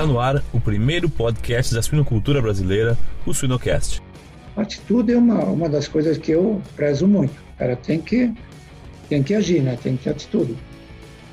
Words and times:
Está 0.00 0.10
no 0.10 0.18
ar 0.18 0.42
o 0.50 0.58
primeiro 0.58 1.10
podcast 1.10 1.74
da 1.74 1.82
suinocultura 1.82 2.40
brasileira, 2.40 2.96
o 3.26 3.34
Suinocast. 3.34 4.00
Atitude 4.56 5.12
é 5.12 5.18
uma, 5.18 5.44
uma 5.44 5.68
das 5.68 5.86
coisas 5.86 6.16
que 6.16 6.32
eu 6.32 6.62
prezo 6.74 7.06
muito. 7.06 7.32
O 7.32 7.58
cara 7.58 7.76
tem 7.76 8.00
que, 8.00 8.32
tem 9.10 9.22
que 9.22 9.34
agir, 9.34 9.60
né? 9.60 9.76
tem 9.82 9.98
que 9.98 10.04
ter 10.04 10.10
atitude. 10.10 10.56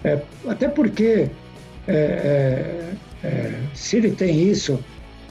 É, 0.03 0.19
até 0.45 0.67
porque 0.67 1.29
é, 1.87 1.93
é, 1.93 2.93
é, 3.23 3.53
se 3.73 3.95
ele 3.95 4.11
tem 4.11 4.49
isso, 4.49 4.77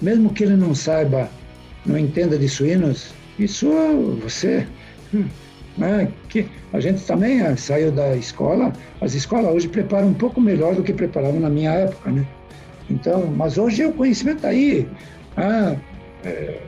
mesmo 0.01 0.33
que 0.33 0.43
ele 0.43 0.57
não 0.57 0.75
saiba, 0.75 1.29
não 1.85 1.99
entenda 1.99 2.39
de 2.39 2.49
suínos, 2.49 3.11
isso 3.39 3.69
você. 4.23 4.67
Hum, 5.13 5.27
né, 5.77 6.11
que 6.31 6.49
a 6.73 6.81
gente 6.81 7.05
também 7.05 7.43
é, 7.43 7.55
saiu 7.55 7.93
da 7.93 8.17
escola, 8.17 8.73
as 8.99 9.13
escolas 9.13 9.55
hoje 9.55 9.69
preparam 9.69 10.09
um 10.09 10.15
pouco 10.15 10.41
melhor 10.41 10.75
do 10.75 10.83
que 10.83 10.95
preparavam 10.95 11.39
na 11.39 11.51
minha 11.51 11.71
época, 11.73 12.11
né? 12.11 12.27
Então, 12.91 13.27
mas 13.27 13.59
hoje 13.59 13.85
o 13.85 13.93
conhecimento 13.93 14.37
está 14.37 14.49
aí. 14.49 14.89
Ah, 15.37 15.77
é 16.25 16.61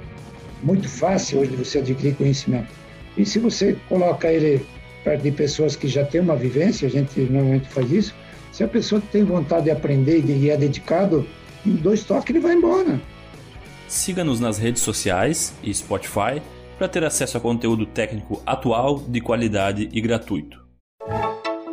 muito 0.63 0.89
fácil 0.89 1.41
hoje 1.41 1.57
você 1.57 1.79
adquirir 1.79 2.15
conhecimento. 2.17 2.69
E 3.17 3.25
se 3.25 3.39
você 3.39 3.77
coloca 3.89 4.31
ele 4.31 4.65
perto 5.05 5.23
de 5.23 5.31
pessoas 5.31 5.77
que 5.77 5.89
já 5.89 6.05
têm 6.05 6.21
uma 6.21 6.37
vivência, 6.37 6.87
a 6.87 6.91
gente 6.91 7.21
normalmente 7.21 7.69
faz 7.69 7.91
isso, 7.91 8.15
se 8.53 8.65
a 8.65 8.69
pessoa 8.69 9.01
tem 9.13 9.25
vontade 9.25 9.65
de 9.65 9.71
aprender 9.71 10.25
e 10.25 10.51
é 10.51 10.57
dedicado, 10.57 11.27
em 11.65 11.73
dois 11.77 12.05
toques 12.05 12.30
ele 12.30 12.41
vai 12.41 12.55
embora. 12.55 13.01
Siga-nos 13.87 14.41
nas 14.41 14.59
redes 14.59 14.83
sociais 14.83 15.55
e 15.63 15.73
Spotify 15.73 16.43
para 16.77 16.89
ter 16.89 17.03
acesso 17.05 17.37
a 17.37 17.41
conteúdo 17.41 17.87
técnico 17.87 18.43
atual, 18.45 18.99
de 18.99 19.21
qualidade 19.21 19.89
e 19.93 20.01
gratuito. 20.01 20.68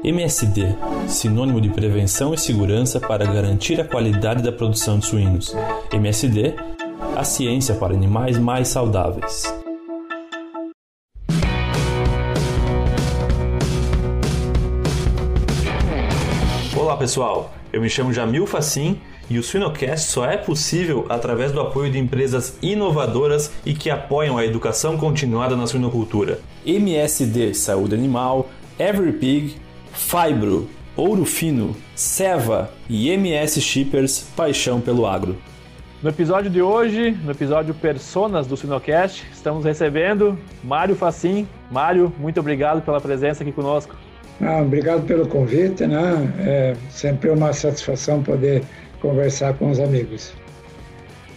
MSD, 0.04 0.76
sinônimo 1.08 1.60
de 1.60 1.70
prevenção 1.70 2.34
e 2.34 2.38
segurança 2.38 3.00
para 3.00 3.26
garantir 3.26 3.80
a 3.80 3.86
qualidade 3.86 4.44
da 4.44 4.52
produção 4.52 5.00
de 5.00 5.06
suínos. 5.06 5.56
MSD, 5.92 6.54
a 7.16 7.24
ciência 7.24 7.76
para 7.76 7.94
animais 7.94 8.38
mais 8.38 8.68
saudáveis. 8.68 9.44
Olá 16.78 16.98
pessoal, 16.98 17.54
eu 17.74 17.82
me 17.82 17.90
chamo 17.90 18.14
Jamil 18.14 18.46
Facim 18.46 19.00
e 19.30 19.40
o 19.40 19.44
Suinocast 19.44 20.12
só 20.12 20.26
é 20.26 20.38
possível 20.38 21.06
através 21.10 21.52
do 21.52 21.60
apoio 21.60 21.92
de 21.92 21.98
empresas 21.98 22.58
inovadoras 22.62 23.52
e 23.66 23.74
que 23.74 23.90
apoiam 23.90 24.38
a 24.38 24.46
educação 24.46 24.98
continuada 24.98 25.56
na 25.56 25.66
suinocultura. 25.66 26.40
MSD 26.66 27.56
Saúde 27.56 27.96
Animal, 27.96 28.50
EveryPig, 28.78 29.65
Fibro, 29.96 30.70
Ouro 30.96 31.26
Fino, 31.26 31.76
Seva 31.96 32.70
e 32.90 33.10
MS 33.10 33.62
Shippers 33.62 34.20
Paixão 34.36 34.80
pelo 34.80 35.06
Agro. 35.08 35.38
No 36.04 36.10
episódio 36.10 36.52
de 36.52 36.62
hoje, 36.62 37.12
no 37.24 37.32
episódio 37.32 37.74
Personas 37.74 38.46
do 38.46 38.56
Sinocast, 38.56 39.26
estamos 39.34 39.66
recebendo 39.66 40.38
Mário 40.64 40.96
Facim. 40.96 41.48
Mário, 41.72 42.14
muito 42.20 42.40
obrigado 42.40 42.82
pela 42.82 43.02
presença 43.02 43.42
aqui 43.42 43.52
conosco. 43.52 43.96
Ah, 44.42 44.62
obrigado 44.62 45.06
pelo 45.06 45.28
convite, 45.28 45.88
né? 45.88 46.34
É 46.40 46.76
sempre 46.90 47.30
uma 47.30 47.54
satisfação 47.54 48.22
poder 48.22 48.64
conversar 49.02 49.54
com 49.56 49.72
os 49.72 49.80
amigos. 49.80 50.34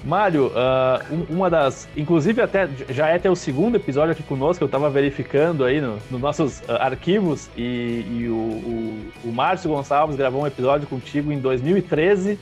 Mário, 0.04 0.46
uh, 0.48 1.26
uma 1.28 1.50
das. 1.50 1.88
Inclusive, 1.96 2.40
até 2.40 2.68
já 2.88 3.08
é 3.08 3.16
até 3.16 3.28
o 3.28 3.34
segundo 3.34 3.76
episódio 3.76 4.12
aqui 4.12 4.22
conosco, 4.22 4.62
eu 4.62 4.66
estava 4.66 4.88
verificando 4.88 5.64
aí 5.64 5.80
nos 5.80 6.00
no 6.10 6.18
nossos 6.18 6.60
uh, 6.60 6.72
arquivos, 6.80 7.50
e, 7.56 8.04
e 8.08 8.28
o, 8.28 8.34
o, 8.34 9.28
o, 9.28 9.32
Márcio 9.32 9.70
Gonçalves 9.70 10.16
gravou 10.16 10.42
um 10.42 10.46
episódio 10.46 10.86
contigo 10.86 11.32
em 11.32 11.40
2013. 11.40 12.38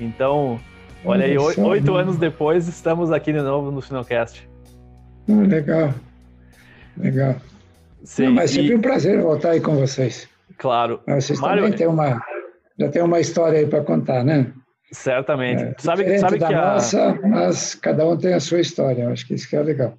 Então, 0.00 0.58
olha 1.04 1.26
aí, 1.26 1.38
oito 1.38 1.94
anos 1.94 2.16
depois, 2.16 2.66
estamos 2.66 3.12
aqui 3.12 3.32
de 3.32 3.40
novo 3.40 3.70
no 3.70 3.80
Finocast. 3.80 4.48
Ah, 5.28 5.46
legal. 5.46 5.94
Legal. 6.96 7.36
Sim, 8.02 8.26
Não, 8.26 8.32
mas 8.32 8.50
sempre 8.50 8.72
e... 8.72 8.74
um 8.74 8.80
prazer 8.80 9.22
voltar 9.22 9.50
aí 9.50 9.60
com 9.60 9.76
vocês. 9.76 10.28
Claro. 10.58 11.00
Vocês 11.06 11.40
Mário... 11.40 11.62
também 11.62 11.78
têm 11.78 11.86
uma, 11.86 12.20
já 12.78 12.88
tem 12.88 13.02
uma 13.02 13.20
história 13.20 13.60
aí 13.60 13.66
para 13.66 13.82
contar, 13.82 14.24
né? 14.24 14.52
Certamente. 14.94 15.62
É, 15.62 15.74
sabe, 15.78 16.18
sabe 16.18 16.38
que 16.38 16.44
a... 16.44 16.72
nossa, 16.72 17.18
mas 17.22 17.74
cada 17.74 18.06
um 18.06 18.16
tem 18.16 18.32
a 18.32 18.40
sua 18.40 18.60
história. 18.60 19.08
Acho 19.08 19.26
que 19.26 19.34
isso 19.34 19.48
que 19.48 19.56
é 19.56 19.62
legal. 19.62 19.98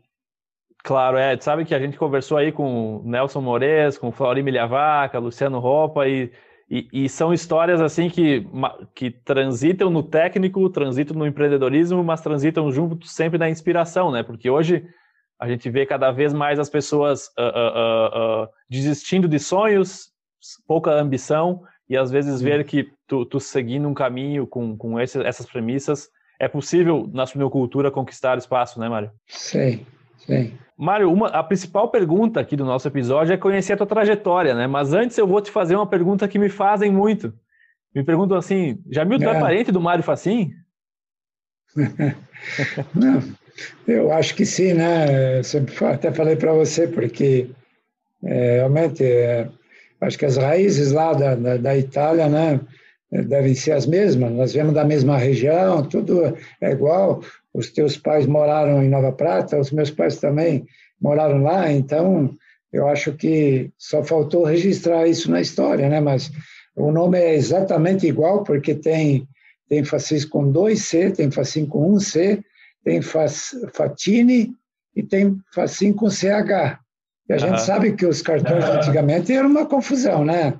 Claro, 0.84 1.18
é. 1.18 1.38
Sabe 1.40 1.66
que 1.66 1.74
a 1.74 1.80
gente 1.80 1.98
conversou 1.98 2.38
aí 2.38 2.52
com 2.52 3.02
Nelson 3.04 3.42
Mores, 3.42 3.98
com 3.98 4.12
Flori 4.12 4.44
Milhavaca, 4.44 5.20
Luciano 5.20 5.60
Ropa 5.60 6.08
e, 6.08 6.32
e, 6.70 6.88
e, 6.94 7.10
são 7.10 7.34
histórias 7.34 7.82
assim 7.82 8.08
que, 8.08 8.48
que 8.94 9.10
transitam 9.10 9.90
no 9.90 10.04
técnico, 10.04 10.70
transitam 10.70 11.18
no 11.18 11.26
empreendedorismo, 11.26 12.04
mas 12.04 12.22
transitam 12.22 12.72
junto 12.72 13.06
sempre 13.08 13.38
na 13.38 13.50
inspiração, 13.50 14.12
né? 14.12 14.24
Porque 14.24 14.50
hoje 14.50 14.86
a 15.40 15.50
gente 15.50 15.70
vê 15.70 15.86
cada 15.86 16.12
vez 16.12 16.34
mais 16.34 16.60
as 16.60 16.70
pessoas 16.70 17.28
uh, 17.38 17.42
uh, 17.42 18.44
uh, 18.44 18.50
desistindo 18.70 19.28
de 19.28 19.40
sonhos, 19.40 20.12
pouca 20.68 20.92
ambição 20.92 21.64
e 21.90 21.98
às 21.98 22.12
vezes 22.12 22.42
ver 22.42 22.64
que 22.64 22.88
tu, 23.08 23.26
tu 23.26 23.40
seguindo 23.40 23.88
um 23.88 23.94
caminho 23.94 24.48
com, 24.48 24.78
com 24.78 25.00
esse, 25.00 25.22
essas 25.22 25.46
premissas, 25.46 26.10
é 26.40 26.48
possível 26.48 27.10
na 27.14 27.26
suinocultura 27.26 27.92
conquistar 27.92 28.38
espaço, 28.38 28.80
né, 28.80 28.90
Mário? 28.90 29.12
Sim, 29.28 29.86
sim. 30.18 30.54
Mário, 30.78 31.12
uma, 31.12 31.28
a 31.28 31.44
principal 31.44 31.90
pergunta 31.90 32.40
aqui 32.40 32.56
do 32.56 32.66
nosso 32.66 32.88
episódio 32.88 33.34
é 33.34 33.38
conhecer 33.38 33.74
a 33.74 33.78
tua 33.78 33.88
trajetória, 33.88 34.54
né? 34.54 34.68
Mas 34.68 34.94
antes 34.94 35.18
eu 35.18 35.26
vou 35.26 35.40
te 35.40 35.50
fazer 35.50 35.76
uma 35.76 35.88
pergunta 35.88 36.28
que 36.28 36.38
me 36.38 36.50
fazem 36.50 36.92
muito. 36.92 37.34
Me 37.94 38.04
perguntam 38.04 38.38
assim, 38.38 38.82
Jamil, 38.92 39.20
tu 39.20 39.30
é, 39.30 39.38
é 39.38 39.40
parente 39.40 39.72
do 39.72 39.80
Mário 39.80 40.04
Facim? 40.04 40.52
Não, 42.94 43.24
eu 43.88 44.12
acho 44.12 44.36
que 44.36 44.46
sim, 44.46 44.74
né? 44.74 45.40
Eu 45.40 45.44
sempre 45.44 45.74
até 45.86 46.12
falei 46.12 46.36
para 46.36 46.52
você, 46.52 46.88
porque 46.88 47.50
é, 48.24 48.56
realmente 48.56 49.04
é, 49.04 49.48
acho 50.02 50.18
que 50.18 50.26
as 50.26 50.38
raízes 50.38 50.92
lá 50.92 51.14
da, 51.14 51.36
da, 51.36 51.58
da, 51.58 51.78
Itália, 51.78 52.28
né, 52.28 52.60
devem 53.12 53.56
ser 53.56 53.72
as 53.72 53.86
mesmas. 53.86 54.32
Nós 54.32 54.54
viemos 54.54 54.74
da 54.74 54.84
mesma 54.84 55.18
região, 55.18 55.84
tudo 55.84 56.36
é 56.62 56.72
igual. 56.72 57.22
Os 57.54 57.72
teus 57.72 57.98
pais 57.98 58.26
moraram 58.26 58.84
em 58.84 58.90
Nova 58.90 59.12
Prata, 59.12 59.60
os 59.60 59.72
meus 59.72 59.90
pais 59.90 60.18
também 60.18 60.66
moraram 61.02 61.42
lá, 61.42 61.72
então 61.72 62.34
eu 62.72 62.88
acho 62.88 63.14
que 63.14 63.72
só 63.78 64.04
faltou 64.04 64.44
registrar 64.44 65.08
isso 65.08 65.32
na 65.32 65.40
história, 65.40 65.88
né? 65.88 66.00
Mas 66.02 66.32
o 66.76 66.92
nome 66.92 67.18
é 67.18 67.36
exatamente 67.36 68.06
igual, 68.06 68.44
porque 68.44 68.76
tem 68.76 69.28
tem 69.68 69.84
Facis 69.84 70.26
com 70.26 70.52
dois 70.52 70.84
C, 70.84 71.10
tem 71.12 71.32
Facim 71.32 71.66
com 71.66 71.92
um 71.92 72.00
C, 72.00 72.44
tem 72.84 73.02
Fatini 73.02 74.54
e 74.96 75.02
tem 75.02 75.40
Facim 75.54 75.92
com 75.92 76.10
CH. 76.10 76.80
E 77.28 77.34
a 77.34 77.38
gente 77.38 77.62
sabe 77.62 77.94
que 77.94 78.06
os 78.06 78.22
cartões 78.22 78.64
antigamente 78.70 79.34
eram 79.34 79.50
uma 79.50 79.66
confusão, 79.66 80.24
né? 80.24 80.54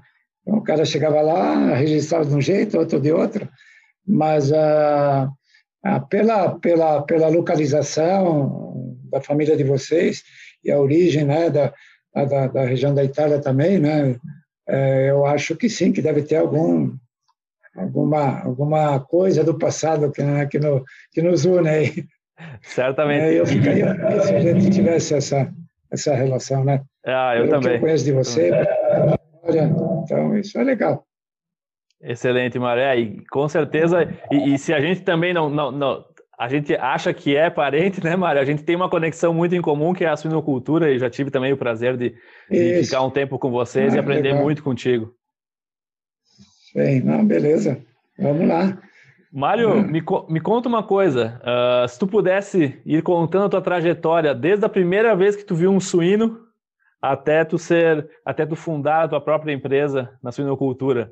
Então, 0.46 0.60
o 0.60 0.64
cara 0.64 0.86
chegava 0.86 1.22
lá, 1.22 1.74
registrava 1.74 2.26
de 2.26 2.36
um 2.36 2.42
jeito, 2.42 2.78
outro 2.78 3.00
de 3.00 3.12
outro, 3.12 3.50
mas 4.06 4.54
ah, 4.54 5.28
ah, 5.84 6.00
pela, 6.00 6.60
pela, 6.60 7.02
pela 7.02 7.28
localização 7.28 8.96
da 9.10 9.20
família 9.20 9.58
de 9.58 9.64
vocês 9.64 10.24
e 10.64 10.72
a 10.72 10.80
origem 10.80 11.26
né, 11.26 11.50
da, 11.50 11.74
da, 12.14 12.48
da 12.48 12.66
região 12.66 12.94
da 12.94 13.04
Itália 13.04 13.40
também, 13.40 13.80
né? 13.80 14.18
É, 14.68 15.10
eu 15.10 15.26
acho 15.26 15.56
que 15.56 15.70
sim, 15.70 15.92
que 15.92 16.02
deve 16.02 16.24
ter 16.24 16.38
algum, 16.38 16.96
alguma, 17.76 18.42
alguma 18.42 19.00
coisa 19.00 19.44
do 19.44 19.58
passado 19.58 20.12
que, 20.12 20.24
né, 20.24 20.46
que, 20.48 20.60
no, 20.60 20.84
que 21.12 21.22
nos 21.22 21.46
une 21.46 21.70
aí. 21.70 22.06
Certamente. 22.62 23.22
É, 23.22 23.40
eu 23.40 23.46
ficaria 23.46 23.96
se 24.22 24.36
a 24.36 24.40
gente 24.42 24.70
tivesse 24.70 25.14
essa 25.14 25.52
essa 25.92 26.14
relação, 26.14 26.64
né? 26.64 26.82
Ah, 27.06 27.36
eu 27.36 27.44
Pelo 27.44 27.52
também. 27.52 27.70
Que 27.70 27.78
eu 27.78 27.82
conheço 27.82 28.06
de 28.06 28.12
você, 28.12 28.52
então 30.06 30.38
isso 30.38 30.58
é 30.58 30.64
legal. 30.64 31.06
Excelente, 32.02 32.60
Maré. 32.60 33.00
E 33.00 33.26
com 33.28 33.48
certeza, 33.48 34.08
e, 34.32 34.54
e, 34.54 34.60
se 34.60 34.74
a 34.74 34.80
gente 34.80 35.02
também 35.02 35.34
não, 35.34 35.50
não, 35.50 35.72
não, 35.72 36.06
a 36.38 36.48
gente 36.48 36.76
acha 36.76 37.14
que 37.14 37.36
é 37.36 37.50
parente, 37.50 38.02
né, 38.04 38.16
Mário? 38.16 38.42
A 38.42 38.46
gente 38.46 38.64
tem 38.64 38.76
uma 38.76 38.90
conexão 38.90 39.34
muito 39.34 39.56
em 39.56 39.62
comum 39.62 39.94
que 39.94 40.06
é 40.06 40.10
a 40.10 40.16
suinocultura 40.16 40.92
e 40.92 41.00
já 41.00 41.10
tive 41.10 41.32
também 41.32 41.52
o 41.52 41.58
prazer 41.58 41.98
de, 41.98 42.16
de 42.50 42.84
ficar 42.84 43.02
um 43.02 43.10
tempo 43.10 43.40
com 43.40 43.50
vocês 43.50 43.94
ah, 43.94 43.98
e 43.98 44.00
aprender 44.00 44.30
legal. 44.30 44.44
muito 44.44 44.64
contigo. 44.64 45.14
Sim, 46.72 47.02
não, 47.02 47.26
beleza. 47.26 47.82
Vamos 48.20 48.48
lá. 48.48 48.78
Mário, 49.32 49.74
hum. 49.74 49.82
me, 49.82 50.02
me 50.30 50.40
conta 50.40 50.70
uma 50.70 50.84
coisa. 50.84 51.42
Uh, 51.42 51.88
se 51.88 52.00
tu 52.00 52.08
pudesse 52.08 52.80
ir 52.86 53.02
contando 53.02 53.46
a 53.46 53.50
tua 53.50 53.62
trajetória 53.62 54.34
desde 54.34 54.66
a 54.66 54.70
primeira 54.70 55.16
vez 55.16 55.36
que 55.36 55.44
tu 55.44 55.56
viu 55.56 55.72
um 55.72 55.80
suíno 55.80 56.45
até 57.12 57.46
tu 57.46 57.58
ser, 57.58 58.10
até 58.26 58.46
tu 58.46 58.56
fundar 58.56 59.04
a 59.04 59.08
tua 59.08 59.22
própria 59.22 59.54
empresa 59.54 60.10
na 60.24 60.32
suinocultura. 60.32 61.12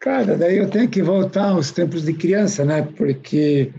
Cara, 0.00 0.36
daí 0.36 0.58
eu 0.58 0.68
tenho 0.68 0.88
que 0.88 1.02
voltar 1.02 1.50
aos 1.50 1.70
tempos 1.70 2.04
de 2.04 2.12
criança, 2.12 2.64
né? 2.64 2.82
Porque, 2.96 3.72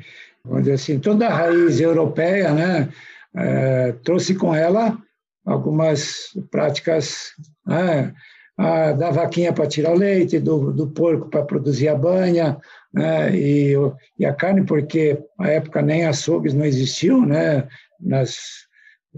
vamos 0.43 0.63
dizer 0.63 0.73
assim, 0.73 0.99
toda 0.99 1.27
a 1.27 1.33
raiz 1.33 1.79
europeia, 1.79 2.53
né? 2.53 2.89
É, 3.35 3.91
trouxe 4.03 4.33
com 4.33 4.55
ela 4.55 4.97
algumas 5.45 6.29
práticas 6.49 7.33
né, 7.65 8.13
ah, 8.57 8.93
da 8.93 9.11
vaquinha 9.11 9.51
para 9.51 9.67
tirar 9.67 9.91
o 9.91 9.97
leite, 9.97 10.39
do, 10.39 10.71
do 10.71 10.87
porco 10.87 11.29
para 11.29 11.43
produzir 11.43 11.89
a 11.89 11.95
banha, 11.95 12.57
né? 12.93 13.35
e, 13.35 13.73
e 14.17 14.25
a 14.25 14.33
carne, 14.33 14.65
porque 14.65 15.21
na 15.37 15.49
época 15.49 15.81
nem 15.81 16.05
açougues 16.05 16.53
não 16.53 16.65
existiam, 16.65 17.25
né? 17.25 17.67
nas, 17.99 18.65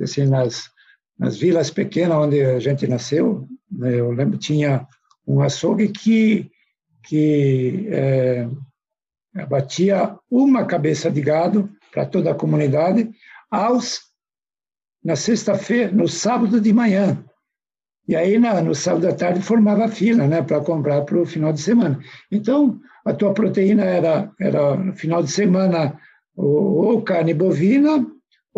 assim, 0.02 0.26
nas, 0.26 0.70
nas 1.18 1.38
vilas 1.38 1.70
pequenas 1.70 2.18
onde 2.18 2.42
a 2.42 2.60
gente 2.60 2.88
nasceu, 2.88 3.48
né? 3.72 4.00
eu 4.00 4.12
lembro 4.12 4.38
tinha 4.38 4.88
um 5.26 5.42
açougue 5.42 5.90
que, 5.90 6.50
que 7.04 7.88
é, 7.90 8.48
abatia 9.36 10.18
uma 10.30 10.66
cabeça 10.66 11.12
de 11.12 11.22
gado 11.22 11.70
para 11.92 12.06
toda 12.06 12.32
a 12.32 12.36
comunidade 12.36 13.10
aos 13.50 14.08
na 15.04 15.16
sexta-feira, 15.16 15.92
no 15.92 16.08
sábado 16.08 16.60
de 16.60 16.74
manhã. 16.74 17.24
E 18.08 18.16
aí, 18.16 18.40
na, 18.40 18.62
no 18.62 18.74
sábado 18.74 19.08
à 19.08 19.14
tarde, 19.14 19.42
formava 19.42 19.88
fila 19.88 20.28
né, 20.28 20.42
para 20.42 20.62
comprar 20.62 21.02
para 21.04 21.18
o 21.18 21.26
final 21.26 21.52
de 21.52 21.62
semana. 21.62 22.00
Então, 22.32 22.80
a 23.06 23.14
tua 23.14 23.34
proteína 23.34 23.84
era, 23.84 24.32
era 24.40 24.76
no 24.76 24.94
final 24.94 25.22
de 25.24 25.32
semana, 25.32 25.98
ou, 26.36 26.86
ou, 26.86 27.02
carne 27.02 27.34
bovina 27.34 28.06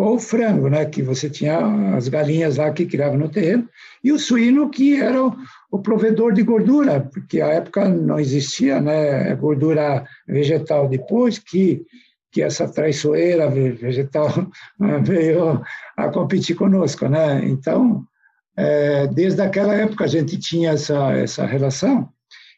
ou 0.02 0.18
frango, 0.20 0.70
né, 0.70 0.86
que 0.86 1.02
você 1.02 1.30
tinha 1.30 1.60
as 1.96 2.08
galinhas 2.08 2.58
lá 2.58 2.72
que 2.72 2.86
criavam 2.86 3.18
no 3.18 3.30
terreno, 3.30 3.68
e 4.04 4.12
o 4.12 4.20
suíno, 4.20 4.70
que 4.70 5.02
era 5.02 5.26
o, 5.26 5.36
o 5.72 5.80
provedor 5.80 6.34
de 6.34 6.44
gordura, 6.44 7.02
porque 7.02 7.42
a 7.42 7.50
época 7.50 7.88
não 7.90 8.20
existia 8.20 8.80
né, 8.80 9.36
gordura 9.36 10.06
vegetal. 10.28 10.88
Depois 10.88 11.38
que 11.40 11.82
que 12.32 12.44
essa 12.44 12.72
traiçoeira 12.72 13.50
vegetal 13.50 14.30
veio 15.02 15.64
a 15.98 16.10
competir 16.10 16.56
conosco, 16.56 17.08
né? 17.08 17.42
Então, 17.44 18.04
é, 18.56 19.08
desde 19.08 19.42
aquela 19.42 19.74
época 19.74 20.04
a 20.04 20.08
gente 20.08 20.38
tinha 20.38 20.74
essa 20.74 21.12
essa 21.14 21.44
relação 21.44 22.08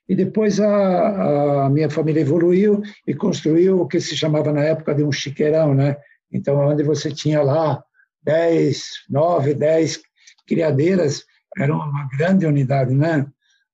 e 0.10 0.16
depois 0.16 0.60
a, 0.60 1.66
a, 1.66 1.70
minha 1.70 1.90
família 1.90 2.20
evoluiu 2.20 2.82
e 3.08 3.14
construiu 3.14 3.80
o 3.80 3.88
que 3.88 4.02
se 4.02 4.18
chamava 4.18 4.52
na 4.52 4.62
época 4.62 4.94
de 4.94 5.04
um 5.04 5.12
chiqueirão, 5.12 5.74
né? 5.74 5.96
Então, 6.32 6.58
onde 6.60 6.84
você 6.84 7.12
tinha 7.12 7.42
lá 7.42 7.84
10, 8.24 8.84
9, 9.10 9.54
10 9.54 10.02
criadeiras, 10.48 11.26
era 11.58 11.74
uma 11.74 12.08
grande 12.18 12.46
unidade, 12.46 12.94
né? 12.94 13.26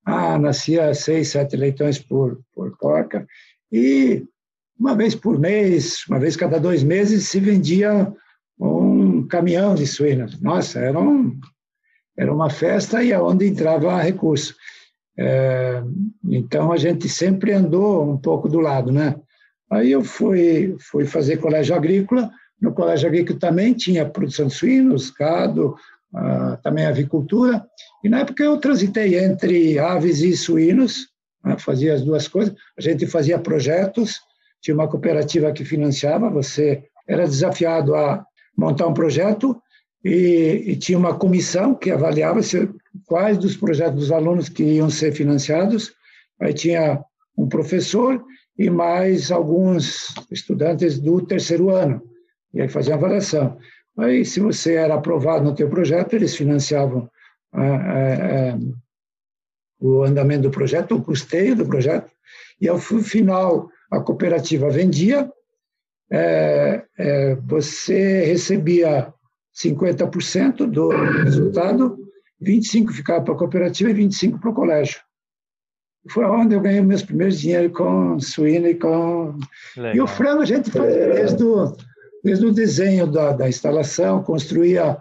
Ah, 0.05 0.37
nascia 0.37 0.93
seis, 0.93 1.29
sete 1.29 1.57
leitões 1.57 1.99
por, 1.99 2.39
por 2.53 2.77
porca 2.77 3.27
e 3.71 4.25
uma 4.79 4.95
vez 4.95 5.15
por 5.15 5.39
mês, 5.39 6.03
uma 6.07 6.19
vez 6.19 6.35
cada 6.35 6.59
dois 6.59 6.83
meses, 6.83 7.27
se 7.27 7.39
vendia 7.39 8.13
um 8.59 9.27
caminhão 9.27 9.75
de 9.75 9.85
suínos. 9.85 10.39
Nossa, 10.39 10.79
era, 10.79 10.99
um, 10.99 11.37
era 12.15 12.33
uma 12.33 12.49
festa 12.49 13.03
e 13.03 13.11
aonde 13.11 13.45
é 13.45 13.47
entrava 13.49 14.01
recurso. 14.01 14.55
É, 15.19 15.81
então 16.29 16.71
a 16.71 16.77
gente 16.77 17.09
sempre 17.09 17.51
andou 17.51 18.09
um 18.09 18.17
pouco 18.17 18.47
do 18.47 18.59
lado, 18.59 18.91
né? 18.91 19.15
Aí 19.69 19.91
eu 19.91 20.03
fui, 20.03 20.75
fui 20.79 21.05
fazer 21.05 21.37
colégio 21.37 21.75
agrícola. 21.75 22.31
No 22.61 22.73
colégio 22.73 23.07
agrícola 23.07 23.39
também 23.39 23.73
tinha 23.73 24.05
produção 24.05 24.47
de 24.47 24.53
suínos, 24.53 25.11
gado, 25.11 25.75
ah, 26.13 26.57
também 26.63 26.85
avicultura. 26.85 27.65
E 28.03 28.09
na 28.09 28.19
época 28.19 28.43
eu 28.43 28.57
transitei 28.57 29.17
entre 29.19 29.77
aves 29.77 30.21
e 30.21 30.35
suínos, 30.35 31.07
né? 31.43 31.57
fazia 31.57 31.93
as 31.93 32.03
duas 32.03 32.27
coisas. 32.27 32.55
A 32.77 32.81
gente 32.81 33.05
fazia 33.05 33.37
projetos 33.37 34.19
tinha 34.61 34.75
uma 34.75 34.87
cooperativa 34.87 35.51
que 35.51 35.63
financiava, 35.63 36.29
você 36.29 36.83
era 37.07 37.25
desafiado 37.25 37.95
a 37.95 38.25
montar 38.57 38.87
um 38.87 38.93
projeto 38.93 39.59
e, 40.03 40.63
e 40.67 40.75
tinha 40.75 40.97
uma 40.97 41.17
comissão 41.17 41.75
que 41.75 41.91
avaliava 41.91 42.41
se, 42.41 42.69
quais 43.05 43.37
dos 43.37 43.55
projetos 43.55 43.95
dos 43.95 44.11
alunos 44.11 44.49
que 44.49 44.63
iam 44.63 44.89
ser 44.89 45.13
financiados. 45.13 45.93
Aí 46.41 46.53
tinha 46.53 47.03
um 47.37 47.47
professor 47.47 48.23
e 48.57 48.69
mais 48.69 49.31
alguns 49.31 50.13
estudantes 50.31 50.99
do 50.99 51.21
terceiro 51.21 51.69
ano, 51.69 52.01
e 52.57 52.61
aí 52.61 52.67
faziam 52.67 52.97
avaliação. 52.97 53.57
Aí, 53.97 54.25
se 54.25 54.39
você 54.39 54.73
era 54.73 54.95
aprovado 54.95 55.43
no 55.43 55.53
teu 55.53 55.69
projeto, 55.69 56.13
eles 56.13 56.35
financiavam 56.35 57.09
ah, 57.53 57.61
ah, 57.61 58.53
ah, 58.53 58.59
o 59.79 60.03
andamento 60.03 60.43
do 60.43 60.51
projeto, 60.51 60.95
o 60.95 61.03
custeio 61.03 61.55
do 61.55 61.65
projeto, 61.65 62.11
e 62.59 62.67
ao 62.67 62.79
final 62.79 63.69
a 63.91 63.99
cooperativa 63.99 64.69
vendia, 64.69 65.31
é, 66.11 66.83
é, 66.97 67.35
você 67.35 68.25
recebia 68.25 69.13
50% 69.55 70.65
do 70.65 70.89
resultado, 70.89 71.97
25% 72.43 72.91
ficava 72.91 73.23
para 73.23 73.33
a 73.33 73.37
cooperativa 73.37 73.91
e 73.91 73.93
25% 73.93 74.39
para 74.39 74.49
o 74.49 74.53
colégio. 74.53 74.99
Foi 76.09 76.25
onde 76.25 76.55
eu 76.55 76.61
ganhei 76.61 76.81
meus 76.81 77.03
primeiros 77.03 77.39
dinheiro 77.39 77.71
com 77.71 78.19
suíno 78.19 78.67
e 78.67 78.75
com... 78.75 79.37
Legal. 79.75 79.95
E 79.95 80.01
o 80.01 80.07
frango 80.07 80.41
a 80.41 80.45
gente 80.45 80.71
fazia 80.71 81.13
desde 81.13 81.43
o, 81.43 81.75
desde 82.23 82.45
o 82.45 82.53
desenho 82.53 83.07
da, 83.07 83.31
da 83.33 83.49
instalação, 83.49 84.23
construía 84.23 84.97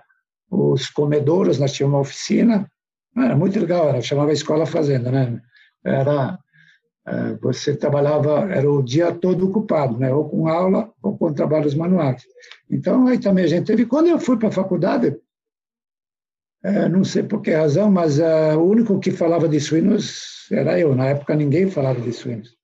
os 0.51 0.89
comedouros, 0.89 1.59
nós 1.59 1.73
tínhamos 1.73 1.95
uma 1.95 2.03
oficina, 2.03 2.71
era 3.17 3.35
muito 3.35 3.59
legal, 3.59 3.89
era, 3.89 4.01
chamava 4.01 4.33
Escola 4.33 4.67
Fazenda, 4.67 5.11
né? 5.11 5.41
Era 5.85 6.39
é, 7.07 7.35
você 7.35 7.77
trabalhava, 7.77 8.53
era 8.53 8.69
o 8.69 8.83
dia 8.83 9.13
todo 9.13 9.49
ocupado, 9.49 9.97
né? 9.97 10.13
ou 10.13 10.29
com 10.29 10.49
aula 10.49 10.93
ou 11.01 11.17
com 11.17 11.33
trabalhos 11.33 11.73
manuais. 11.73 12.25
Então, 12.69 13.07
aí 13.07 13.19
também 13.19 13.45
a 13.45 13.49
gente 13.49 13.67
teve. 13.67 13.87
Quando 13.87 14.09
eu 14.09 14.19
fui 14.19 14.37
para 14.37 14.49
a 14.49 14.53
faculdade, 14.53 15.17
é, 16.65 16.89
não 16.89 17.05
sei 17.05 17.23
por 17.23 17.41
que 17.43 17.53
razão, 17.53 17.93
mas 17.93 18.19
é, 18.19 18.57
o 18.57 18.63
único 18.63 18.99
que 18.99 19.13
falava 19.13 19.49
de 19.49 19.61
suínos 19.61 20.49
era 20.51 20.81
eu. 20.81 20.97
Na 20.97 21.07
época, 21.07 21.37
ninguém 21.37 21.71
falava 21.71 22.01
de 22.01 22.13
suínos. 22.13 22.57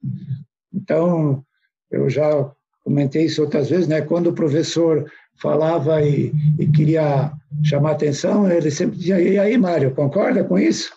Então, 0.75 1.45
eu 1.89 2.11
já 2.11 2.53
comentei 2.85 3.27
isso 3.27 3.43
outras 3.43 3.71
vezes, 3.71 3.89
né? 3.89 4.01
quando 4.01 4.29
o 4.29 4.35
professor 4.35 5.11
falava 5.41 6.03
e, 6.03 6.33
e 6.59 6.67
queria 6.69 7.33
chamar 7.63 7.93
atenção, 7.93 8.51
ele 8.51 8.71
sempre 8.71 8.97
dizia: 8.97 9.21
E 9.21 9.39
aí, 9.39 9.57
Mário, 9.59 9.95
concorda 9.95 10.45
com 10.45 10.59
isso? 10.59 10.93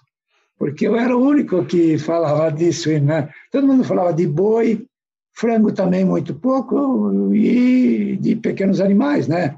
porque 0.58 0.88
eu 0.88 0.96
era 0.96 1.16
o 1.16 1.22
único 1.22 1.66
que 1.66 1.98
falava 1.98 2.50
disso, 2.50 2.90
né? 3.00 3.30
Todo 3.52 3.68
mundo 3.68 3.84
falava 3.84 4.14
de 4.14 4.26
boi, 4.26 4.86
frango 5.34 5.72
também 5.72 6.06
muito 6.06 6.34
pouco 6.34 7.34
e 7.34 8.18
de 8.18 8.36
pequenos 8.36 8.80
animais, 8.80 9.28
né? 9.28 9.58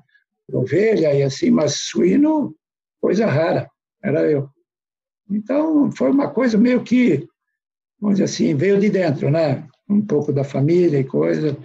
Ovelha 0.52 1.14
e 1.14 1.22
assim, 1.24 1.52
mas 1.52 1.76
suíno, 1.82 2.56
coisa 3.00 3.26
rara, 3.26 3.70
era 4.04 4.22
eu. 4.30 4.50
Então, 5.30 5.92
foi 5.92 6.10
uma 6.10 6.30
coisa 6.30 6.58
meio 6.58 6.82
que, 6.84 7.28
vamos 8.00 8.18
dizer 8.18 8.24
assim, 8.24 8.56
veio 8.56 8.80
de 8.80 8.90
dentro, 8.90 9.30
né? 9.30 9.68
Um 9.90 10.02
pouco 10.02 10.34
da 10.34 10.44
família 10.44 11.00
e 11.00 11.04
coisa. 11.04 11.58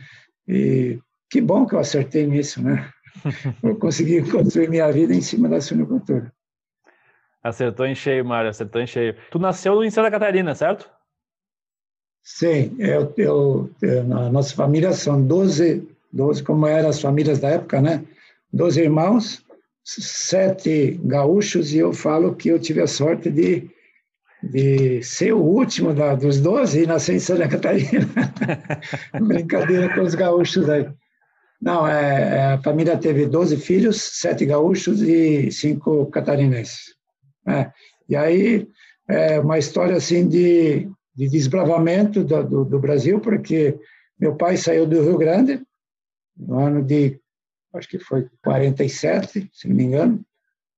E 0.46 0.98
que 1.30 1.40
bom 1.40 1.66
que 1.66 1.74
eu 1.74 1.78
acertei 1.78 2.26
nisso, 2.26 2.62
né? 2.62 2.90
Eu 3.62 3.76
consegui 3.76 4.22
construir 4.30 4.68
minha 4.68 4.90
vida 4.90 5.14
em 5.14 5.20
cima 5.20 5.48
da 5.48 5.60
suinocultura. 5.60 6.32
Acertou 7.42 7.86
em 7.86 7.94
cheio, 7.94 8.24
Mário, 8.24 8.50
acertou 8.50 8.80
em 8.80 8.86
cheio. 8.86 9.16
Tu 9.30 9.38
nasceu 9.38 9.82
em 9.84 9.90
Santa 9.90 10.10
Catarina, 10.10 10.54
certo? 10.54 10.90
Sim, 12.22 12.76
eu, 12.78 13.12
eu, 13.16 13.70
eu 13.82 14.04
na 14.04 14.30
nossa 14.30 14.54
família 14.54 14.92
são 14.92 15.20
12, 15.20 15.88
12, 16.12 16.42
como 16.44 16.66
eram 16.66 16.88
as 16.88 17.00
famílias 17.00 17.40
da 17.40 17.48
época, 17.48 17.80
né? 17.80 18.04
12 18.52 18.80
irmãos, 18.80 19.44
sete 19.82 21.00
gaúchos, 21.02 21.72
e 21.72 21.78
eu 21.78 21.92
falo 21.92 22.34
que 22.36 22.48
eu 22.48 22.60
tive 22.60 22.80
a 22.80 22.86
sorte 22.86 23.30
de, 23.30 23.68
de 24.42 25.02
ser 25.02 25.32
o 25.32 25.40
último 25.40 25.94
da, 25.94 26.14
dos 26.14 26.40
12 26.40 26.82
e 26.82 26.86
nascer 26.86 27.14
em 27.14 27.20
Santa 27.20 27.48
Catarina. 27.48 28.08
Brincadeira 29.20 29.94
com 29.94 30.02
os 30.02 30.14
gaúchos 30.14 30.68
aí. 30.68 30.88
Não, 31.60 31.86
é, 31.86 32.36
é, 32.36 32.42
a 32.54 32.58
família 32.62 32.98
teve 32.98 33.26
12 33.26 33.56
filhos, 33.58 34.02
sete 34.02 34.44
gaúchos 34.44 35.00
e 35.00 35.50
cinco 35.52 36.06
catarinenses. 36.06 36.96
Né? 37.46 37.72
E 38.08 38.16
aí, 38.16 38.68
é 39.08 39.38
uma 39.38 39.58
história 39.58 39.96
assim 39.96 40.26
de, 40.26 40.90
de 41.14 41.28
desbravamento 41.28 42.24
do, 42.24 42.42
do, 42.42 42.64
do, 42.64 42.78
Brasil, 42.80 43.20
porque 43.20 43.78
meu 44.18 44.34
pai 44.34 44.56
saiu 44.56 44.86
do 44.86 45.02
Rio 45.02 45.16
Grande 45.16 45.62
no 46.36 46.58
ano 46.58 46.82
de, 46.82 47.20
acho 47.74 47.88
que 47.88 47.98
foi 48.00 48.28
47, 48.42 49.48
se 49.52 49.68
não 49.68 49.76
me 49.76 49.84
engano, 49.84 50.24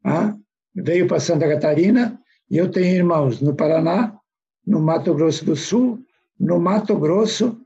né? 0.05 0.37
veio 0.75 1.07
para 1.07 1.21
Santa 1.21 1.49
Catarina, 1.49 2.21
e 2.51 2.57
eu 2.57 2.71
tenho 2.71 2.95
irmãos 2.95 3.41
no 3.41 3.55
Paraná, 3.55 4.17
no 4.67 4.81
Mato 4.81 5.15
Grosso 5.15 5.45
do 5.45 5.57
Sul, 5.57 6.05
no 6.39 6.59
Mato 6.59 6.97
Grosso, 6.97 7.61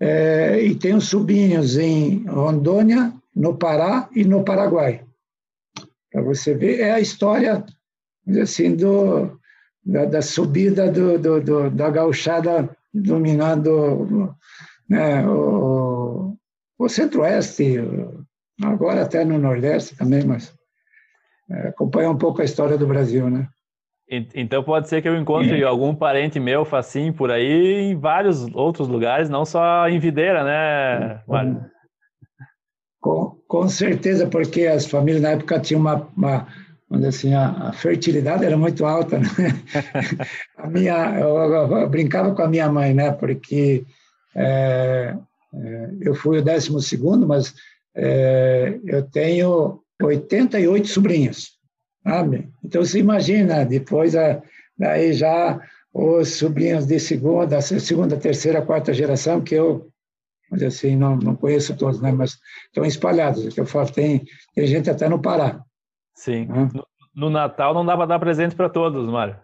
é, 0.00 0.60
e 0.60 0.74
tenho 0.74 1.00
sobrinhos 1.00 1.76
em 1.76 2.24
Rondônia, 2.26 3.12
no 3.34 3.56
Pará 3.56 4.08
e 4.14 4.24
no 4.24 4.44
Paraguai. 4.44 5.04
Para 6.10 6.22
você 6.22 6.54
ver, 6.54 6.80
é 6.80 6.92
a 6.92 7.00
história 7.00 7.64
assim, 8.40 8.74
do, 8.74 9.38
da, 9.84 10.04
da 10.04 10.22
subida 10.22 10.90
do, 10.90 11.18
do, 11.18 11.40
do, 11.40 11.70
da 11.70 11.90
gauchada 11.90 12.68
dominando 12.92 14.34
né, 14.88 15.26
o, 15.26 16.36
o 16.78 16.88
centro-oeste, 16.88 17.78
agora 18.62 19.02
até 19.02 19.24
no 19.24 19.38
nordeste 19.38 19.96
também, 19.96 20.24
mas 20.24 20.54
é, 21.50 21.68
acompanha 21.68 22.10
um 22.10 22.18
pouco 22.18 22.40
a 22.40 22.44
história 22.44 22.78
do 22.78 22.86
Brasil, 22.86 23.28
né? 23.28 23.48
Então 24.08 24.62
pode 24.62 24.88
ser 24.88 25.00
que 25.00 25.08
eu 25.08 25.16
encontre 25.16 25.62
é. 25.62 25.64
algum 25.64 25.94
parente 25.94 26.38
meu, 26.38 26.64
facinho, 26.64 27.12
por 27.12 27.30
aí, 27.30 27.90
em 27.90 27.98
vários 27.98 28.46
outros 28.54 28.86
lugares, 28.86 29.30
não 29.30 29.44
só 29.44 29.88
em 29.88 29.98
Videira, 29.98 30.44
né, 30.44 31.22
Mário? 31.26 31.64
Com, 33.00 33.36
com 33.48 33.68
certeza, 33.68 34.26
porque 34.26 34.66
as 34.66 34.86
famílias 34.86 35.22
na 35.22 35.30
época 35.30 35.60
tinham 35.60 35.80
uma, 35.80 36.08
uma 36.16 36.46
assim 37.06 37.34
a, 37.34 37.68
a, 37.68 37.72
fertilidade 37.72 38.44
era 38.44 38.56
muito 38.56 38.84
alta. 38.84 39.18
Né? 39.18 39.26
a 40.56 40.66
minha, 40.68 41.18
eu, 41.18 41.36
eu, 41.36 41.78
eu, 41.78 41.88
brincava 41.88 42.34
com 42.34 42.42
a 42.42 42.48
minha 42.48 42.70
mãe, 42.70 42.94
né? 42.94 43.10
Porque 43.12 43.84
é, 44.34 45.14
é, 45.54 45.90
eu 46.00 46.14
fui 46.14 46.38
o 46.38 46.44
décimo 46.44 46.80
segundo, 46.80 47.26
mas 47.26 47.54
é, 47.96 48.78
eu 48.84 49.02
tenho 49.02 49.80
88 50.02 50.88
sobrinhos, 50.88 51.52
sabe? 52.04 52.48
Então 52.62 52.84
você 52.84 52.98
imagina 52.98 53.64
depois 53.64 54.14
a, 54.14 54.42
daí 54.78 55.12
já 55.12 55.60
os 55.92 56.36
sobrinhos 56.36 56.86
de 56.86 56.98
segunda, 57.00 57.60
segunda, 57.60 58.16
terceira, 58.16 58.62
quarta 58.62 58.92
geração 58.92 59.40
que 59.40 59.54
eu 59.54 59.88
assim 60.66 60.94
não, 60.94 61.16
não 61.16 61.34
conheço 61.34 61.76
todos, 61.76 62.00
né? 62.00 62.12
Mas 62.12 62.38
estão 62.66 62.84
espalhados. 62.84 63.52
Que 63.54 63.60
eu 63.60 63.66
falo 63.66 63.90
tem 63.90 64.24
tem 64.54 64.66
gente 64.66 64.90
até 64.90 65.08
no 65.08 65.20
Pará. 65.20 65.60
Sim. 66.14 66.46
Né? 66.46 66.68
No, 66.72 66.86
no, 67.14 67.30
Natal 67.30 67.74
não 67.74 67.84
dá 67.84 67.96
para 67.96 68.06
dar 68.06 68.18
presente 68.18 68.54
para 68.54 68.68
todos, 68.68 69.08
Mário. 69.08 69.36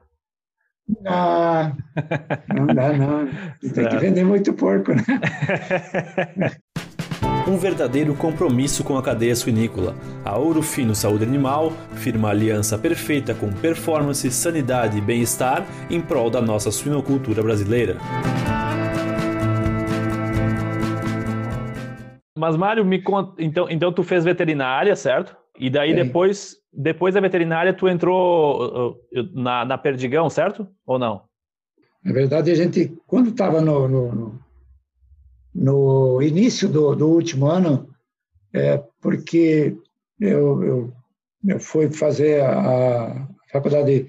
Ah, 1.06 1.72
não 2.54 2.66
dá, 2.66 2.92
não. 2.92 3.28
Tem 3.72 3.88
que 3.88 3.96
vender 3.96 4.24
muito 4.24 4.52
porco, 4.52 4.92
né? 4.92 5.02
um 7.49 7.56
verdadeiro 7.56 8.14
compromisso 8.14 8.85
com 8.85 8.97
a 8.97 9.02
cadeia 9.02 9.35
suinícola. 9.35 9.94
A 10.25 10.37
Ouro 10.37 10.62
Fino 10.62 10.94
Saúde 10.94 11.25
Animal 11.25 11.73
firma 11.94 12.30
aliança 12.30 12.78
perfeita 12.78 13.35
com 13.35 13.52
performance, 13.52 14.30
sanidade 14.30 14.99
e 14.99 15.00
bem-estar 15.00 15.66
em 15.90 16.00
prol 16.00 16.30
da 16.30 16.40
nossa 16.40 16.70
suinocultura 16.70 17.42
brasileira. 17.42 17.97
Mas 22.37 22.56
Mário, 22.56 22.85
me 22.85 23.02
conta, 23.02 23.42
então, 23.42 23.68
então 23.68 23.92
tu 23.92 24.02
fez 24.02 24.25
veterinária, 24.25 24.97
certo? 24.97 25.37
E 25.59 25.68
daí 25.68 25.94
depois, 25.94 26.56
depois 26.73 27.14
da 27.14 27.20
veterinária 27.20 27.75
tu 27.75 27.87
entrou 27.87 28.62
uh, 28.62 28.90
uh, 28.90 28.97
na, 29.35 29.64
na 29.64 29.76
Perdigão, 29.76 30.30
certo? 30.30 30.66
Ou 30.87 30.99
não? 30.99 31.23
Na 32.02 32.12
verdade, 32.12 32.50
a 32.50 32.54
gente, 32.54 32.97
quando 33.06 33.28
estava 33.28 33.61
no, 33.61 33.87
no, 33.87 34.14
no, 34.14 34.40
início 36.23 36.69
do, 36.69 36.95
do 36.95 37.09
último 37.09 37.47
ano, 37.47 37.88
é, 38.52 38.83
porque 39.00 39.76
eu, 40.19 40.62
eu, 40.62 40.92
eu 41.47 41.61
fui 41.61 41.90
fazer 41.90 42.42
a, 42.42 43.28
faculdade 43.50 44.07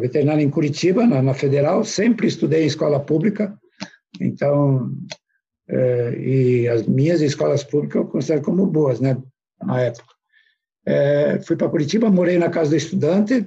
veterinária 0.00 0.42
em 0.42 0.50
Curitiba, 0.50 1.06
na, 1.06 1.22
na 1.22 1.34
Federal, 1.34 1.84
sempre 1.84 2.26
estudei 2.26 2.64
em 2.64 2.66
escola 2.66 3.00
pública, 3.00 3.58
então 4.20 4.92
é, 5.68 6.14
e 6.18 6.68
as 6.68 6.86
minhas 6.86 7.20
escolas 7.20 7.62
públicas 7.62 7.96
eu 7.96 8.08
considero 8.08 8.42
como 8.42 8.66
boas, 8.66 9.00
né, 9.00 9.16
na 9.62 9.80
época. 9.80 10.14
É, 10.84 11.40
fui 11.42 11.56
para 11.56 11.68
Curitiba, 11.68 12.10
morei 12.10 12.38
na 12.38 12.50
casa 12.50 12.70
do 12.70 12.76
estudante, 12.76 13.46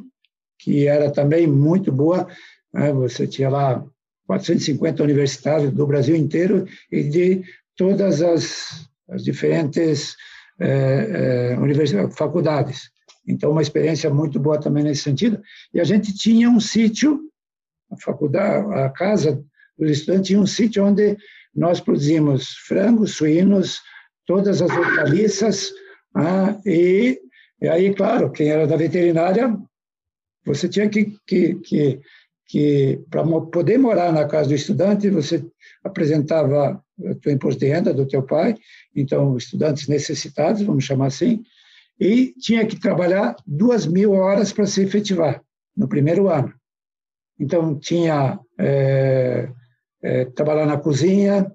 que 0.60 0.88
era 0.88 1.12
também 1.12 1.46
muito 1.46 1.92
boa. 1.92 2.28
Né, 2.74 2.94
você 2.94 3.28
tinha 3.28 3.50
lá 3.50 3.86
450 4.28 5.04
universitários 5.04 5.72
do 5.72 5.86
Brasil 5.86 6.16
inteiro 6.16 6.66
e 6.92 7.04
de 7.04 7.44
todas 7.76 8.22
as, 8.22 8.88
as 9.10 9.24
diferentes 9.24 10.16
é, 10.60 11.56
é, 11.56 12.10
faculdades. 12.12 12.92
Então, 13.28 13.52
uma 13.52 13.62
experiência 13.62 14.10
muito 14.10 14.40
boa 14.40 14.60
também 14.60 14.84
nesse 14.84 15.04
sentido. 15.04 15.42
E 15.74 15.80
a 15.80 15.84
gente 15.84 16.14
tinha 16.14 16.50
um 16.50 16.60
sítio, 16.60 17.22
a 17.92 17.98
faculdade, 17.98 18.74
a 18.74 18.90
casa 18.90 19.44
do 19.78 19.86
estudante 19.86 20.28
tinha 20.28 20.40
um 20.40 20.46
sítio 20.46 20.86
onde 20.86 21.18
nós 21.56 21.80
produzimos 21.80 22.50
frangos, 22.68 23.16
suínos, 23.16 23.82
todas 24.26 24.62
as 24.62 24.72
hortaliças, 24.72 25.72
ah, 26.16 26.60
e, 26.66 27.20
e, 27.62 27.68
aí, 27.68 27.94
claro, 27.94 28.32
quem 28.32 28.50
era 28.50 28.68
da 28.68 28.76
veterinária, 28.76 29.58
você 30.46 30.70
tinha 30.70 30.88
que, 30.88 31.18
que, 31.26 31.56
que, 31.56 32.02
que 32.48 33.02
para 33.10 33.24
poder 33.24 33.78
morar 33.78 34.12
na 34.12 34.26
casa 34.28 34.50
do 34.50 34.56
estudante, 34.56 35.10
você 35.10 35.46
apresentava 35.84 36.84
o 36.98 37.16
teu 37.16 37.32
imposto 37.32 37.60
de 37.60 37.68
renda 37.68 37.94
do 37.94 38.08
teu 38.08 38.24
pai, 38.24 38.56
então, 38.96 39.36
estudantes 39.38 39.88
necessitados, 39.88 40.62
vamos 40.62 40.84
chamar 40.84 41.08
assim, 41.08 41.44
e 42.00 42.34
tinha 42.40 42.66
que 42.66 42.80
trabalhar 42.80 43.36
duas 43.46 43.86
mil 43.86 44.12
horas 44.14 44.52
para 44.52 44.66
se 44.66 44.82
efetivar 44.82 45.42
no 45.76 45.88
primeiro 45.88 46.30
ano. 46.30 46.54
Então, 47.40 47.78
tinha 47.80 48.40
é, 48.60 49.50
é, 50.02 50.26
trabalhar 50.26 50.66
na 50.66 50.78
cozinha, 50.78 51.52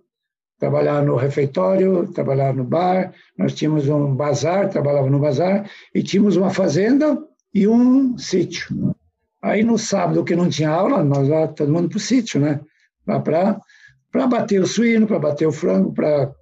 trabalhar 0.58 1.02
no 1.04 1.16
refeitório, 1.16 2.10
trabalhar 2.12 2.52
no 2.54 2.64
bar. 2.64 3.14
Nós 3.36 3.54
tínhamos 3.54 3.88
um 3.88 4.14
bazar, 4.14 4.68
trabalhava 4.68 5.08
no 5.08 5.20
bazar, 5.20 5.70
e 5.94 6.02
tínhamos 6.02 6.36
uma 6.36 6.50
fazenda 6.50 7.16
e 7.54 7.68
um 7.68 8.18
sítio. 8.18 8.94
Aí 9.42 9.62
no 9.62 9.78
sábado, 9.78 10.24
que 10.24 10.34
não 10.34 10.48
tinha 10.48 10.70
aula, 10.70 11.04
nós 11.04 11.28
lá, 11.28 11.46
todo 11.46 11.72
mundo 11.72 11.88
para 11.88 11.96
o 11.96 12.00
sítio, 12.00 12.40
né? 12.40 12.60
Para 13.04 14.26
bater 14.26 14.60
o 14.60 14.66
suíno, 14.66 15.06
para 15.06 15.18
bater 15.18 15.46
o 15.46 15.52
frango, 15.52 15.92
para 15.92 16.34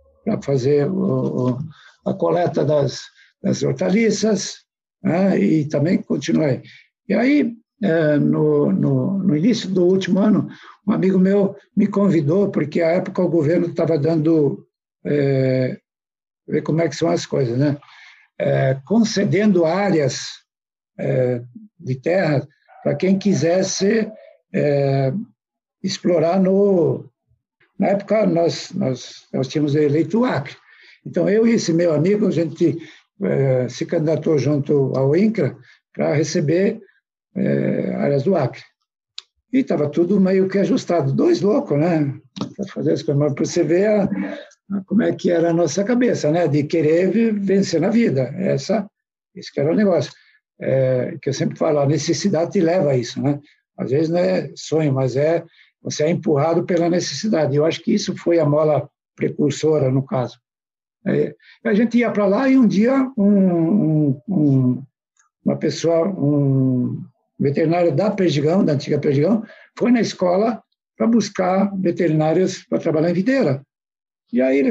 fazer 0.42 0.88
o, 0.88 1.50
o, 1.50 1.58
a 2.06 2.14
coleta 2.14 2.64
das, 2.64 3.02
das 3.42 3.62
hortaliças, 3.62 4.64
né? 5.02 5.38
e 5.38 5.66
também 5.66 5.98
continuei. 5.98 6.62
E 7.08 7.14
aí, 7.14 7.54
é, 7.82 8.16
no, 8.16 8.72
no, 8.72 9.18
no, 9.18 9.36
início 9.36 9.68
do 9.68 9.84
último 9.84 10.18
ano, 10.18 10.48
um 10.86 10.92
amigo 10.92 11.18
meu 11.18 11.54
me 11.76 11.86
convidou, 11.86 12.50
porque 12.50 12.80
à 12.80 12.92
época 12.92 13.22
o 13.22 13.28
governo 13.28 13.66
estava 13.66 13.98
dando, 13.98 14.66
é, 15.04 15.78
ver 16.48 16.62
como 16.62 16.80
é 16.80 16.88
que 16.88 16.96
são 16.96 17.08
as 17.10 17.26
coisas, 17.26 17.58
né? 17.58 17.76
É, 18.38 18.78
concedendo 18.86 19.64
áreas 19.64 20.28
é, 20.98 21.42
de 21.78 21.94
terra 21.96 22.46
para 22.86 22.94
quem 22.94 23.18
quisesse 23.18 24.08
é, 24.54 25.12
explorar 25.82 26.38
no... 26.38 27.10
Na 27.76 27.88
época, 27.88 28.24
nós, 28.24 28.70
nós, 28.70 29.26
nós 29.32 29.48
tínhamos 29.48 29.74
eleito 29.74 30.20
o 30.20 30.24
Acre. 30.24 30.54
Então, 31.04 31.28
eu 31.28 31.48
e 31.48 31.54
esse 31.54 31.72
meu 31.72 31.92
amigo, 31.92 32.28
a 32.28 32.30
gente 32.30 32.78
é, 33.24 33.68
se 33.68 33.84
candidatou 33.86 34.38
junto 34.38 34.96
ao 34.96 35.16
INCRA 35.16 35.58
para 35.92 36.14
receber 36.14 36.80
é, 37.34 37.92
áreas 37.96 38.22
do 38.22 38.36
Acre. 38.36 38.62
E 39.52 39.58
estava 39.58 39.90
tudo 39.90 40.20
meio 40.20 40.48
que 40.48 40.58
ajustado. 40.58 41.12
Dois 41.12 41.40
loucos, 41.40 41.76
né? 41.76 42.14
Para 42.54 42.66
fazer 42.68 42.92
as 42.92 43.02
coisas. 43.02 43.34
Para 43.34 43.44
você 43.44 43.64
ver 43.64 43.88
a, 43.88 44.04
a, 44.04 44.84
como 44.86 45.02
é 45.02 45.12
que 45.12 45.28
era 45.28 45.50
a 45.50 45.52
nossa 45.52 45.82
cabeça, 45.82 46.30
né? 46.30 46.46
De 46.46 46.62
querer 46.62 47.32
vencer 47.34 47.80
na 47.80 47.90
vida. 47.90 48.32
Essa, 48.38 48.88
esse 49.34 49.52
que 49.52 49.58
era 49.58 49.72
o 49.72 49.76
negócio. 49.76 50.12
É, 50.58 51.18
que 51.20 51.28
eu 51.28 51.34
sempre 51.34 51.58
falo, 51.58 51.80
a 51.80 51.86
necessidade 51.86 52.52
te 52.52 52.60
leva 52.60 52.90
a 52.90 52.96
isso, 52.96 53.20
né? 53.22 53.40
Às 53.76 53.90
vezes 53.90 54.08
não 54.08 54.18
é 54.18 54.50
sonho, 54.54 54.92
mas 54.92 55.16
é 55.16 55.44
você 55.82 56.04
é 56.04 56.10
empurrado 56.10 56.64
pela 56.64 56.88
necessidade. 56.88 57.54
Eu 57.54 57.64
acho 57.64 57.82
que 57.82 57.92
isso 57.92 58.16
foi 58.16 58.38
a 58.38 58.46
mola 58.46 58.88
precursora, 59.14 59.90
no 59.90 60.02
caso. 60.02 60.38
É, 61.06 61.34
a 61.64 61.74
gente 61.74 61.98
ia 61.98 62.10
para 62.10 62.26
lá 62.26 62.48
e 62.48 62.56
um 62.56 62.66
dia 62.66 63.12
um, 63.16 64.08
um, 64.08 64.22
um, 64.28 64.82
uma 65.44 65.56
pessoa, 65.56 66.08
um, 66.08 67.04
veterinário 67.38 67.94
da 67.94 68.10
Perdigão, 68.10 68.64
da 68.64 68.72
antiga 68.72 68.98
Perdigão, 68.98 69.44
foi 69.78 69.90
na 69.90 70.00
escola 70.00 70.62
para 70.96 71.06
buscar 71.06 71.70
veterinários 71.76 72.64
para 72.64 72.78
trabalhar 72.78 73.10
em 73.10 73.14
videira. 73.14 73.62
E 74.32 74.40
aí, 74.40 74.62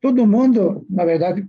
todo 0.00 0.26
mundo, 0.26 0.86
na 0.88 1.04
verdade, 1.04 1.46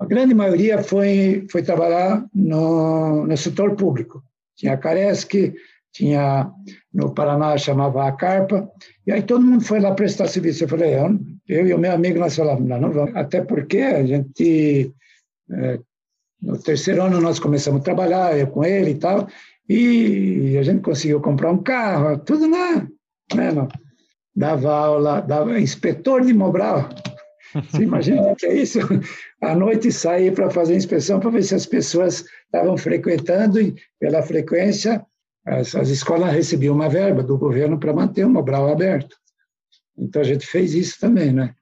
a 0.00 0.06
grande 0.06 0.34
maioria 0.34 0.82
foi, 0.82 1.46
foi 1.50 1.62
trabalhar 1.62 2.24
no, 2.34 3.26
no 3.26 3.36
setor 3.36 3.76
público. 3.76 4.22
Tinha 4.56 4.72
a 4.72 4.78
Caresc, 4.78 5.54
tinha 5.92 6.50
no 6.92 7.12
Paraná 7.12 7.56
chamava 7.58 8.06
a 8.06 8.12
Carpa, 8.12 8.68
e 9.06 9.12
aí 9.12 9.22
todo 9.22 9.44
mundo 9.44 9.62
foi 9.62 9.78
lá 9.78 9.92
prestar 9.92 10.26
serviço. 10.26 10.64
Eu 10.64 10.68
falei, 10.68 10.94
eu, 10.94 11.18
eu 11.48 11.66
e 11.66 11.74
o 11.74 11.78
meu 11.78 11.92
amigo, 11.92 12.18
nós 12.18 12.34
falamos, 12.34 12.66
não, 12.66 12.80
não 12.80 12.90
vamos. 12.90 13.14
Até 13.14 13.42
porque 13.42 13.78
a 13.78 14.04
gente 14.06 14.92
é, 15.50 15.78
no 16.40 16.56
terceiro 16.58 17.02
ano 17.02 17.20
nós 17.20 17.38
começamos 17.38 17.80
a 17.80 17.84
trabalhar, 17.84 18.38
eu 18.38 18.46
com 18.46 18.64
ele 18.64 18.92
e 18.92 18.94
tal, 18.94 19.28
e 19.68 20.56
a 20.58 20.62
gente 20.62 20.80
conseguiu 20.80 21.20
comprar 21.20 21.52
um 21.52 21.62
carro, 21.62 22.18
tudo 22.18 22.48
na, 22.48 22.88
né, 23.34 23.52
no, 23.52 23.68
dava 24.34 24.72
aula, 24.72 25.20
dava 25.20 25.60
inspetor 25.60 26.24
de 26.24 26.32
Mobral. 26.32 26.88
Você 27.54 27.82
imagina 27.82 28.22
o 28.22 28.36
que 28.36 28.46
é 28.46 28.54
isso? 28.54 28.78
À 29.42 29.54
noite 29.54 29.90
sair 29.90 30.32
para 30.34 30.50
fazer 30.50 30.76
inspeção 30.76 31.18
para 31.18 31.30
ver 31.30 31.42
se 31.42 31.54
as 31.54 31.66
pessoas 31.66 32.24
estavam 32.44 32.76
frequentando 32.76 33.60
e 33.60 33.74
pela 33.98 34.22
frequência 34.22 35.04
as, 35.46 35.74
as 35.74 35.88
escolas 35.88 36.32
recebiam 36.32 36.74
uma 36.74 36.88
verba 36.88 37.22
do 37.22 37.38
governo 37.38 37.78
para 37.78 37.92
manter 37.92 38.24
o 38.24 38.30
Mobral 38.30 38.70
aberto. 38.70 39.16
Então 39.96 40.22
a 40.22 40.24
gente 40.24 40.46
fez 40.46 40.74
isso 40.74 40.98
também, 41.00 41.32
né? 41.32 41.54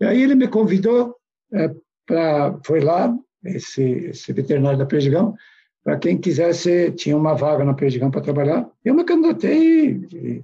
E 0.00 0.04
aí 0.04 0.22
ele 0.22 0.34
me 0.34 0.48
convidou 0.48 1.16
é, 1.52 1.70
para 2.06 2.58
foi 2.64 2.80
lá 2.80 3.14
esse, 3.44 3.82
esse 3.82 4.32
veterinário 4.32 4.78
da 4.78 4.86
Perdigão, 4.86 5.34
para 5.82 5.98
quem 5.98 6.16
quisesse, 6.16 6.92
tinha 6.92 7.16
uma 7.16 7.34
vaga 7.34 7.64
na 7.64 7.74
Perdigão 7.74 8.10
para 8.10 8.20
trabalhar. 8.20 8.68
Eu 8.84 8.94
me 8.94 9.04
candidatei 9.04 9.90
e 10.12 10.42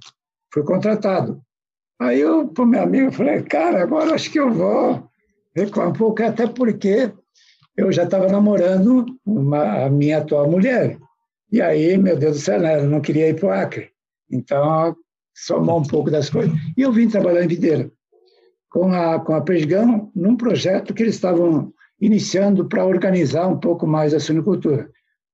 fui 0.53 0.63
contratado. 0.63 1.41
Aí 1.99 2.21
eu, 2.21 2.47
para 2.47 2.65
meu 2.65 2.81
amigo, 2.81 3.11
falei, 3.11 3.41
cara, 3.43 3.83
agora 3.83 4.15
acho 4.15 4.31
que 4.31 4.39
eu 4.39 4.51
vou 4.51 5.09
recuar 5.53 5.89
um 5.89 5.93
pouco, 5.93 6.23
até 6.23 6.47
porque 6.47 7.11
eu 7.75 7.91
já 7.91 8.03
estava 8.03 8.27
namorando 8.27 9.05
uma, 9.25 9.85
a 9.85 9.89
minha 9.89 10.19
atual 10.19 10.49
mulher. 10.49 10.97
E 11.51 11.61
aí, 11.61 11.97
meu 11.97 12.17
Deus 12.17 12.37
do 12.37 12.41
céu, 12.41 12.59
né, 12.59 12.73
ela 12.73 12.83
não 12.83 13.01
queria 13.01 13.27
ir 13.27 13.35
para 13.35 13.47
o 13.47 13.51
Acre. 13.51 13.89
Então, 14.31 14.95
somou 15.33 15.79
um 15.79 15.83
pouco 15.83 16.09
das 16.09 16.29
coisas. 16.29 16.53
E 16.77 16.81
eu 16.81 16.91
vim 16.91 17.09
trabalhar 17.09 17.43
em 17.43 17.47
Videira 17.47 17.91
com 18.69 18.93
a, 18.93 19.19
com 19.19 19.33
a 19.33 19.41
Perdigão 19.41 20.11
num 20.15 20.37
projeto 20.37 20.93
que 20.93 21.03
eles 21.03 21.15
estavam 21.15 21.73
iniciando 21.99 22.65
para 22.65 22.85
organizar 22.85 23.47
um 23.47 23.59
pouco 23.59 23.85
mais 23.85 24.13
a 24.13 24.19
suinocultura. 24.19 24.89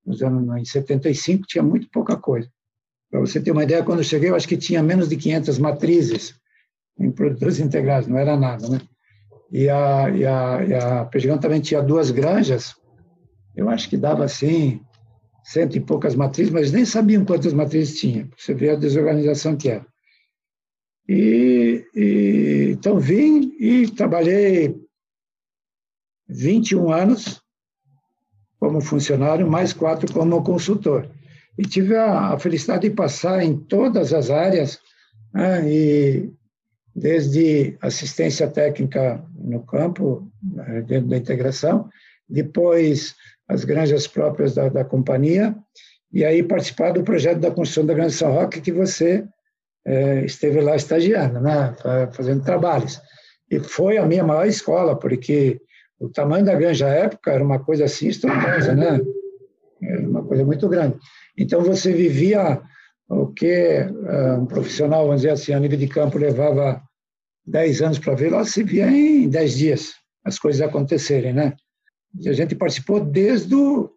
Nos 0.05 0.21
anos, 0.21 0.57
em 0.57 0.65
75 0.65 1.45
tinha 1.47 1.63
muito 1.63 1.89
pouca 1.91 2.15
coisa. 2.15 2.49
Para 3.11 3.19
você 3.19 3.39
ter 3.39 3.51
uma 3.51 3.63
ideia, 3.63 3.83
quando 3.83 3.99
eu 3.99 4.03
cheguei, 4.03 4.29
eu 4.29 4.35
acho 4.35 4.47
que 4.47 4.57
tinha 4.57 4.81
menos 4.81 5.09
de 5.09 5.15
500 5.15 5.59
matrizes 5.59 6.35
em 6.99 7.11
produtores 7.11 7.59
integrados, 7.59 8.07
não 8.07 8.17
era 8.17 8.37
nada, 8.37 8.67
né? 8.69 8.81
E 9.51 9.69
a, 9.69 10.09
e 10.09 10.25
a, 10.25 10.65
e 10.65 10.73
a 10.73 11.05
Perdigão 11.05 11.37
também 11.37 11.61
tinha 11.61 11.81
duas 11.81 12.11
granjas, 12.11 12.75
eu 13.55 13.69
acho 13.69 13.89
que 13.89 13.97
dava 13.97 14.25
assim, 14.25 14.81
cento 15.43 15.77
e 15.77 15.79
poucas 15.79 16.15
matrizes, 16.15 16.51
mas 16.51 16.71
nem 16.71 16.85
sabiam 16.85 17.23
quantas 17.23 17.53
matrizes 17.53 17.99
tinha. 17.99 18.27
Você 18.37 18.53
vê 18.53 18.71
a 18.71 18.75
desorganização 18.75 19.55
que 19.55 19.69
era. 19.69 19.85
E, 21.07 21.85
e, 21.95 22.69
então 22.71 22.99
vim 22.99 23.55
e 23.59 23.87
trabalhei 23.91 24.75
21 26.27 26.91
anos 26.91 27.41
como 28.59 28.81
funcionário, 28.81 29.49
mais 29.49 29.71
quatro 29.71 30.11
como 30.11 30.43
consultor. 30.43 31.09
E 31.57 31.63
tive 31.63 31.95
a, 31.95 32.33
a 32.33 32.39
felicidade 32.39 32.89
de 32.89 32.95
passar 32.95 33.43
em 33.43 33.55
todas 33.55 34.11
as 34.11 34.29
áreas, 34.29 34.79
né, 35.33 35.71
e 35.71 36.33
desde 36.95 37.77
assistência 37.81 38.47
técnica 38.47 39.23
no 39.37 39.65
campo, 39.65 40.31
né, 40.41 40.81
dentro 40.81 41.09
da 41.09 41.17
integração, 41.17 41.89
depois 42.27 43.15
as 43.47 43.65
granjas 43.65 44.07
próprias 44.07 44.55
da, 44.55 44.69
da 44.69 44.85
companhia, 44.85 45.55
e 46.11 46.23
aí 46.23 46.41
participar 46.41 46.91
do 46.91 47.03
projeto 47.03 47.39
da 47.39 47.51
construção 47.51 47.85
da 47.85 47.93
Granja 47.93 48.15
São 48.15 48.31
Roque, 48.31 48.61
que 48.61 48.71
você 48.71 49.25
é, 49.85 50.23
esteve 50.23 50.61
lá 50.61 50.75
estagiando, 50.75 51.41
né, 51.41 51.75
fazendo 52.13 52.43
trabalhos. 52.43 53.01
E 53.51 53.59
foi 53.59 53.97
a 53.97 54.05
minha 54.05 54.23
maior 54.23 54.47
escola, 54.47 54.97
porque 54.97 55.59
o 55.99 56.09
tamanho 56.09 56.45
da 56.45 56.55
granja 56.55 56.87
à 56.87 56.89
época 56.89 57.31
era 57.31 57.43
uma 57.43 57.59
coisa 57.59 57.85
assim 57.85 58.07
estrondosa, 58.07 58.73
né? 58.73 58.99
Era 59.81 60.07
uma 60.07 60.23
coisa 60.23 60.43
muito 60.43 60.67
grande. 60.67 60.97
Então 61.37 61.61
você 61.61 61.93
vivia 61.93 62.61
o 63.07 63.27
que 63.27 63.81
uh, 63.81 64.41
um 64.41 64.45
profissional, 64.45 65.05
vamos 65.05 65.21
dizer 65.21 65.33
assim, 65.33 65.53
a 65.53 65.59
nível 65.59 65.77
de 65.77 65.87
campo 65.87 66.17
levava 66.17 66.81
10 67.45 67.81
anos 67.81 67.99
para 67.99 68.15
ver, 68.15 68.31
lá 68.31 68.43
se 68.43 68.63
via 68.63 68.89
em 68.89 69.29
10 69.29 69.57
dias 69.57 69.93
as 70.23 70.39
coisas 70.39 70.61
acontecerem, 70.61 71.33
né? 71.33 71.53
E 72.19 72.27
a 72.29 72.33
gente 72.33 72.55
participou 72.55 72.99
desde 72.99 73.53
o, 73.53 73.91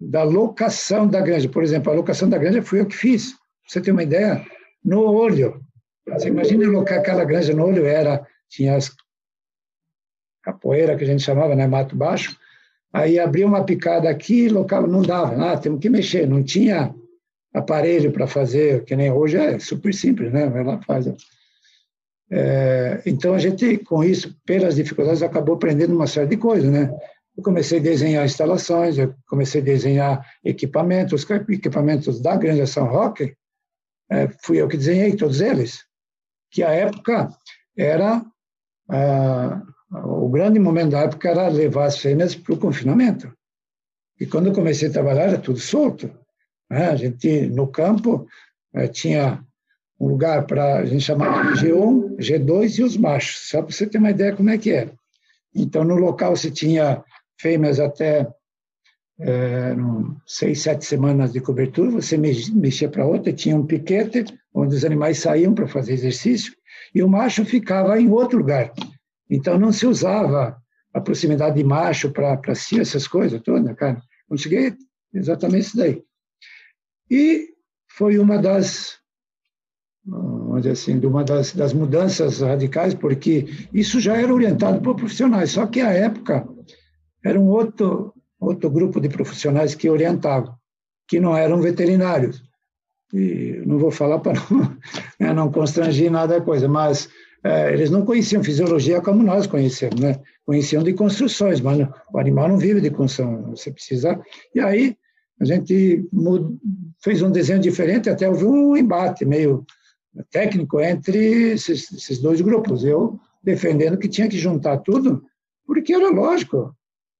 da 0.00 0.22
locação 0.22 1.08
da 1.08 1.20
granja. 1.20 1.48
Por 1.48 1.64
exemplo, 1.64 1.90
a 1.90 1.96
locação 1.96 2.28
da 2.28 2.38
granja 2.38 2.62
fui 2.62 2.80
eu 2.80 2.86
que 2.86 2.96
fiz. 2.96 3.34
Você 3.66 3.80
ter 3.80 3.90
uma 3.90 4.02
ideia, 4.02 4.44
no 4.84 5.02
olho. 5.02 5.60
Você 6.06 6.28
imagina 6.28 6.68
locar 6.68 6.98
aquela 6.98 7.24
granja 7.24 7.54
no 7.54 7.66
olho, 7.66 7.86
era, 7.86 8.24
tinha 8.48 8.76
as 8.76 8.94
capoeira 10.42 10.94
que 10.94 11.04
a 11.04 11.06
gente 11.06 11.22
chamava, 11.22 11.56
né, 11.56 11.66
mato 11.66 11.96
baixo. 11.96 12.38
Aí 12.92 13.18
abria 13.18 13.46
uma 13.46 13.64
picada 13.64 14.08
aqui, 14.08 14.48
local 14.48 14.86
não 14.86 15.02
dava, 15.02 15.52
ah, 15.52 15.56
temos 15.56 15.80
que 15.80 15.88
mexer, 15.88 16.28
não 16.28 16.42
tinha 16.42 16.94
aparelho 17.54 18.12
para 18.12 18.26
fazer, 18.26 18.84
que 18.84 18.96
nem 18.96 19.10
hoje 19.10 19.36
é 19.36 19.58
super 19.58 19.94
simples, 19.94 20.32
né? 20.32 20.46
Lá 20.46 20.80
faz. 20.82 21.06
É, 22.30 23.02
então 23.06 23.34
a 23.34 23.38
gente, 23.38 23.78
com 23.78 24.02
isso, 24.02 24.36
pelas 24.44 24.76
dificuldades, 24.76 25.22
acabou 25.22 25.54
aprendendo 25.54 25.94
uma 25.94 26.06
série 26.06 26.28
de 26.28 26.36
coisas, 26.36 26.70
né? 26.70 26.90
Eu 27.36 27.42
comecei 27.42 27.78
a 27.78 27.82
desenhar 27.82 28.24
instalações, 28.24 28.98
eu 28.98 29.14
comecei 29.26 29.60
a 29.60 29.64
desenhar 29.64 30.26
equipamentos, 30.44 31.24
os 31.24 31.30
equipamentos 31.30 32.20
da 32.20 32.36
Granja 32.36 32.66
São 32.66 32.86
Roque, 32.86 33.36
é, 34.10 34.28
fui 34.42 34.60
eu 34.60 34.68
que 34.68 34.76
desenhei 34.76 35.16
todos 35.16 35.40
eles, 35.40 35.84
que 36.50 36.62
a 36.62 36.70
época 36.70 37.28
era 37.76 38.24
o 39.90 40.28
grande 40.28 40.58
momento 40.58 40.90
da 40.90 41.00
época 41.00 41.28
era 41.28 41.48
levar 41.48 41.86
as 41.86 41.98
fêmeas 41.98 42.34
para 42.34 42.54
o 42.54 42.58
confinamento. 42.58 43.32
E 44.20 44.26
quando 44.26 44.48
eu 44.48 44.52
comecei 44.52 44.88
a 44.88 44.92
trabalhar 44.92 45.24
era 45.24 45.38
tudo 45.38 45.58
solto. 45.58 46.10
Né? 46.74 46.88
A 46.88 46.96
gente 46.96 47.46
no 47.46 47.68
campo 47.68 48.26
eh, 48.74 48.88
tinha 48.88 49.40
um 50.00 50.08
lugar 50.08 50.44
para 50.44 50.78
a 50.78 50.84
gente 50.84 51.04
chamava 51.04 51.54
de 51.54 51.60
G1, 51.60 52.16
G2 52.16 52.78
e 52.78 52.82
os 52.82 52.96
machos, 52.96 53.48
só 53.48 53.62
para 53.62 53.72
você 53.72 53.86
ter 53.86 53.98
uma 53.98 54.10
ideia 54.10 54.34
como 54.34 54.50
é 54.50 54.58
que 54.58 54.72
era. 54.72 54.92
Então 55.54 55.84
no 55.84 55.94
local 55.94 56.34
se 56.34 56.50
tinha 56.50 57.04
fêmeas 57.40 57.78
até 57.78 58.28
é, 59.20 59.76
seis, 60.26 60.62
sete 60.62 60.84
semanas 60.84 61.32
de 61.32 61.40
cobertura, 61.40 61.92
você 61.92 62.16
mexia 62.16 62.88
para 62.88 63.06
outra, 63.06 63.32
tinha 63.32 63.56
um 63.56 63.64
piquete, 63.64 64.24
onde 64.52 64.74
os 64.74 64.84
animais 64.84 65.20
saíam 65.20 65.54
para 65.54 65.68
fazer 65.68 65.92
exercício, 65.92 66.52
e 66.92 67.04
o 67.04 67.08
macho 67.08 67.44
ficava 67.44 68.00
em 68.00 68.10
outro 68.10 68.38
lugar. 68.38 68.72
Então 69.30 69.56
não 69.56 69.70
se 69.70 69.86
usava 69.86 70.60
a 70.92 71.00
proximidade 71.00 71.54
de 71.54 71.62
macho 71.62 72.10
para 72.10 72.54
si, 72.56 72.80
essas 72.80 73.06
coisas 73.06 73.40
todas, 73.42 73.76
cara. 73.76 74.02
Cheguei, 74.36 74.74
exatamente 75.12 75.66
isso 75.66 75.76
daí. 75.76 76.02
E 77.10 77.48
foi 77.88 78.18
uma 78.18 78.38
das, 78.38 78.98
dizer 80.56 80.70
assim, 80.70 80.98
uma 81.00 81.24
das, 81.24 81.52
das 81.52 81.72
mudanças 81.72 82.40
radicais, 82.40 82.94
porque 82.94 83.46
isso 83.72 84.00
já 84.00 84.16
era 84.16 84.32
orientado 84.32 84.80
por 84.80 84.96
profissionais, 84.96 85.52
só 85.52 85.66
que 85.66 85.80
à 85.80 85.92
época 85.92 86.46
era 87.24 87.38
um 87.38 87.48
outro 87.48 88.14
outro 88.44 88.70
grupo 88.70 89.00
de 89.00 89.08
profissionais 89.08 89.74
que 89.74 89.88
orientavam, 89.88 90.54
que 91.08 91.18
não 91.18 91.36
eram 91.36 91.60
veterinários. 91.60 92.42
E 93.12 93.62
não 93.64 93.78
vou 93.78 93.90
falar 93.90 94.18
para 94.18 94.34
não, 94.50 94.76
né, 95.18 95.32
não 95.32 95.50
constrangir 95.50 96.10
nada 96.10 96.36
a 96.36 96.40
coisa, 96.40 96.68
mas 96.68 97.08
é, 97.42 97.72
eles 97.72 97.90
não 97.90 98.04
conheciam 98.04 98.42
fisiologia 98.42 99.00
como 99.00 99.22
nós 99.22 99.46
conhecemos, 99.46 100.00
né? 100.00 100.20
Conheciam 100.44 100.82
de 100.82 100.92
construções, 100.92 101.60
mas 101.60 101.88
o 102.12 102.18
animal 102.18 102.48
não 102.48 102.58
vive 102.58 102.80
de 102.80 102.90
construção, 102.90 103.50
você 103.50 103.70
precisa... 103.70 104.20
E 104.54 104.60
aí 104.60 104.96
a 105.40 105.44
gente 105.44 106.08
fez 107.02 107.22
um 107.22 107.30
desenho 107.30 107.60
diferente, 107.60 108.08
até 108.08 108.28
houve 108.28 108.44
um 108.44 108.76
embate 108.76 109.24
meio 109.24 109.64
técnico 110.30 110.80
entre 110.80 111.52
esses, 111.52 111.90
esses 111.92 112.18
dois 112.18 112.40
grupos. 112.40 112.84
Eu 112.84 113.18
defendendo 113.42 113.98
que 113.98 114.08
tinha 114.08 114.28
que 114.28 114.38
juntar 114.38 114.78
tudo, 114.78 115.24
porque 115.66 115.92
era 115.92 116.08
lógico, 116.08 116.74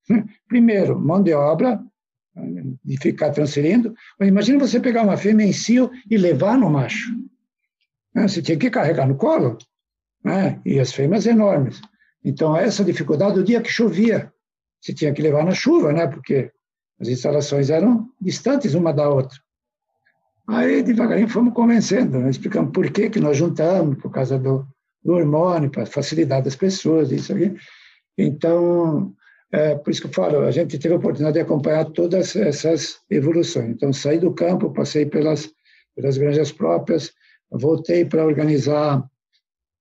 Primeiro, 0.48 0.98
mão 0.98 1.22
de 1.22 1.33
obra, 1.33 1.83
de 2.85 2.96
ficar 2.98 3.31
transferindo. 3.31 3.94
Mas 4.18 4.29
imagina 4.29 4.59
você 4.59 4.81
pegar 4.81 5.03
uma 5.03 5.16
fêmea 5.16 5.46
em 5.46 5.53
cio 5.53 5.90
e 6.11 6.16
levar 6.16 6.59
no 6.59 6.70
macho. 6.70 7.12
Né? 8.14 8.29
Você 8.29 8.42
tinha 8.42 8.59
que 8.59 8.70
carregar 8.70 9.07
no 9.07 9.16
colo. 9.16 9.59
Né? 10.22 10.61
E 10.64 10.79
as 10.79 10.92
fêmeas 10.92 11.27
enormes. 11.27 11.81
Então, 12.24 12.57
essa 12.57 12.85
dificuldade, 12.85 13.38
o 13.38 13.44
dia 13.44 13.61
que 13.61 13.70
chovia, 13.70 14.33
você 14.81 14.94
tinha 14.94 15.12
que 15.12 15.22
levar 15.22 15.44
na 15.44 15.53
chuva, 15.53 15.92
né? 15.92 16.07
porque 16.07 16.50
as 17.05 17.09
instalações 17.09 17.69
eram 17.69 18.09
distantes 18.19 18.75
uma 18.75 18.93
da 18.93 19.09
outra. 19.09 19.38
Aí, 20.49 20.83
devagarinho, 20.83 21.29
fomos 21.29 21.55
convencendo, 21.55 22.19
né? 22.19 22.31
por 22.73 22.90
que, 22.90 23.11
que 23.11 23.21
nós 23.21 23.37
juntamos, 23.37 23.97
por 23.99 24.11
causa 24.11 24.38
do, 24.38 24.67
do 25.03 25.12
hormônio, 25.12 25.71
para 25.71 25.87
facilitar 25.87 26.43
das 26.43 26.57
pessoas, 26.57 27.12
isso 27.12 27.33
aqui. 27.33 27.55
Então, 28.17 29.14
é, 29.53 29.75
por 29.75 29.90
isso 29.90 30.01
que 30.01 30.07
eu 30.07 30.12
falo, 30.12 30.40
a 30.40 30.51
gente 30.51 30.79
teve 30.79 30.95
a 30.95 30.99
oportunidade 30.99 31.35
de 31.35 31.40
acompanhar 31.40 31.85
todas 31.87 32.37
essas 32.37 32.99
evoluções. 33.11 33.71
Então, 33.71 33.93
saí 33.93 34.19
do 34.19 34.33
campo, 34.33 34.73
passei 34.73 35.07
pelas, 35.07 35.51
pelas 35.95 36.17
granjas 36.19 36.53
próprias, 36.53 37.12
voltei 37.51 38.05
para 38.05 38.25
organizar 38.25 39.05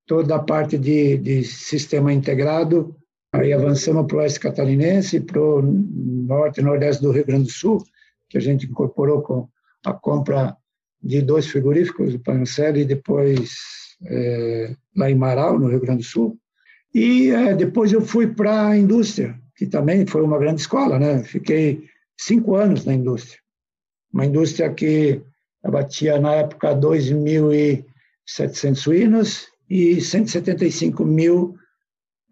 toda 0.05 0.35
a 0.35 0.39
parte 0.39 0.77
de, 0.77 1.17
de 1.17 1.43
sistema 1.43 2.11
integrado, 2.11 2.95
aí 3.33 3.51
avançamos 3.51 4.05
para 4.05 4.17
o 4.17 4.19
oeste 4.19 4.39
catarinense, 4.39 5.19
para 5.19 5.41
o 5.41 5.61
norte 5.61 6.61
e 6.61 6.63
nordeste 6.63 7.01
do 7.01 7.11
Rio 7.11 7.25
Grande 7.25 7.45
do 7.45 7.51
Sul, 7.51 7.83
que 8.29 8.37
a 8.37 8.41
gente 8.41 8.67
incorporou 8.67 9.23
com 9.23 9.49
a 9.83 9.91
compra 9.91 10.55
de 11.01 11.19
dois 11.21 11.47
frigoríficos, 11.47 12.13
o 12.13 12.19
Pancel 12.19 12.77
e 12.77 12.85
depois 12.85 13.55
é, 14.05 14.75
lá 14.95 15.09
em 15.09 15.15
Marau, 15.15 15.57
no 15.59 15.67
Rio 15.67 15.81
Grande 15.81 16.03
do 16.03 16.07
Sul. 16.07 16.37
E 16.93 17.31
é, 17.31 17.55
depois 17.55 17.91
eu 17.91 18.01
fui 18.01 18.27
para 18.27 18.67
a 18.67 18.77
indústria, 18.77 19.35
que 19.55 19.65
também 19.65 20.05
foi 20.05 20.21
uma 20.21 20.37
grande 20.37 20.61
escola, 20.61 20.99
né? 20.99 21.23
Fiquei 21.23 21.85
cinco 22.15 22.55
anos 22.55 22.85
na 22.85 22.93
indústria. 22.93 23.39
Uma 24.13 24.27
indústria 24.27 24.71
que 24.71 25.23
abatia, 25.63 26.19
na 26.19 26.35
época, 26.35 26.75
2.700 26.75 28.75
suínos 28.75 29.47
e 29.67 29.99
175 29.99 31.03
mil 31.03 31.57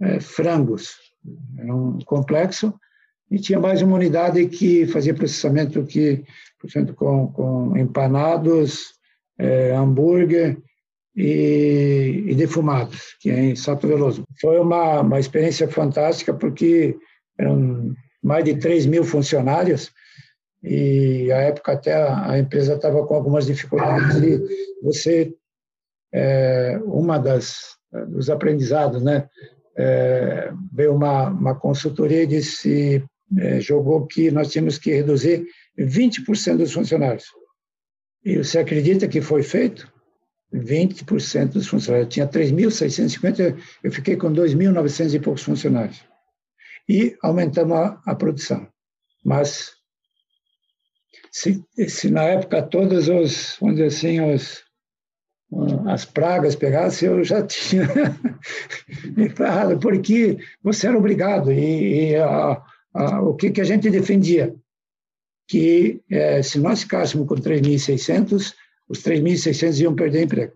é, 0.02 0.20
frangos. 0.20 0.96
Era 1.58 1.74
um 1.74 2.00
complexo. 2.00 2.74
e 3.30 3.40
tinha 3.40 3.60
mais 3.60 3.82
uma 3.82 3.96
unidade 3.96 4.46
que 4.48 4.86
fazia 4.88 5.14
processamento 5.14 5.86
que, 5.86 6.24
portanto, 6.60 6.94
com, 6.94 7.28
com 7.32 7.78
empanados, 7.78 8.94
é, 9.38 9.74
hambúrguer 9.74 10.58
e, 11.16 12.26
e, 12.28 12.36
defumados, 12.36 13.16
que 13.20 13.30
é 13.30 13.40
em 13.40 13.56
Salto 13.56 13.88
Veloso. 13.88 14.24
Foi 14.40 14.60
uma, 14.60 15.02
uma 15.02 15.20
experiência 15.20 15.68
fantástica 15.68 16.34
porque 16.34 16.98
eram 17.38 17.94
mais 18.22 18.44
de 18.44 18.58
3 18.58 18.86
mil 18.86 19.04
funcionários 19.04 19.92
e 20.64 21.32
a 21.32 21.38
época 21.38 21.72
até 21.72 21.94
a, 21.94 22.32
a 22.32 22.40
empresa 22.40 22.76
estava 22.76 23.06
com 23.06 23.16
algumas 23.16 23.46
dificuldades 23.46 24.16
e 24.18 24.40
você 24.84 25.34
é, 26.14 26.80
uma 26.84 27.18
das 27.18 27.80
dos 28.08 28.30
aprendizados, 28.30 29.02
né? 29.02 29.28
É, 29.78 30.52
veio 30.74 30.94
uma, 30.94 31.30
uma 31.30 31.56
consultoria 31.56 32.24
e 32.24 32.28
disse 32.28 33.04
é, 33.38 33.62
jogou 33.62 34.06
que 34.06 34.30
nós 34.30 34.52
tínhamos 34.52 34.78
que 34.78 34.92
reduzir 34.92 35.46
20% 35.80 36.58
dos 36.58 36.74
funcionários. 36.74 37.26
E 38.24 38.38
você 38.38 38.60
acredita 38.60 39.08
que 39.08 39.22
foi 39.22 39.42
feito? 39.42 39.92
20% 40.54 41.54
dos 41.54 41.68
funcionários. 41.68 42.08
Eu 42.08 42.10
tinha 42.10 42.28
3.650, 42.28 43.58
eu 43.84 43.92
fiquei 43.92 44.18
com 44.18 44.32
2.900 44.32 45.14
e 45.14 45.20
poucos 45.20 45.44
funcionários. 45.44 46.04
E 46.90 47.16
aumentamos 47.22 47.78
a, 47.78 48.02
a 48.06 48.16
produção. 48.16 48.68
Mas, 49.24 49.72
se, 51.32 51.64
se, 51.88 52.12
na 52.12 52.24
época 52.24 52.62
todos 52.62 53.08
os, 53.08 53.58
vamos 53.62 53.78
dizer 53.78 53.88
assim, 53.88 54.20
os, 54.20 54.64
as 55.88 56.06
pragas 56.06 56.56
pegassem, 56.56 57.10
eu 57.10 57.24
já 57.24 57.46
tinha 57.46 57.86
me 59.16 59.30
ferrado, 59.30 59.78
porque 59.80 60.38
você 60.64 60.88
era 60.88 60.98
obrigado. 60.98 61.52
E, 61.52 62.12
e 62.12 62.16
a, 62.16 62.62
ah, 62.94 63.22
o 63.22 63.36
que, 63.36 63.52
que 63.52 63.62
a 63.62 63.66
gente 63.66 63.90
defendia? 63.90 64.56
Que 65.48 66.02
eh, 66.10 66.42
se 66.42 66.60
nós 66.60 66.84
ficássemos 66.84 67.28
com 67.28 67.36
3.600, 67.36 68.54
os 68.88 69.00
3.600 69.04 69.82
iam 69.82 69.96
perder 69.96 70.24
emprego. 70.24 70.54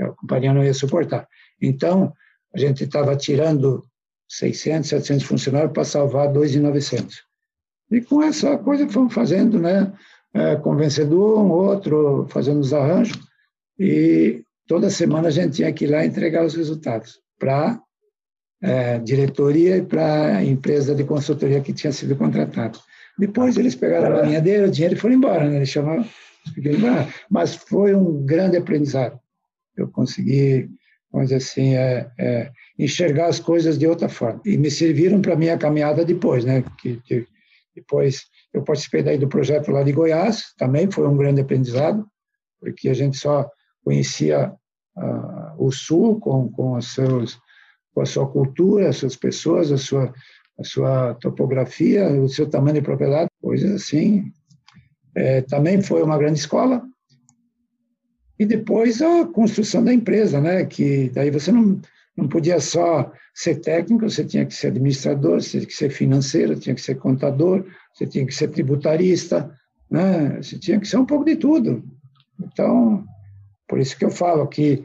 A 0.00 0.08
companhia 0.08 0.52
não 0.52 0.64
ia 0.64 0.74
suportar. 0.74 1.28
Então, 1.60 2.12
a 2.54 2.58
gente 2.58 2.84
estava 2.84 3.16
tirando 3.16 3.84
600, 4.28 4.88
700 4.88 5.24
funcionários 5.24 5.72
para 5.72 5.84
salvar 5.84 6.28
2.900. 6.32 7.12
E 7.90 8.00
com 8.00 8.22
essa 8.22 8.56
coisa 8.58 8.86
que 8.86 8.92
fomos 8.92 9.14
fazendo, 9.14 9.58
né? 9.58 9.92
É, 10.32 10.56
convencedor, 10.56 11.38
um 11.38 11.50
outro, 11.50 12.26
fazendo 12.28 12.58
os 12.58 12.72
arranjos, 12.72 13.20
e 13.78 14.42
toda 14.66 14.90
semana 14.90 15.28
a 15.28 15.30
gente 15.30 15.56
tinha 15.56 15.72
que 15.72 15.84
ir 15.84 15.88
lá 15.88 16.04
entregar 16.04 16.44
os 16.44 16.54
resultados 16.54 17.20
para 17.38 17.80
é, 18.62 18.98
diretoria 18.98 19.76
e 19.76 19.82
para 19.82 20.38
a 20.38 20.44
empresa 20.44 20.94
de 20.94 21.04
consultoria 21.04 21.60
que 21.60 21.72
tinha 21.72 21.92
sido 21.92 22.16
contratada. 22.16 22.78
Depois 23.18 23.56
eles 23.56 23.74
pegaram 23.74 24.16
a 24.16 24.22
linha 24.22 24.40
dele, 24.40 24.66
o 24.66 24.70
dinheiro 24.70 24.94
e 24.94 24.98
foram 24.98 25.14
embora, 25.14 25.48
né? 25.48 25.56
Eles 25.56 25.68
chamaram, 25.68 26.04
mas 27.30 27.54
foi 27.54 27.94
um 27.94 28.24
grande 28.24 28.56
aprendizado. 28.56 29.18
Eu 29.76 29.88
consegui, 29.88 30.68
vamos 31.12 31.28
dizer 31.28 31.36
assim, 31.36 31.74
é, 31.74 32.10
é, 32.18 32.50
enxergar 32.78 33.26
as 33.26 33.38
coisas 33.38 33.78
de 33.78 33.86
outra 33.86 34.08
forma. 34.08 34.40
E 34.44 34.56
me 34.56 34.70
serviram 34.70 35.20
para 35.20 35.34
a 35.34 35.36
minha 35.36 35.56
caminhada 35.56 36.04
depois, 36.04 36.44
né? 36.44 36.64
Que, 36.80 37.00
que, 37.04 37.26
depois 37.74 38.24
eu 38.52 38.62
participei 38.62 39.02
daí 39.02 39.18
do 39.18 39.28
projeto 39.28 39.70
lá 39.70 39.82
de 39.82 39.92
Goiás, 39.92 40.54
também 40.56 40.90
foi 40.90 41.06
um 41.08 41.16
grande 41.16 41.40
aprendizado, 41.40 42.06
porque 42.60 42.88
a 42.88 42.94
gente 42.94 43.16
só 43.16 43.48
conhecia 43.84 44.52
o 45.58 45.70
Sul 45.70 46.20
com, 46.20 46.48
com 46.50 46.76
os 46.76 46.94
seus 46.94 47.38
com 47.94 48.00
a 48.00 48.06
sua 48.06 48.28
cultura, 48.28 48.88
as 48.88 48.96
suas 48.96 49.14
pessoas, 49.14 49.70
a 49.70 49.78
sua, 49.78 50.12
a 50.58 50.64
sua 50.64 51.14
topografia, 51.14 52.08
o 52.20 52.28
seu 52.28 52.48
tamanho 52.50 52.74
de 52.74 52.82
propriedade, 52.82 53.30
coisas 53.40 53.70
assim. 53.70 54.32
É, 55.14 55.42
também 55.42 55.80
foi 55.80 56.02
uma 56.02 56.18
grande 56.18 56.40
escola. 56.40 56.82
E 58.36 58.44
depois 58.44 59.00
a 59.00 59.24
construção 59.26 59.84
da 59.84 59.94
empresa, 59.94 60.40
né? 60.40 60.64
Que 60.64 61.08
daí 61.10 61.30
você 61.30 61.52
não, 61.52 61.80
não 62.16 62.28
podia 62.28 62.58
só 62.58 63.12
ser 63.32 63.60
técnico, 63.60 64.10
você 64.10 64.24
tinha 64.24 64.44
que 64.44 64.54
ser 64.54 64.68
administrador, 64.68 65.40
você 65.40 65.58
tinha 65.58 65.66
que 65.66 65.72
ser 65.72 65.90
financeiro, 65.90 66.58
tinha 66.58 66.74
que 66.74 66.80
ser 66.80 66.96
contador, 66.96 67.64
você 67.94 68.06
tinha 68.06 68.26
que 68.26 68.34
ser 68.34 68.48
tributarista, 68.48 69.54
né? 69.88 70.42
Você 70.42 70.58
tinha 70.58 70.80
que 70.80 70.88
ser 70.88 70.96
um 70.96 71.06
pouco 71.06 71.24
de 71.24 71.36
tudo. 71.36 71.84
Então, 72.42 73.04
por 73.68 73.78
isso 73.78 73.96
que 73.96 74.04
eu 74.04 74.10
falo 74.10 74.46
que 74.46 74.84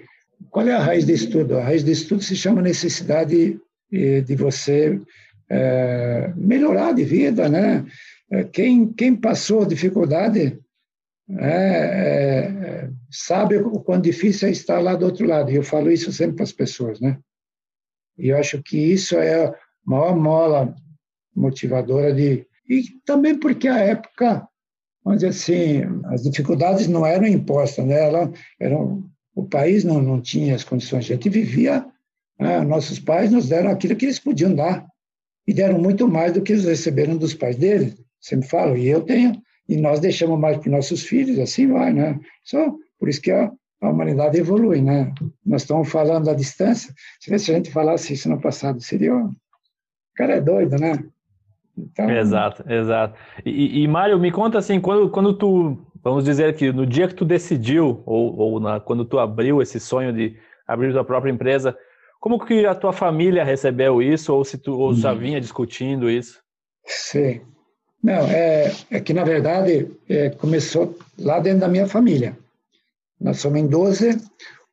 qual 0.50 0.68
é 0.68 0.74
a 0.74 0.80
raiz 0.80 1.06
disso 1.06 1.30
tudo? 1.30 1.58
A 1.58 1.64
raiz 1.64 1.84
disso 1.84 2.08
tudo 2.08 2.24
se 2.24 2.36
chama 2.36 2.62
necessidade 2.62 3.60
de 3.92 4.36
você 4.36 5.02
é, 5.50 6.32
melhorar 6.36 6.94
de 6.94 7.04
vida, 7.04 7.50
né? 7.50 7.86
É, 8.32 8.44
quem, 8.44 8.94
quem 8.94 9.16
passou 9.16 9.66
dificuldade 9.66 10.60
é, 11.38 11.48
é, 11.48 12.90
sabe 13.10 13.58
o 13.58 13.80
quão 13.80 14.00
difícil 14.00 14.48
é 14.48 14.52
estar 14.52 14.80
lá 14.80 14.96
do 14.96 15.06
outro 15.06 15.28
lado. 15.28 15.52
E 15.52 15.56
eu 15.56 15.64
falo 15.64 15.92
isso 15.92 16.12
sempre 16.12 16.36
para 16.36 16.44
as 16.44 16.52
pessoas, 16.52 17.00
né? 17.00 17.20
E 18.18 18.30
eu 18.30 18.38
acho 18.38 18.62
que 18.62 18.78
isso 18.78 19.16
é 19.18 19.46
a 19.46 19.56
maior 19.86 20.16
mola 20.16 20.76
motivadora 21.36 22.14
de... 22.14 22.46
E 22.70 22.84
também 23.04 23.38
porque 23.38 23.68
a 23.68 23.80
época, 23.80 24.48
dizer 25.16 25.30
assim, 25.30 25.82
as 26.06 26.24
dificuldades 26.24 26.88
não 26.88 27.06
eram 27.06 27.26
impostas, 27.28 27.86
né? 27.86 28.08
Elas 28.08 28.30
eram 28.60 29.10
o 29.40 29.46
país 29.46 29.84
não, 29.84 30.02
não 30.02 30.22
tinha 30.22 30.56
as 30.56 30.64
condições, 30.64 31.06
a 31.06 31.14
gente 31.16 31.30
vivia, 31.30 31.86
né? 32.38 32.60
nossos 32.62 33.00
pais 33.00 33.32
nos 33.32 33.48
deram 33.48 33.72
aquilo 33.72 33.96
que 33.96 34.06
eles 34.06 34.20
podiam 34.20 34.54
dar, 34.54 34.86
e 35.48 35.54
deram 35.54 35.80
muito 35.80 36.08
mais 36.08 36.34
do 36.34 36.42
que 36.42 36.52
eles 36.52 36.66
receberam 36.66 37.16
dos 37.16 37.34
pais 37.34 37.56
deles, 37.56 37.96
sempre 38.20 38.48
falo, 38.50 38.78
e 38.78 38.88
eu 38.88 39.02
tenho, 39.02 39.42
e 39.68 39.78
nós 39.78 40.00
deixamos 40.00 40.38
mais 40.38 40.58
para 40.58 40.72
nossos 40.72 41.04
filhos, 41.04 41.40
assim 41.40 41.68
vai, 41.68 41.94
né? 41.94 42.20
Só 42.44 42.76
por 43.00 43.08
isso 43.08 43.22
que 43.22 43.32
a, 43.32 43.52
a 43.82 43.90
humanidade 43.90 44.38
evolui, 44.38 44.82
né? 44.82 45.14
Nós 45.46 45.62
estamos 45.62 45.90
falando 45.90 46.26
da 46.26 46.34
distância, 46.34 46.94
se 47.20 47.34
a 47.34 47.38
gente 47.38 47.72
falasse 47.72 48.14
isso 48.14 48.28
no 48.28 48.42
passado, 48.42 48.82
seria, 48.82 49.16
o 49.16 49.32
cara 50.16 50.36
é 50.36 50.42
doido, 50.42 50.78
né? 50.78 51.04
Então... 51.80 52.10
Exato, 52.10 52.64
exato. 52.72 53.16
E, 53.46 53.84
e 53.84 53.88
Mário, 53.88 54.20
me 54.20 54.32
conta 54.32 54.58
assim, 54.58 54.80
quando, 54.80 55.10
quando 55.10 55.34
tu 55.34 55.78
vamos 56.04 56.24
dizer 56.24 56.56
que 56.56 56.72
no 56.72 56.86
dia 56.86 57.08
que 57.08 57.14
tu 57.14 57.26
decidiu, 57.26 58.02
ou, 58.06 58.36
ou 58.38 58.60
na, 58.60 58.80
quando 58.80 59.06
tu 59.06 59.20
abriu 59.20 59.62
esse 59.62 59.80
sonho 59.80 60.14
de 60.14 60.38
abrir 60.68 60.92
tua 60.92 61.04
própria 61.04 61.32
empresa, 61.32 61.78
como 62.20 62.44
que 62.44 62.66
a 62.66 62.76
tua 62.76 62.94
família 62.94 63.44
recebeu 63.44 64.02
isso, 64.02 64.34
ou 64.34 64.44
se 64.44 64.58
tu 64.58 64.78
ou 64.78 64.94
já 64.94 65.14
uhum. 65.14 65.20
vinha 65.20 65.42
discutindo 65.42 66.10
isso? 66.10 66.40
Sim. 66.86 67.42
Não, 68.04 68.26
é, 68.28 68.72
é 68.92 69.00
que 69.00 69.14
na 69.14 69.24
verdade 69.24 69.92
é, 70.08 70.30
começou 70.30 70.98
lá 71.18 71.40
dentro 71.40 71.62
da 71.62 71.68
minha 71.68 71.88
família. 71.88 72.38
Nós 73.20 73.40
somos 73.40 73.60
em 73.60 73.68
12, 73.68 74.22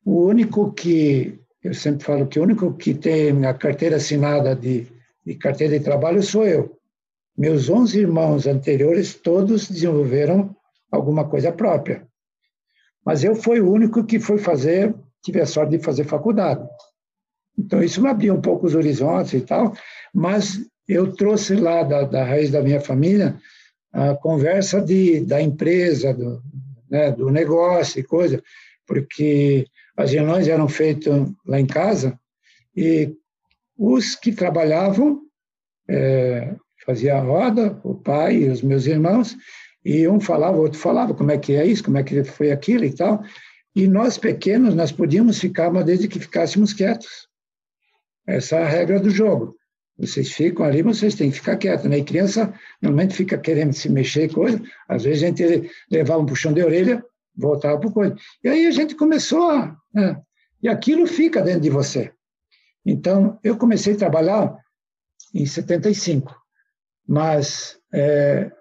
o 0.05 0.25
único 0.25 0.71
que, 0.71 1.37
eu 1.61 1.73
sempre 1.73 2.05
falo 2.05 2.27
que 2.27 2.39
o 2.39 2.43
único 2.43 2.73
que 2.73 2.93
tem 2.93 3.45
a 3.45 3.53
carteira 3.53 3.97
assinada 3.97 4.55
de, 4.55 4.87
de 5.25 5.35
carteira 5.35 5.77
de 5.77 5.83
trabalho 5.83 6.23
sou 6.23 6.45
eu. 6.45 6.76
Meus 7.37 7.69
11 7.69 7.99
irmãos 7.99 8.47
anteriores 8.47 9.13
todos 9.13 9.69
desenvolveram 9.69 10.55
alguma 10.91 11.29
coisa 11.29 11.51
própria. 11.51 12.07
Mas 13.05 13.23
eu 13.23 13.35
fui 13.35 13.59
o 13.59 13.71
único 13.71 14.03
que 14.03 14.19
foi 14.19 14.37
fazer, 14.39 14.95
tive 15.23 15.39
a 15.39 15.45
sorte 15.45 15.77
de 15.77 15.83
fazer 15.83 16.05
faculdade. 16.05 16.67
Então, 17.57 17.81
isso 17.83 18.01
me 18.01 18.09
abriu 18.09 18.33
um 18.33 18.41
pouco 18.41 18.65
os 18.65 18.75
horizontes 18.75 19.33
e 19.33 19.41
tal, 19.41 19.73
mas 20.13 20.59
eu 20.87 21.13
trouxe 21.13 21.55
lá 21.55 21.83
da, 21.83 22.03
da 22.03 22.23
raiz 22.23 22.49
da 22.49 22.61
minha 22.61 22.81
família 22.81 23.39
a 23.91 24.15
conversa 24.15 24.81
de, 24.81 25.21
da 25.21 25.41
empresa, 25.41 26.13
do, 26.13 26.41
né, 26.89 27.11
do 27.11 27.29
negócio 27.29 27.99
e 27.99 28.03
coisa, 28.03 28.41
porque 28.85 29.65
as 29.95 30.11
reuniões 30.11 30.47
eram 30.47 30.67
feitas 30.67 31.29
lá 31.45 31.59
em 31.59 31.65
casa 31.65 32.19
e 32.75 33.15
os 33.77 34.15
que 34.15 34.31
trabalhavam 34.31 35.21
é, 35.89 36.55
fazia 36.87 37.17
a 37.17 37.19
roda, 37.19 37.77
o 37.83 37.93
pai 37.93 38.37
e 38.37 38.49
os 38.49 38.61
meus 38.61 38.85
irmãos, 38.85 39.35
e 39.83 40.07
um 40.07 40.21
falava, 40.21 40.57
o 40.57 40.61
outro 40.61 40.79
falava 40.79 41.13
como 41.13 41.31
é 41.31 41.37
que 41.37 41.53
é 41.53 41.65
isso, 41.65 41.83
como 41.83 41.97
é 41.97 42.03
que 42.03 42.23
foi 42.23 42.49
aquilo 42.49 42.85
e 42.85 42.95
tal. 42.95 43.21
E 43.75 43.87
nós 43.87 44.17
pequenos, 44.17 44.73
nós 44.73 44.91
podíamos 44.91 45.37
ficar, 45.37 45.69
mas 45.69 45.85
desde 45.85 46.07
que 46.07 46.17
ficássemos 46.17 46.73
quietos. 46.73 47.27
Essa 48.25 48.55
é 48.55 48.63
a 48.63 48.67
regra 48.67 48.99
do 48.99 49.09
jogo. 49.09 49.55
Vocês 49.97 50.31
ficam 50.31 50.65
ali, 50.65 50.81
vocês 50.81 51.13
têm 51.15 51.29
que 51.29 51.37
ficar 51.37 51.57
quietos. 51.57 51.85
Né? 51.89 51.97
E 51.99 52.03
criança 52.03 52.53
normalmente 52.81 53.15
fica 53.15 53.37
querendo 53.37 53.73
se 53.73 53.89
mexer 53.89 54.31
coisa. 54.31 54.61
Às 54.87 55.03
vezes 55.03 55.23
a 55.23 55.27
gente 55.27 55.69
levava 55.91 56.21
um 56.21 56.25
puxão 56.25 56.53
de 56.53 56.63
orelha, 56.63 57.03
voltava 57.35 57.79
para 57.79 57.91
coisa. 57.91 58.15
E 58.43 58.49
aí 58.49 58.65
a 58.65 58.71
gente 58.71 58.95
começou 58.95 59.49
a... 59.51 59.75
Né? 59.93 60.19
E 60.63 60.69
aquilo 60.69 61.05
fica 61.05 61.41
dentro 61.41 61.61
de 61.61 61.69
você. 61.69 62.11
Então, 62.85 63.37
eu 63.43 63.57
comecei 63.57 63.93
a 63.93 63.97
trabalhar 63.97 64.57
em 65.33 65.45
75, 65.45 66.33
mas 67.07 67.79
é, 67.93 68.51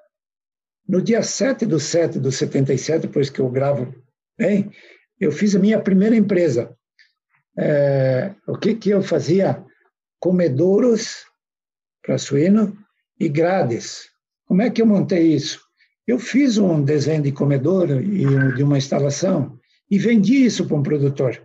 no 0.88 1.02
dia 1.02 1.22
7 1.22 1.66
do 1.66 1.80
7 1.80 2.18
do 2.18 2.30
77, 2.30 3.08
depois 3.08 3.28
que 3.28 3.40
eu 3.40 3.50
gravo 3.50 3.92
bem, 4.38 4.70
eu 5.18 5.32
fiz 5.32 5.56
a 5.56 5.58
minha 5.58 5.80
primeira 5.80 6.14
empresa. 6.14 6.76
É, 7.58 8.34
o 8.46 8.56
que, 8.56 8.74
que 8.74 8.90
eu 8.90 9.02
fazia? 9.02 9.64
Comedouros 10.20 11.24
para 12.02 12.18
suíno 12.18 12.76
e 13.18 13.28
grades. 13.28 14.08
Como 14.46 14.62
é 14.62 14.70
que 14.70 14.80
eu 14.80 14.86
montei 14.86 15.34
isso? 15.34 15.60
Eu 16.06 16.18
fiz 16.18 16.56
um 16.56 16.82
desenho 16.84 17.22
de 17.22 17.32
comedor 17.32 17.90
e 17.90 18.54
de 18.54 18.62
uma 18.62 18.78
instalação 18.78 19.58
e 19.90 19.98
vendi 19.98 20.44
isso 20.44 20.66
para 20.66 20.76
um 20.76 20.82
produtor. 20.82 21.42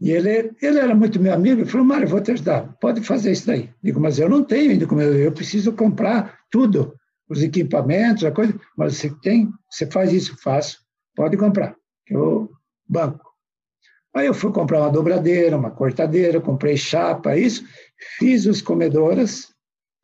E 0.00 0.12
ele, 0.12 0.52
ele 0.62 0.78
era 0.78 0.94
muito 0.94 1.20
meu 1.20 1.34
amigo, 1.34 1.60
ele 1.60 1.70
falou, 1.70 1.86
Mário, 1.86 2.06
vou 2.06 2.20
te 2.20 2.30
ajudar, 2.30 2.72
pode 2.80 3.00
fazer 3.02 3.32
isso 3.32 3.46
daí. 3.46 3.70
Digo, 3.82 4.00
mas 4.00 4.18
eu 4.18 4.28
não 4.28 4.44
tenho 4.44 4.70
ainda 4.70 4.86
comedor, 4.86 5.16
eu 5.16 5.32
preciso 5.32 5.72
comprar 5.72 6.38
tudo, 6.50 6.94
os 7.28 7.42
equipamentos, 7.42 8.24
a 8.24 8.30
coisa, 8.30 8.58
mas 8.76 8.96
você 8.96 9.10
tem, 9.20 9.52
você 9.70 9.86
faz 9.86 10.12
isso, 10.12 10.36
faço, 10.40 10.78
pode 11.16 11.36
comprar, 11.36 11.74
eu 12.08 12.48
banco. 12.88 13.28
Aí 14.14 14.26
eu 14.26 14.34
fui 14.34 14.52
comprar 14.52 14.80
uma 14.80 14.90
dobradeira, 14.90 15.56
uma 15.56 15.70
cortadeira, 15.70 16.40
comprei 16.40 16.76
chapa, 16.76 17.36
isso, 17.36 17.64
fiz 18.18 18.46
os 18.46 18.62
comedores, 18.62 19.52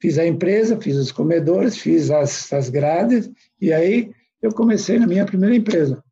fiz 0.00 0.18
a 0.18 0.26
empresa, 0.26 0.78
fiz 0.80 0.96
os 0.96 1.10
comedores, 1.10 1.78
fiz 1.78 2.10
as, 2.10 2.52
as 2.52 2.68
grades, 2.68 3.30
e 3.60 3.72
aí 3.72 4.12
eu 4.42 4.52
comecei 4.52 4.98
na 4.98 5.06
minha 5.06 5.24
primeira 5.24 5.56
empresa. 5.56 6.03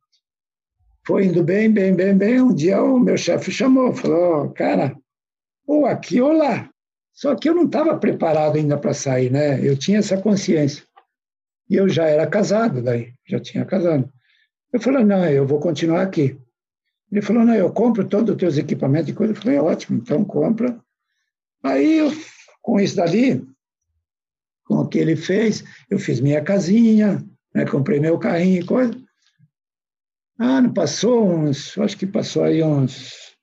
Foi 1.05 1.25
indo 1.27 1.43
bem, 1.43 1.71
bem, 1.71 1.95
bem, 1.95 2.17
bem. 2.17 2.41
Um 2.41 2.55
dia 2.55 2.83
o 2.83 2.99
meu 2.99 3.17
chefe 3.17 3.51
chamou, 3.51 3.93
falou, 3.93 4.51
cara, 4.51 4.97
ou 5.67 5.87
aqui 5.87 6.21
ou 6.21 6.33
lá. 6.33 6.71
Só 7.13 7.35
que 7.35 7.49
eu 7.49 7.55
não 7.55 7.65
estava 7.65 7.97
preparado 7.99 8.57
ainda 8.57 8.79
para 8.79 8.95
sair, 8.95 9.31
né? 9.31 9.61
Eu 9.67 9.77
tinha 9.77 9.99
essa 9.99 10.17
consciência. 10.17 10.85
E 11.69 11.77
eu 11.77 11.89
já 11.89 12.07
era 12.07 12.27
casado 12.27 12.83
daí, 12.83 13.13
já 13.27 13.41
tinha 13.41 13.65
casado. 13.65 14.11
Eu 14.73 14.81
falei, 14.81 15.05
não, 15.05 15.25
eu 15.29 15.47
vou 15.47 15.61
continuar 15.61 16.03
aqui. 16.03 16.39
Ele 17.11 17.21
falou, 17.21 17.45
não, 17.45 17.55
eu 17.55 17.71
compro 17.71 18.09
todos 18.09 18.31
os 18.31 18.37
teus 18.37 18.57
equipamentos 18.57 19.11
e 19.11 19.15
coisa. 19.15 19.33
Eu 19.33 19.37
falei, 19.37 19.59
ótimo, 19.59 19.99
então 19.99 20.25
compra. 20.25 20.79
Aí, 21.63 21.99
eu, 21.99 22.11
com 22.63 22.81
isso 22.81 22.97
dali, 22.97 23.47
com 24.65 24.77
o 24.77 24.89
que 24.89 24.99
ele 24.99 25.15
fez, 25.15 25.63
eu 25.91 25.99
fiz 25.99 26.21
minha 26.21 26.43
casinha, 26.43 27.23
né, 27.55 27.67
comprei 27.67 28.01
meu 28.01 28.19
carrinho 28.19 28.63
e 28.63 28.65
coisa. 28.65 28.93
Ah, 30.45 30.61
não 30.61 30.73
passou 30.73 31.25
uns, 31.25 31.79
acho 31.79 31.97
que 31.97 32.05
passou 32.05 32.43
aí 32.43 32.65
uns 32.65 33.37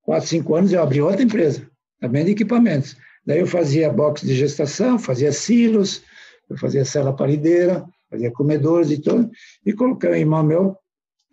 quatro, 0.00 0.28
cinco 0.28 0.54
anos, 0.54 0.72
eu 0.72 0.80
abri 0.80 1.00
outra 1.00 1.24
empresa, 1.24 1.68
também 1.98 2.24
de 2.24 2.30
equipamentos. 2.30 2.96
Daí 3.26 3.40
eu 3.40 3.48
fazia 3.48 3.92
box 3.92 4.24
de 4.24 4.36
gestação, 4.36 4.96
fazia 4.96 5.32
silos, 5.32 6.04
eu 6.48 6.56
fazia 6.56 6.84
cela 6.84 7.12
parideira, 7.12 7.84
fazia 8.08 8.30
comedores 8.30 8.92
e 8.92 9.02
tudo, 9.02 9.28
e 9.66 9.72
coloquei 9.72 10.08
um 10.08 10.14
irmão 10.14 10.44
meu 10.44 10.76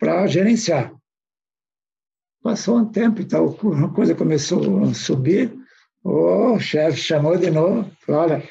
para 0.00 0.26
gerenciar. 0.26 0.92
Passou 2.42 2.78
um 2.78 2.84
tempo 2.84 3.20
e 3.20 3.24
tal, 3.24 3.56
a 3.84 3.94
coisa 3.94 4.16
começou 4.16 4.82
a 4.82 4.92
subir, 4.94 5.56
o 6.02 6.58
chefe 6.58 6.96
chamou 6.96 7.38
de 7.38 7.52
novo, 7.52 7.88
falou, 8.00 8.22
olha, 8.22 8.42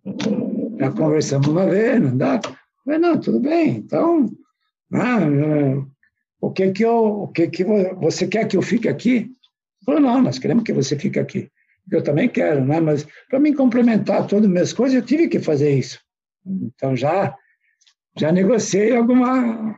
já 0.80 0.90
conversamos 0.92 1.46
uma 1.46 1.66
vez, 1.66 2.00
não 2.00 2.16
dá? 2.16 2.36
Eu 2.36 2.56
falei, 2.86 2.98
não, 2.98 3.20
tudo 3.20 3.38
bem, 3.38 3.76
então 3.76 4.30
ah, 4.94 5.86
o 6.40 6.50
que 6.50 6.72
que 6.72 6.84
eu, 6.84 7.22
o 7.22 7.28
que 7.28 7.48
que 7.48 7.64
você 7.64 8.26
quer 8.26 8.46
que 8.46 8.56
eu 8.56 8.62
fique 8.62 8.88
aqui? 8.88 9.30
Falou, 9.84 10.00
não, 10.00 10.22
nós 10.22 10.38
queremos 10.38 10.64
que 10.64 10.72
você 10.72 10.98
fique 10.98 11.18
aqui. 11.18 11.50
Eu 11.90 12.02
também 12.02 12.28
quero, 12.28 12.64
né? 12.64 12.80
Mas 12.80 13.06
para 13.28 13.38
me 13.38 13.54
complementar 13.54 14.26
todas 14.26 14.46
as 14.46 14.50
minhas 14.50 14.72
coisas, 14.72 14.96
eu 14.96 15.02
tive 15.02 15.28
que 15.28 15.38
fazer 15.40 15.76
isso. 15.76 16.00
Então 16.46 16.96
já 16.96 17.36
já 18.18 18.30
negociei 18.30 18.96
alguma 18.96 19.76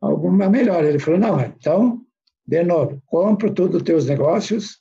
alguma 0.00 0.48
melhora. 0.48 0.88
Ele 0.88 0.98
falou, 0.98 1.20
não, 1.20 1.40
então, 1.40 2.00
de 2.46 2.62
novo, 2.62 3.02
compro 3.06 3.52
todos 3.52 3.76
os 3.76 3.82
teus 3.82 4.06
negócios, 4.06 4.80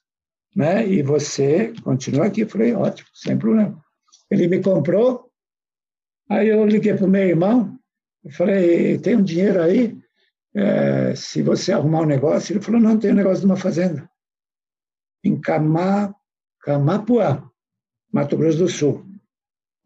né? 0.55 0.87
E 0.87 1.01
você 1.01 1.73
continua 1.83 2.25
aqui. 2.25 2.41
Eu 2.41 2.49
falei, 2.49 2.73
ótimo, 2.73 3.09
sem 3.13 3.37
problema. 3.37 3.79
Ele 4.29 4.47
me 4.47 4.61
comprou. 4.61 5.29
Aí 6.29 6.47
eu 6.47 6.65
liguei 6.65 6.93
para 6.93 7.05
o 7.05 7.09
meu 7.09 7.23
irmão, 7.23 7.77
eu 8.23 8.31
falei, 8.31 8.97
tem 8.99 9.15
um 9.15 9.23
dinheiro 9.23 9.61
aí? 9.61 9.97
É, 10.53 11.15
se 11.15 11.41
você 11.41 11.71
arrumar 11.71 12.01
um 12.01 12.05
negócio. 12.05 12.53
Ele 12.53 12.61
falou, 12.61 12.79
não, 12.79 12.99
tem 12.99 13.11
um 13.11 13.15
negócio 13.15 13.39
de 13.39 13.45
uma 13.45 13.57
fazenda. 13.57 14.09
Em 15.23 15.39
Camá, 15.39 16.13
Camapuã, 16.61 17.43
Mato 18.11 18.37
Grosso 18.37 18.59
do 18.59 18.67
Sul. 18.67 19.05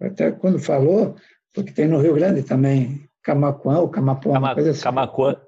Até 0.01 0.31
quando 0.31 0.59
falou, 0.59 1.15
porque 1.53 1.71
tem 1.71 1.87
no 1.87 2.01
Rio 2.01 2.15
Grande 2.15 2.43
também, 2.43 3.09
Camacuã 3.23 3.79
ou 3.79 3.89
Camapuã, 3.89 4.33
Cama, 4.33 4.53
coisa 4.53 4.71
assim. 4.71 4.83
Camacuã. 4.83 5.41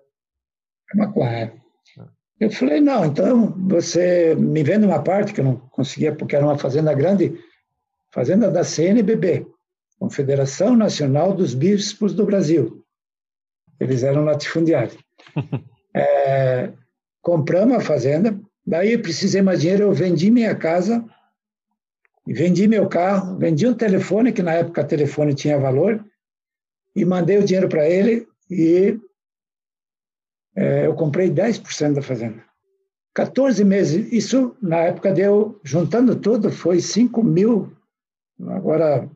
Camacuã, 0.87 1.25
é. 1.27 1.53
Eu 2.39 2.51
falei, 2.51 2.79
não, 2.79 3.03
então 3.03 3.51
você 3.67 4.35
me 4.35 4.63
vende 4.63 4.85
uma 4.85 5.01
parte 5.01 5.33
que 5.33 5.41
eu 5.41 5.45
não 5.45 5.55
conseguia, 5.55 6.15
porque 6.15 6.35
era 6.35 6.45
uma 6.45 6.57
fazenda 6.57 6.93
grande, 6.93 7.37
fazenda 8.11 8.51
da 8.51 8.63
CNBB. 8.63 9.47
Confederação 9.99 10.75
Nacional 10.75 11.33
dos 11.33 11.53
Bispos 11.53 12.13
do 12.13 12.25
Brasil. 12.25 12.83
Eles 13.79 14.03
eram 14.03 14.23
latifundiários. 14.23 14.97
É, 15.99 16.73
compramos 17.23 17.75
a 17.75 17.79
fazenda, 17.79 18.39
daí 18.63 18.93
eu 18.93 19.01
precisei 19.01 19.41
mais 19.41 19.61
dinheiro, 19.61 19.85
eu 19.85 19.93
vendi 19.93 20.29
minha 20.29 20.53
casa, 20.53 21.03
vendi 22.27 22.67
meu 22.67 22.87
carro, 22.87 23.35
vendi 23.39 23.65
o 23.65 23.73
telefone, 23.73 24.31
que 24.31 24.43
na 24.43 24.53
época 24.53 24.83
o 24.83 24.87
telefone 24.87 25.33
tinha 25.33 25.57
valor, 25.57 26.05
e 26.95 27.03
mandei 27.03 27.39
o 27.39 27.43
dinheiro 27.43 27.67
para 27.67 27.89
ele 27.89 28.27
e 28.47 28.99
é, 30.55 30.85
eu 30.85 30.93
comprei 30.93 31.31
10% 31.31 31.93
da 31.93 32.01
fazenda. 32.01 32.43
14 33.13 33.63
meses, 33.63 34.11
isso 34.11 34.55
na 34.61 34.77
época 34.77 35.11
deu, 35.11 35.59
juntando 35.63 36.15
tudo, 36.15 36.51
foi 36.51 36.79
5 36.79 37.23
mil, 37.23 37.71
agora 38.47 39.09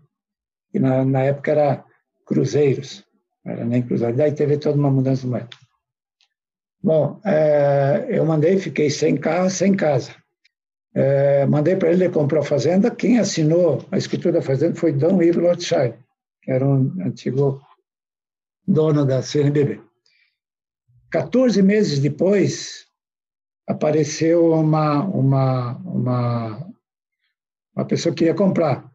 que 0.71 0.79
na, 0.79 1.03
na 1.03 1.23
época 1.23 1.51
era 1.51 1.85
cruzeiros, 2.25 3.05
não 3.43 3.53
era 3.53 3.65
nem 3.65 3.81
cruzeiro. 3.81 4.15
Daí 4.15 4.31
teve 4.31 4.57
toda 4.57 4.77
uma 4.77 4.89
mudança 4.89 5.21
de 5.21 5.27
moeda. 5.27 5.49
Bom, 6.83 7.19
é, 7.23 8.07
eu 8.09 8.25
mandei, 8.25 8.57
fiquei 8.57 8.89
sem 8.89 9.15
carro, 9.15 9.49
sem 9.49 9.75
casa. 9.75 10.15
É, 10.93 11.45
mandei 11.45 11.75
para 11.75 11.91
ele, 11.91 12.05
ele 12.05 12.13
comprou 12.13 12.41
a 12.41 12.45
fazenda. 12.45 12.89
Quem 12.89 13.19
assinou 13.19 13.85
a 13.91 13.97
escritura 13.97 14.35
da 14.35 14.41
fazenda 14.41 14.75
foi 14.75 14.91
Dom 14.91 15.21
Ivo 15.21 15.41
Lotshire, 15.41 15.93
que 16.41 16.51
era 16.51 16.65
um 16.65 16.91
antigo 17.05 17.61
dono 18.67 19.05
da 19.05 19.21
CNBB. 19.21 19.81
14 21.11 21.61
meses 21.61 21.99
depois, 21.99 22.85
apareceu 23.67 24.53
uma, 24.53 25.03
uma, 25.03 25.77
uma, 25.77 26.73
uma 27.75 27.85
pessoa 27.85 28.13
que 28.13 28.19
queria 28.19 28.33
comprar 28.33 28.90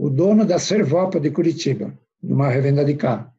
o 0.00 0.08
dono 0.08 0.46
da 0.46 0.58
Servopa 0.58 1.20
de 1.20 1.30
Curitiba, 1.30 1.92
de 2.22 2.32
uma 2.32 2.48
revenda 2.48 2.82
de 2.82 2.94
carro, 2.94 3.30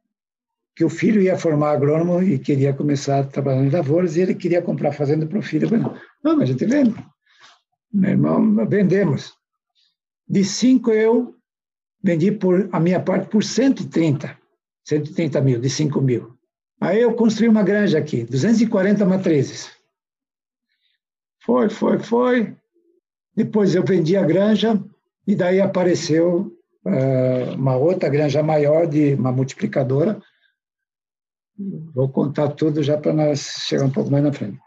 que 0.75 0.85
o 0.85 0.89
filho 0.89 1.19
ia 1.19 1.35
formar 1.35 1.71
agrônomo 1.71 2.21
e 2.21 2.37
queria 2.37 2.71
começar 2.71 3.19
a 3.19 3.23
trabalhar 3.23 3.63
em 3.63 3.69
lavouras 3.71 4.15
e 4.15 4.21
ele 4.21 4.35
queria 4.35 4.61
comprar 4.61 4.91
fazenda 4.91 5.25
para 5.25 5.39
o 5.39 5.41
filho. 5.41 5.67
Não, 6.23 6.35
mas 6.35 6.43
a 6.43 6.45
gente 6.45 6.63
vende. 6.67 6.95
Meu 7.91 8.11
irmão, 8.11 8.67
vendemos. 8.67 9.33
De 10.29 10.43
cinco 10.43 10.91
eu 10.91 11.33
vendi 12.01 12.31
por 12.31 12.69
a 12.71 12.79
minha 12.79 12.99
parte 12.99 13.27
por 13.27 13.43
130, 13.43 14.37
130 14.83 15.41
mil, 15.41 15.59
de 15.59 15.69
5 15.69 15.99
mil. 15.99 16.37
Aí 16.79 17.01
eu 17.01 17.15
construí 17.15 17.49
uma 17.49 17.63
granja 17.63 17.97
aqui, 17.97 18.23
240 18.23 19.03
matrizes. 19.03 19.71
Foi, 21.43 21.69
foi, 21.71 21.97
foi. 21.97 22.55
Depois 23.35 23.73
eu 23.73 23.83
vendi 23.83 24.15
a 24.15 24.23
granja, 24.23 24.79
e 25.27 25.35
daí 25.35 25.61
apareceu 25.61 26.51
uh, 26.85 27.55
uma 27.55 27.75
outra 27.75 28.09
granja 28.09 28.41
maior 28.41 28.87
de 28.87 29.13
uma 29.13 29.31
multiplicadora. 29.31 30.21
Vou 31.93 32.09
contar 32.09 32.49
tudo 32.49 32.81
já 32.81 32.97
para 32.97 33.13
nós 33.13 33.65
chegar 33.67 33.85
um 33.85 33.91
pouco 33.91 34.09
mais 34.09 34.23
na 34.23 34.33
frente. 34.33 34.57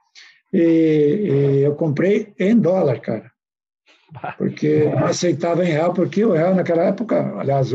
E, 0.52 0.58
e, 0.58 1.60
eu 1.62 1.74
comprei 1.74 2.32
em 2.38 2.56
dólar, 2.56 3.00
cara. 3.00 3.30
Porque 4.38 4.84
não 4.84 5.06
aceitava 5.06 5.64
em 5.64 5.68
real, 5.68 5.92
porque 5.92 6.24
o 6.24 6.32
real 6.32 6.54
naquela 6.54 6.84
época, 6.84 7.36
aliás, 7.36 7.70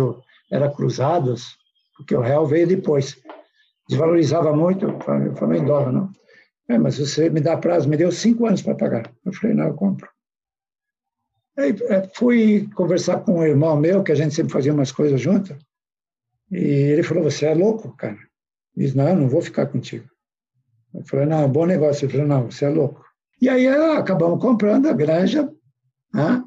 era 0.50 0.70
cruzados, 0.70 1.58
porque 1.98 2.15
o 2.15 2.22
real 2.22 2.48
veio 2.48 2.65
depois. 2.65 3.18
Desvalorizava 3.89 4.56
muito, 4.56 4.86
eu 4.86 5.36
falei 5.36 5.60
em 5.60 5.65
dólar, 5.65 5.92
não. 5.92 6.10
É, 6.70 6.78
mas 6.78 7.00
você 7.00 7.30
me 7.30 7.42
dá 7.42 7.58
prazo, 7.58 7.89
me 7.89 7.98
deu 7.98 8.12
cinco 8.12 8.46
anos 8.46 8.62
para 8.62 8.76
pagar. 8.76 9.12
Eu 9.26 9.34
falei, 9.34 9.56
não, 9.56 9.65
eu 9.65 9.74
compro. 9.74 10.08
Aí 11.60 11.76
é, 11.89 12.10
fui 12.13 12.69
conversar 12.74 13.19
com 13.22 13.39
um 13.39 13.43
irmão 13.43 13.76
meu, 13.78 14.04
que 14.04 14.12
a 14.12 14.15
gente 14.15 14.34
sempre 14.34 14.54
fazia 14.54 14.74
umas 14.74 14.91
coisas 14.91 15.19
juntas, 15.19 15.58
e 16.52 16.58
ele 16.58 17.04
falou: 17.04 17.24
Você 17.24 17.45
é 17.45 17.54
louco, 17.54 17.95
cara? 17.98 18.17
Disse: 18.76 18.95
Não, 18.95 19.10
eu 19.10 19.15
não 19.15 19.30
vou 19.30 19.41
ficar 19.41 19.65
contigo. 19.65 20.08
Eu 20.93 21.06
falei: 21.06 21.26
Não, 21.26 21.50
bom 21.50 21.65
negócio. 21.65 22.06
Ele 22.06 22.13
falou: 22.13 22.28
Não, 22.28 22.50
você 22.50 22.65
é 22.65 22.69
louco. 22.69 23.06
E 23.41 23.50
aí 23.50 23.67
acabamos 23.67 24.41
comprando 24.41 24.88
a 24.88 24.93
granja, 24.93 25.50
né? 26.13 26.43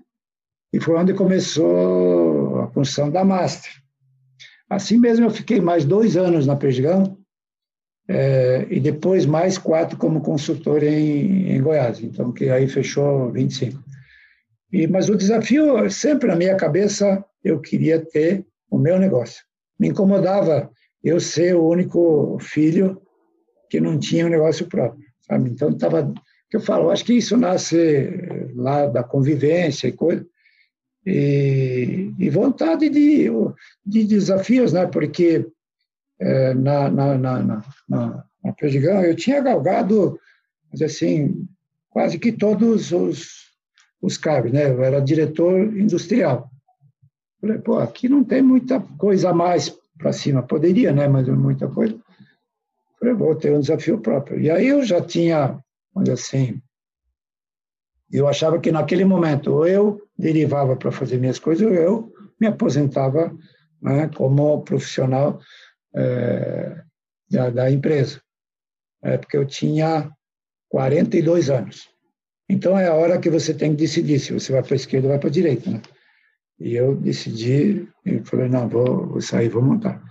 e 0.73 0.81
foi 0.81 0.97
onde 0.97 1.13
começou 1.13 2.61
a 2.61 2.67
construção 2.69 3.11
da 3.11 3.25
Master. 3.25 3.71
Assim 4.69 4.99
mesmo, 4.99 5.27
eu 5.27 5.31
fiquei 5.31 5.61
mais 5.61 5.85
dois 5.85 6.17
anos 6.17 6.47
na 6.47 6.57
Perdigão, 6.57 7.19
é, 8.09 8.67
e 8.71 8.81
depois 8.81 9.27
mais 9.27 9.59
quatro 9.59 9.99
como 9.99 10.23
consultor 10.23 10.83
em, 10.83 11.51
em 11.51 11.63
Goiás, 11.63 12.01
então 12.03 12.33
que 12.33 12.49
aí 12.49 12.67
fechou 12.67 13.31
25. 13.31 13.83
E, 14.73 14.87
mas 14.87 15.09
o 15.09 15.17
desafio, 15.17 15.91
sempre 15.91 16.29
na 16.29 16.37
minha 16.37 16.57
cabeça, 16.57 17.25
eu 17.45 17.61
queria 17.61 18.01
ter 18.01 18.47
o 18.71 18.79
meu 18.79 18.99
negócio. 18.99 19.45
Me 19.79 19.89
incomodava 19.89 20.71
eu 21.05 21.21
ser 21.21 21.55
o 21.55 21.69
único 21.69 22.39
filho 22.41 23.01
que 23.69 23.81
não 23.81 23.99
tinha 23.99 24.27
um 24.27 24.31
negócio 24.31 24.67
próprio, 24.67 25.05
sabe? 25.21 25.51
Então, 25.51 25.71
estava 25.71 26.13
que 26.49 26.57
eu 26.57 26.61
falo, 26.61 26.91
acho 26.91 27.05
que 27.07 27.15
isso 27.15 27.35
nasce 27.37 28.11
lá 28.55 28.87
da 28.87 29.03
convivência 29.03 29.89
e 29.89 29.93
coisa, 29.93 30.27
e, 31.05 32.13
e 32.19 32.29
vontade 32.29 32.91
de, 32.91 33.27
de 33.85 34.05
desafios, 34.05 34.73
né? 34.73 34.87
Porque 34.87 35.47
é, 36.21 36.55
na, 36.55 36.91
na, 36.91 37.19
na, 37.19 37.43
na, 37.89 38.25
na 38.45 38.53
Perdigão 38.53 39.03
eu 39.03 39.17
tinha 39.17 39.41
galgado, 39.41 40.19
mas 40.71 40.83
assim, 40.83 41.47
quase 41.89 42.19
que 42.19 42.31
todos 42.31 42.93
os, 42.93 43.52
os 44.03 44.19
cargos, 44.19 44.53
né? 44.53 44.71
Eu 44.71 44.83
era 44.83 45.01
diretor 45.01 45.61
industrial. 45.77 46.51
Falei, 47.41 47.59
pô, 47.59 47.79
aqui 47.79 48.09
não 48.09 48.23
tem 48.23 48.43
muita 48.43 48.81
coisa 48.81 49.31
a 49.31 49.35
mais 49.35 49.75
para 49.97 50.13
cima. 50.13 50.43
Poderia, 50.43 50.93
né? 50.93 51.09
Mas 51.09 51.27
muita 51.29 51.69
coisa. 51.69 51.97
Falei, 52.99 53.15
vou 53.15 53.35
ter 53.35 53.53
um 53.53 53.61
desafio 53.61 53.99
próprio. 53.99 54.41
E 54.41 54.51
aí 54.51 54.67
eu 54.67 54.85
já 54.85 55.01
tinha 55.01 55.63
mas 55.95 56.09
assim, 56.09 56.61
eu 58.11 58.27
achava 58.27 58.59
que 58.59 58.73
naquele 58.73 59.05
momento 59.05 59.53
ou 59.53 59.67
eu 59.67 60.03
derivava 60.19 60.77
para 60.77 60.93
fazer 60.93 61.19
minhas 61.19 61.39
coisas 61.39 61.67
ou 61.67 61.75
eu 61.75 62.13
me 62.41 62.47
aposentava 62.47 63.37
né, 63.81 64.09
como 64.17 64.63
profissional 64.63 65.41
é, 65.95 66.83
da, 67.31 67.51
da, 67.51 67.71
empresa. 67.71 68.21
É 69.03 69.19
porque 69.19 69.37
eu 69.37 69.47
tinha 69.47 70.11
42 70.69 71.51
anos. 71.51 71.89
Então 72.53 72.79
é 72.79 72.87
a 72.89 72.95
hora 72.95 73.19
que 73.19 73.31
você 73.31 73.55
tem 73.55 73.71
que 73.71 73.79
decidir 73.79 74.19
se 74.19 74.33
você 74.33 74.53
vai 74.53 74.63
para 74.63 74.75
a 74.75 74.77
esquerda 74.77 75.07
ou 75.07 75.13
vai 75.13 75.19
para 75.19 75.29
a 75.29 75.33
direita. 75.33 75.71
Né? 75.71 75.81
E 76.61 76.75
eu 76.75 76.95
decidi, 76.95 77.89
e 78.05 78.19
falei, 78.25 78.49
não, 78.49 78.69
vou, 78.69 79.07
vou 79.07 79.21
sair, 79.21 79.49
vou 79.49 79.63
montar. 79.63 80.03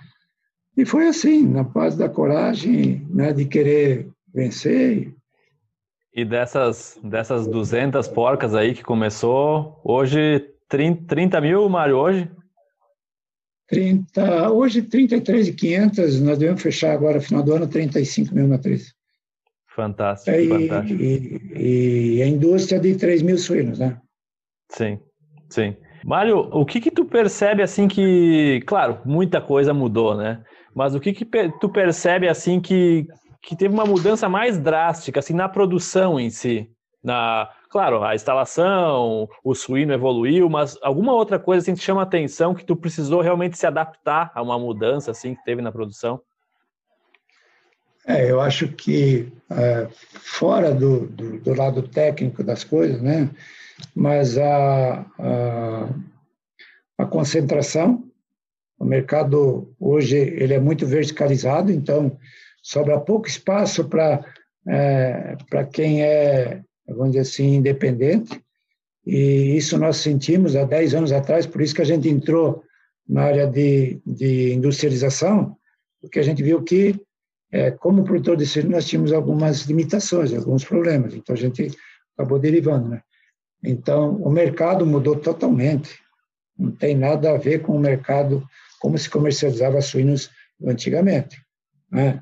E 0.75 0.85
foi 0.85 1.07
assim, 1.07 1.47
na 1.47 1.63
paz 1.63 1.95
da 1.95 2.09
coragem, 2.09 3.05
né, 3.09 3.31
de 3.33 3.45
querer 3.45 4.09
vencer, 4.33 5.13
e 6.13 6.25
dessas, 6.25 6.99
dessas 7.01 7.47
200 7.47 8.07
porcas 8.09 8.53
aí 8.53 8.73
que 8.73 8.83
começou, 8.83 9.79
hoje 9.81 10.45
30, 10.67 11.05
30 11.07 11.39
mil, 11.39 11.69
Mário, 11.69 11.95
hoje? 11.95 12.29
30, 13.69 14.51
hoje 14.51 14.81
33,500, 14.81 16.19
nós 16.19 16.37
devemos 16.37 16.61
fechar 16.61 16.91
agora, 16.91 17.21
final 17.21 17.41
do 17.41 17.53
ano, 17.53 17.65
35 17.65 18.35
mil 18.35 18.45
matriz. 18.45 18.93
Fantástico, 19.81 20.37
é, 20.37 20.45
fantástico. 20.47 21.01
E, 21.01 22.17
e, 22.17 22.21
a 22.21 22.27
indústria 22.27 22.79
de 22.79 22.95
3 22.95 23.23
mil 23.23 23.37
suínos, 23.37 23.79
né? 23.79 23.99
Sim, 24.69 24.99
sim. 25.49 25.75
Mário, 26.05 26.37
o 26.37 26.63
que 26.63 26.79
que 26.79 26.91
tu 26.91 27.03
percebe 27.03 27.63
assim 27.63 27.87
que, 27.87 28.61
claro, 28.67 28.99
muita 29.03 29.41
coisa 29.41 29.73
mudou, 29.73 30.15
né? 30.15 30.43
Mas 30.75 30.93
o 30.93 30.99
que 30.99 31.13
que 31.13 31.25
tu 31.59 31.67
percebe 31.67 32.29
assim 32.29 32.59
que, 32.59 33.07
que 33.41 33.55
teve 33.55 33.73
uma 33.73 33.85
mudança 33.85 34.29
mais 34.29 34.59
drástica 34.59 35.19
assim 35.19 35.33
na 35.33 35.49
produção 35.49 36.19
em 36.19 36.29
si. 36.29 36.69
Na, 37.03 37.49
claro, 37.71 38.03
a 38.03 38.13
instalação, 38.13 39.27
o 39.43 39.55
suíno 39.55 39.93
evoluiu, 39.93 40.47
mas 40.47 40.77
alguma 40.83 41.13
outra 41.13 41.39
coisa 41.39 41.63
assim 41.63 41.73
te 41.73 41.83
chama 41.83 42.01
a 42.01 42.03
atenção 42.03 42.53
que 42.53 42.63
tu 42.63 42.75
precisou 42.75 43.21
realmente 43.21 43.57
se 43.57 43.65
adaptar 43.65 44.31
a 44.35 44.43
uma 44.43 44.59
mudança 44.59 45.09
assim 45.09 45.33
que 45.33 45.43
teve 45.43 45.59
na 45.59 45.71
produção? 45.71 46.21
É, 48.07 48.29
eu 48.29 48.41
acho 48.41 48.67
que 48.69 49.31
é, 49.49 49.87
fora 50.13 50.73
do, 50.73 51.07
do, 51.07 51.39
do, 51.39 51.53
lado 51.53 51.83
técnico 51.83 52.43
das 52.43 52.63
coisas, 52.63 53.01
né? 53.01 53.29
Mas 53.95 54.37
a, 54.37 55.05
a, 55.19 55.89
a 56.97 57.05
concentração, 57.05 58.03
o 58.79 58.85
mercado 58.85 59.73
hoje 59.79 60.17
ele 60.17 60.53
é 60.53 60.59
muito 60.59 60.85
verticalizado, 60.85 61.71
então 61.71 62.17
sobra 62.61 62.99
pouco 62.99 63.27
espaço 63.27 63.85
para 63.85 64.23
é, 64.67 65.35
para 65.49 65.65
quem 65.65 66.03
é, 66.03 66.61
vamos 66.87 67.11
dizer 67.11 67.21
assim, 67.21 67.55
independente. 67.55 68.41
E 69.05 69.57
isso 69.57 69.77
nós 69.77 69.97
sentimos 69.97 70.55
há 70.55 70.63
10 70.63 70.93
anos 70.93 71.11
atrás, 71.11 71.45
por 71.45 71.61
isso 71.61 71.73
que 71.73 71.81
a 71.81 71.85
gente 71.85 72.07
entrou 72.07 72.63
na 73.07 73.23
área 73.23 73.47
de, 73.47 73.99
de 74.05 74.53
industrialização, 74.53 75.57
porque 75.99 76.19
a 76.19 76.23
gente 76.23 76.43
viu 76.43 76.61
que, 76.61 76.99
é, 77.51 77.71
como 77.71 78.03
produtor 78.03 78.37
de 78.37 78.45
serviço, 78.45 78.71
nós 78.71 78.87
tínhamos 78.87 79.11
algumas 79.11 79.63
limitações, 79.63 80.33
alguns 80.33 80.63
problemas, 80.63 81.13
então 81.13 81.35
a 81.35 81.37
gente 81.37 81.71
acabou 82.15 82.39
derivando. 82.39 82.89
Né? 82.89 83.01
Então, 83.63 84.15
o 84.15 84.29
mercado 84.29 84.85
mudou 84.85 85.15
totalmente, 85.15 85.99
não 86.57 86.71
tem 86.71 86.95
nada 86.95 87.31
a 87.31 87.37
ver 87.37 87.61
com 87.61 87.75
o 87.75 87.79
mercado 87.79 88.43
como 88.79 88.97
se 88.97 89.09
comercializava 89.09 89.81
suínos 89.81 90.29
antigamente. 90.65 91.41
Né? 91.91 92.21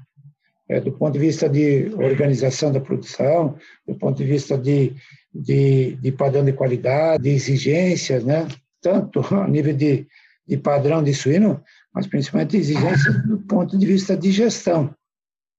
é, 0.70 0.80
do 0.80 0.92
ponto 0.92 1.14
de 1.14 1.20
vista 1.20 1.50
de 1.50 1.92
organização 1.96 2.72
da 2.72 2.80
produção, 2.80 3.58
do 3.88 3.96
ponto 3.96 4.18
de 4.18 4.24
vista 4.24 4.56
de, 4.56 4.94
de, 5.34 5.96
de 5.96 6.12
padrão 6.12 6.46
de 6.46 6.54
qualidade, 6.54 7.24
de 7.24 7.32
exigências, 7.32 8.24
né? 8.24 8.48
tanto 8.80 9.22
a 9.34 9.48
nível 9.48 9.76
de, 9.76 10.06
de 10.48 10.58
padrão 10.58 11.04
de 11.04 11.14
suíno, 11.14 11.62
mas 11.92 12.06
principalmente 12.06 12.56
exigências 12.56 13.26
do 13.26 13.40
ponto 13.40 13.78
de 13.78 13.86
vista 13.86 14.16
de 14.16 14.32
gestão. 14.32 14.94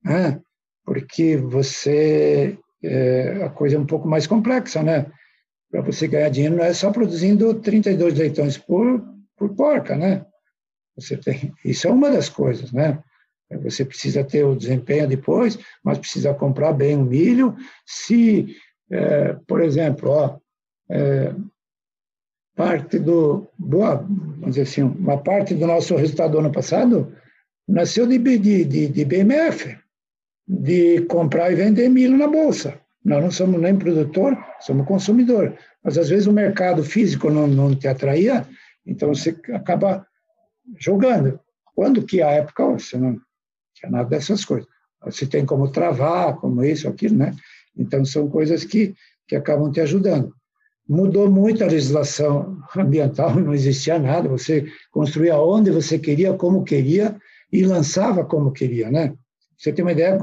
Né? 0.05 0.41
Porque 0.85 1.37
você, 1.37 2.59
é, 2.83 3.45
a 3.45 3.51
coisa 3.51 3.77
é 3.77 3.79
um 3.79 3.87
pouco 3.87 4.09
mais 4.09 4.27
complexa, 4.27 4.83
né? 4.83 5.11
Para 5.71 5.83
você 5.83 6.09
ganhar 6.09 6.29
dinheiro 6.31 6.57
não 6.57 6.65
é 6.65 6.73
só 6.73 6.91
produzindo 6.91 7.55
32 7.55 8.19
leitões 8.19 8.59
por, 8.59 9.05
por 9.37 9.55
porca, 9.55 9.97
né? 9.97 10.27
Você 10.97 11.17
tem, 11.17 11.53
isso 11.65 11.87
é 11.87 11.91
uma 11.91 12.11
das 12.11 12.29
coisas, 12.29 12.73
né? 12.73 13.03
Você 13.63 13.85
precisa 13.85 14.23
ter 14.23 14.45
o 14.45 14.55
desempenho 14.55 15.09
depois, 15.09 15.59
mas 15.83 15.99
precisa 15.99 16.33
comprar 16.33 16.73
bem 16.73 16.97
o 16.97 17.05
milho. 17.05 17.57
Se, 17.85 18.55
é, 18.91 19.33
por 19.47 19.61
exemplo, 19.61 20.11
ó, 20.11 20.39
é, 20.89 21.35
parte 22.55 22.99
do 22.99 23.49
boa, 23.59 23.97
vamos 23.97 24.51
dizer 24.51 24.63
assim, 24.63 24.83
uma 24.83 25.19
parte 25.19 25.55
do 25.55 25.67
nosso 25.67 25.97
resultado 25.97 26.33
do 26.33 26.39
ano 26.39 26.53
passado 26.53 27.17
nasceu 27.67 28.07
de, 28.07 28.19
de, 28.19 28.65
de, 28.65 28.89
de 28.89 29.05
BMF, 29.05 29.79
de 30.53 31.03
comprar 31.03 31.53
e 31.53 31.55
vender 31.55 31.89
milho 31.89 32.19
na 32.19 32.27
bolsa. 32.27 32.75
Nós 33.05 33.23
não 33.23 33.31
somos 33.31 33.61
nem 33.61 33.77
produtor, 33.77 34.37
somos 34.59 34.87
consumidor. 34.87 35.57
Mas 35.83 35.97
às 35.97 36.09
vezes 36.09 36.27
o 36.27 36.33
mercado 36.33 36.83
físico 36.83 37.31
não, 37.31 37.47
não 37.47 37.75
te 37.75 37.87
atraía, 37.87 38.45
então 38.85 39.15
você 39.15 39.31
acaba 39.53 40.05
jogando. 40.77 41.39
Quando 41.75 42.03
que 42.03 42.21
a 42.21 42.31
época 42.31 42.67
você 42.67 42.99
não 42.99 43.17
tinha 43.75 43.93
nada 43.93 44.09
dessas 44.09 44.45
coisas. 44.45 44.69
Você 45.05 45.25
tem 45.25 45.47
como 45.47 45.71
travar, 45.71 46.37
como 46.37 46.65
isso, 46.65 46.89
aquilo, 46.89 47.17
né? 47.17 47.35
Então, 47.77 48.05
são 48.05 48.29
coisas 48.29 48.65
que, 48.65 48.95
que 49.27 49.37
acabam 49.37 49.71
te 49.71 49.81
ajudando. 49.81 50.35
Mudou 50.87 51.31
muito 51.31 51.63
a 51.63 51.69
legislação 51.69 52.59
ambiental, 52.77 53.35
não 53.41 53.55
existia 53.55 53.99
nada, 53.99 54.29
você 54.29 54.67
construía 54.91 55.39
onde 55.39 55.71
você 55.71 55.99
queria, 55.99 56.35
como 56.35 56.65
queria, 56.65 57.17
e 57.53 57.65
lançava 57.65 58.25
como 58.25 58.53
queria, 58.53 58.91
né? 58.91 59.15
Você 59.61 59.75
tem 59.75 59.85
uma 59.85 59.93
ideia, 59.93 60.19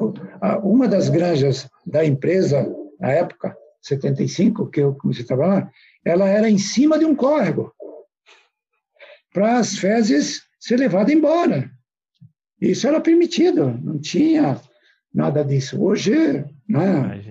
uma 0.63 0.87
das 0.87 1.09
granjas 1.09 1.69
da 1.85 2.03
empresa, 2.03 2.67
na 2.99 3.11
época, 3.11 3.55
75, 3.83 4.67
que 4.71 4.81
eu 4.81 4.95
comecei 4.95 5.23
a 5.23 5.27
trabalhar, 5.27 5.71
ela 6.03 6.27
era 6.27 6.49
em 6.49 6.57
cima 6.57 6.97
de 6.97 7.05
um 7.05 7.15
córrego, 7.15 7.71
para 9.31 9.59
as 9.59 9.77
fezes 9.77 10.41
ser 10.59 10.79
levadas 10.79 11.13
embora. 11.13 11.69
Isso 12.59 12.87
era 12.87 12.99
permitido, 12.99 13.79
não 13.83 13.99
tinha 13.99 14.59
nada 15.13 15.45
disso. 15.45 15.79
Hoje, 15.83 16.43
né, 16.67 17.21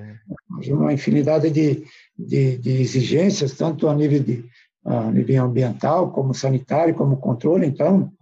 uma 0.68 0.92
infinidade 0.92 1.50
de, 1.50 1.84
de, 2.16 2.56
de, 2.58 2.82
exigências, 2.82 3.54
tanto 3.54 3.88
a 3.88 3.94
nível, 3.96 4.22
de, 4.22 4.44
a 4.84 5.10
nível 5.10 5.42
ambiental, 5.42 6.12
como 6.12 6.32
sanitário, 6.32 6.94
como 6.94 7.16
controle. 7.16 7.66
Então, 7.66 8.12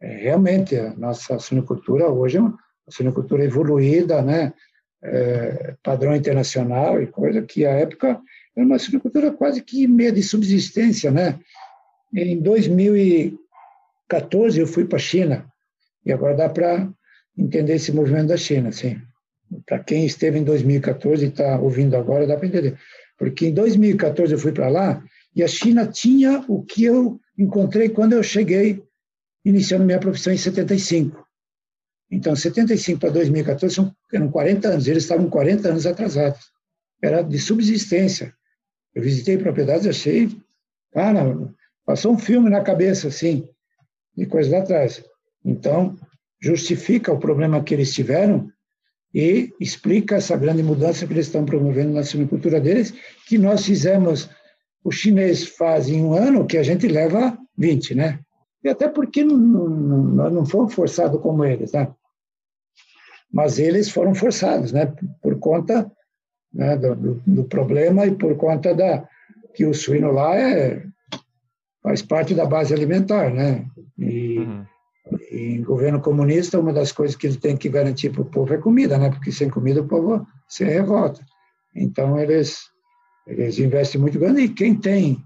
é, 0.00 0.18
realmente, 0.18 0.76
a 0.76 0.94
nossa 0.94 1.36
suinocultura 1.40 2.08
hoje 2.08 2.36
é 2.36 2.40
uma 2.40 2.63
suinocultura 2.88 3.44
evoluída, 3.44 4.22
né, 4.22 4.52
é, 5.02 5.74
padrão 5.82 6.14
internacional 6.14 7.02
e 7.02 7.06
coisa 7.06 7.42
que, 7.42 7.66
à 7.66 7.70
época, 7.70 8.20
era 8.56 8.66
uma 8.66 8.78
suinocultura 8.78 9.32
quase 9.32 9.62
que 9.62 9.86
meia 9.86 10.12
de 10.12 10.22
subsistência. 10.22 11.10
Né? 11.10 11.38
Em 12.14 12.40
2014, 12.40 14.60
eu 14.60 14.66
fui 14.66 14.84
para 14.84 14.96
a 14.96 15.00
China, 15.00 15.46
e 16.04 16.12
agora 16.12 16.36
dá 16.36 16.48
para 16.48 16.88
entender 17.36 17.74
esse 17.74 17.92
movimento 17.92 18.28
da 18.28 18.36
China, 18.36 18.68
assim. 18.68 19.00
Para 19.66 19.78
quem 19.78 20.06
esteve 20.06 20.38
em 20.38 20.44
2014 20.44 21.24
e 21.24 21.28
está 21.28 21.58
ouvindo 21.58 21.96
agora, 21.96 22.26
dá 22.26 22.36
para 22.36 22.46
entender. 22.46 22.78
Porque 23.18 23.46
em 23.46 23.54
2014 23.54 24.32
eu 24.32 24.38
fui 24.38 24.52
para 24.52 24.68
lá 24.68 25.02
e 25.34 25.42
a 25.42 25.48
China 25.48 25.86
tinha 25.86 26.44
o 26.48 26.62
que 26.62 26.84
eu 26.84 27.20
encontrei 27.38 27.88
quando 27.88 28.12
eu 28.12 28.22
cheguei, 28.22 28.82
iniciando 29.44 29.84
minha 29.84 29.98
profissão 29.98 30.32
em 30.32 30.36
75. 30.36 31.24
Então, 32.14 32.34
75 32.36 33.00
para 33.00 33.10
2014 33.10 33.74
são, 33.74 33.94
eram 34.12 34.30
40 34.30 34.68
anos, 34.68 34.86
eles 34.86 35.02
estavam 35.02 35.28
40 35.28 35.68
anos 35.68 35.86
atrasados. 35.86 36.40
Era 37.02 37.22
de 37.22 37.38
subsistência. 37.38 38.32
Eu 38.94 39.02
visitei 39.02 39.36
propriedades, 39.36 39.86
achei 39.86 40.28
Cara, 40.94 41.36
passou 41.84 42.12
um 42.12 42.18
filme 42.18 42.48
na 42.48 42.60
cabeça, 42.60 43.08
assim, 43.08 43.48
de 44.16 44.26
coisas 44.26 44.52
lá 44.52 44.60
atrás. 44.60 45.04
Então, 45.44 45.96
justifica 46.40 47.12
o 47.12 47.18
problema 47.18 47.62
que 47.64 47.74
eles 47.74 47.92
tiveram 47.92 48.48
e 49.12 49.52
explica 49.60 50.14
essa 50.14 50.36
grande 50.36 50.62
mudança 50.62 51.04
que 51.04 51.12
eles 51.12 51.26
estão 51.26 51.44
promovendo 51.44 51.92
na 51.92 52.04
suinocultura 52.04 52.60
deles, 52.60 52.94
que 53.26 53.36
nós 53.36 53.66
fizemos, 53.66 54.30
o 54.84 54.92
chinês 54.92 55.44
faz 55.44 55.88
em 55.88 56.00
um 56.00 56.14
ano 56.14 56.46
que 56.46 56.56
a 56.56 56.62
gente 56.62 56.86
leva 56.86 57.36
20, 57.58 57.96
né? 57.96 58.20
E 58.62 58.68
até 58.68 58.88
porque 58.88 59.24
não, 59.24 59.36
não, 59.36 60.02
nós 60.04 60.32
não 60.32 60.46
fomos 60.46 60.74
forçados 60.74 61.20
como 61.20 61.44
eles, 61.44 61.72
né? 61.72 61.92
Mas 63.34 63.58
eles 63.58 63.90
foram 63.90 64.14
forçados, 64.14 64.70
né? 64.70 64.94
Por 65.20 65.36
conta 65.40 65.90
né, 66.52 66.76
do, 66.76 67.20
do, 67.26 67.42
problema 67.42 68.06
e 68.06 68.14
por 68.14 68.36
conta 68.36 68.72
da 68.72 69.04
que 69.52 69.66
o 69.66 69.74
suíno 69.74 70.12
lá 70.12 70.36
é, 70.36 70.84
faz 71.82 72.00
parte 72.00 72.32
da 72.32 72.46
base 72.46 72.72
alimentar, 72.72 73.34
né? 73.34 73.66
E, 73.98 74.38
uhum. 74.38 74.64
e 75.32 75.56
em 75.56 75.62
governo 75.62 76.00
comunista, 76.00 76.60
uma 76.60 76.72
das 76.72 76.92
coisas 76.92 77.16
que 77.16 77.26
ele 77.26 77.36
tem 77.36 77.56
que 77.56 77.68
garantir 77.68 78.10
para 78.10 78.22
o 78.22 78.24
povo 78.24 78.54
é 78.54 78.58
comida, 78.58 78.96
né? 78.96 79.10
Porque 79.10 79.32
sem 79.32 79.50
comida 79.50 79.80
o 79.80 79.88
povo 79.88 80.24
se 80.48 80.62
revolta. 80.62 81.20
Então, 81.74 82.16
eles, 82.16 82.60
eles 83.26 83.58
investem 83.58 84.00
muito 84.00 84.16
grande 84.16 84.42
e 84.42 84.48
quem 84.48 84.76
tem 84.76 85.18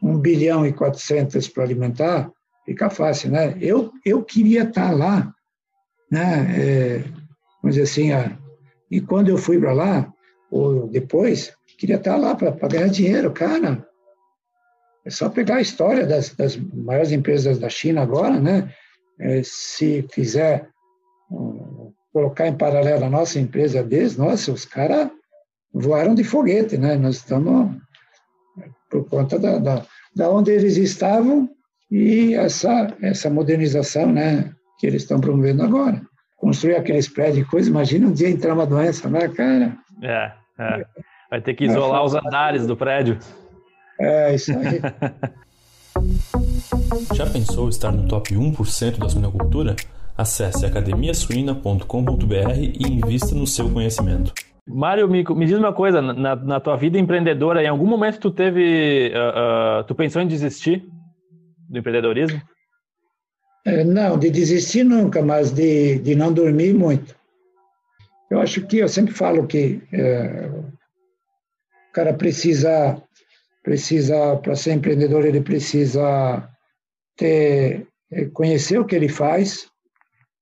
um 0.00 0.16
bilhão 0.16 0.64
e 0.64 0.72
quatrocentos 0.72 1.48
para 1.48 1.64
alimentar, 1.64 2.30
fica 2.64 2.88
fácil, 2.88 3.32
né? 3.32 3.56
Eu, 3.60 3.90
eu 4.04 4.22
queria 4.22 4.62
estar 4.62 4.92
lá, 4.92 5.34
né? 6.08 6.56
É, 6.56 7.17
vamos 7.62 7.76
dizer 7.76 7.82
assim, 7.82 8.12
a, 8.12 8.36
e 8.90 9.00
quando 9.00 9.28
eu 9.28 9.38
fui 9.38 9.58
para 9.58 9.72
lá, 9.72 10.12
ou 10.50 10.88
depois, 10.88 11.52
queria 11.78 11.96
estar 11.96 12.16
lá 12.16 12.34
para 12.34 12.50
ganhar 12.68 12.88
dinheiro, 12.88 13.30
cara. 13.32 13.86
É 15.04 15.10
só 15.10 15.28
pegar 15.28 15.56
a 15.56 15.60
história 15.60 16.06
das, 16.06 16.34
das 16.34 16.56
maiores 16.56 17.12
empresas 17.12 17.58
da 17.58 17.68
China 17.68 18.02
agora, 18.02 18.38
né? 18.40 18.72
É, 19.20 19.42
se 19.42 20.06
fizer 20.10 20.68
um, 21.30 21.92
colocar 22.12 22.46
em 22.46 22.56
paralelo 22.56 23.04
a 23.04 23.10
nossa 23.10 23.38
empresa 23.38 23.82
deles, 23.82 24.16
nossa, 24.16 24.52
os 24.52 24.64
caras 24.64 25.10
voaram 25.72 26.14
de 26.14 26.24
foguete, 26.24 26.76
né? 26.76 26.96
Nós 26.96 27.16
estamos 27.16 27.76
por 28.90 29.08
conta 29.08 29.38
da, 29.38 29.58
da, 29.58 29.86
da 30.14 30.30
onde 30.30 30.50
eles 30.50 30.76
estavam 30.76 31.48
e 31.90 32.34
essa, 32.34 32.96
essa 33.00 33.30
modernização 33.30 34.12
né, 34.12 34.52
que 34.78 34.86
eles 34.86 35.02
estão 35.02 35.20
promovendo 35.20 35.62
agora. 35.62 36.07
Construir 36.38 36.76
aqueles 36.76 37.08
prédios 37.08 37.38
e 37.38 37.44
coisa, 37.44 37.68
imagina 37.68 38.06
um 38.06 38.12
dia 38.12 38.30
entrar 38.30 38.54
uma 38.54 38.64
doença, 38.64 39.10
né, 39.10 39.28
cara? 39.28 39.76
É, 40.02 40.32
é. 40.58 40.86
Vai 41.30 41.40
ter 41.40 41.54
que 41.54 41.64
isolar 41.64 42.00
é, 42.00 42.04
os 42.04 42.14
andares 42.14 42.66
do 42.66 42.76
prédio. 42.76 43.18
É, 44.00 44.34
isso 44.34 44.52
aí. 44.52 44.80
Já 47.14 47.26
pensou 47.26 47.68
estar 47.68 47.90
no 47.90 48.06
top 48.06 48.34
1% 48.34 48.98
da 48.98 49.08
suinocultura? 49.08 49.74
Acesse 50.16 50.64
academiasuina.com.br 50.64 52.54
e 52.56 52.82
invista 52.86 53.34
no 53.34 53.46
seu 53.46 53.70
conhecimento. 53.70 54.32
Mário, 54.66 55.08
me, 55.08 55.24
me, 55.24 55.46
diz 55.46 55.58
uma 55.58 55.72
coisa, 55.72 56.00
na, 56.00 56.36
na, 56.36 56.60
tua 56.60 56.76
vida 56.76 56.98
empreendedora, 56.98 57.62
em 57.62 57.68
algum 57.68 57.86
momento 57.86 58.20
tu 58.20 58.30
teve, 58.30 59.12
uh, 59.14 59.80
uh, 59.80 59.84
tu 59.84 59.94
pensou 59.94 60.20
em 60.20 60.26
desistir 60.26 60.84
do 61.68 61.78
empreendedorismo? 61.78 62.40
É, 63.68 63.84
não, 63.84 64.18
de 64.18 64.30
desistir 64.30 64.82
nunca, 64.82 65.20
mas 65.20 65.50
de, 65.52 65.98
de 65.98 66.14
não 66.14 66.32
dormir 66.32 66.72
muito. 66.72 67.14
Eu 68.30 68.40
acho 68.40 68.66
que, 68.66 68.78
eu 68.78 68.88
sempre 68.88 69.12
falo 69.12 69.46
que 69.46 69.82
é, 69.92 70.46
o 70.46 71.92
cara 71.92 72.14
precisa, 72.14 73.02
precisa 73.62 74.36
para 74.38 74.56
ser 74.56 74.72
empreendedor, 74.72 75.26
ele 75.26 75.42
precisa 75.42 76.48
ter, 77.14 77.86
é, 78.10 78.24
conhecer 78.26 78.78
o 78.78 78.86
que 78.86 78.96
ele 78.96 79.08
faz, 79.08 79.70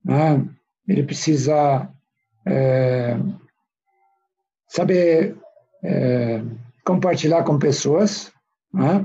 né? 0.04 0.46
ele 0.86 1.02
precisa 1.02 1.90
é, 2.46 3.16
saber 4.68 5.36
é, 5.82 6.42
compartilhar 6.84 7.42
com 7.42 7.58
pessoas, 7.58 8.32
né? 8.72 9.04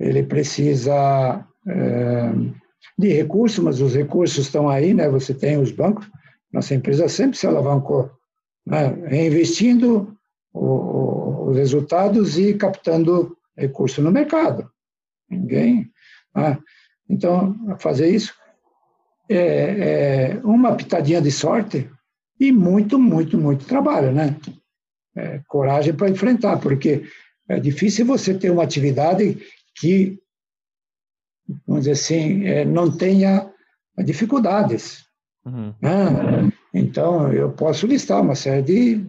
ele 0.00 0.22
precisa 0.22 1.46
é, 1.66 2.58
de 2.98 3.08
recursos, 3.08 3.62
mas 3.62 3.80
os 3.80 3.94
recursos 3.94 4.46
estão 4.46 4.68
aí, 4.68 4.92
né? 4.92 5.08
Você 5.08 5.32
tem 5.32 5.58
os 5.58 5.70
bancos, 5.70 6.08
nossa 6.52 6.74
empresa 6.74 7.08
sempre 7.08 7.36
se 7.36 7.46
alavancou, 7.46 8.10
né? 8.66 8.88
reinvestindo 9.06 10.16
os 10.52 11.56
resultados 11.56 12.38
e 12.38 12.54
captando 12.54 13.36
recurso 13.56 14.02
no 14.02 14.10
mercado. 14.10 14.70
Ninguém. 15.30 15.90
Né? 16.34 16.58
Então, 17.08 17.76
fazer 17.78 18.08
isso 18.08 18.34
é, 19.28 20.34
é 20.34 20.40
uma 20.42 20.74
pitadinha 20.74 21.20
de 21.20 21.30
sorte 21.30 21.88
e 22.40 22.52
muito, 22.52 22.98
muito, 22.98 23.36
muito 23.36 23.66
trabalho, 23.66 24.12
né? 24.12 24.36
É, 25.16 25.40
coragem 25.48 25.92
para 25.92 26.08
enfrentar, 26.08 26.58
porque 26.58 27.02
é 27.48 27.58
difícil 27.58 28.06
você 28.06 28.32
ter 28.32 28.50
uma 28.50 28.62
atividade 28.62 29.38
que, 29.74 30.18
vamos 31.66 31.84
dizer 31.84 31.92
assim, 31.92 32.44
é, 32.44 32.64
não 32.64 32.90
tenha 32.90 33.50
dificuldades. 34.04 35.04
Uhum. 35.44 35.74
Né? 35.80 36.52
Então, 36.74 37.32
eu 37.32 37.50
posso 37.50 37.86
listar 37.86 38.20
uma 38.20 38.34
série 38.34 38.62
de 38.62 39.06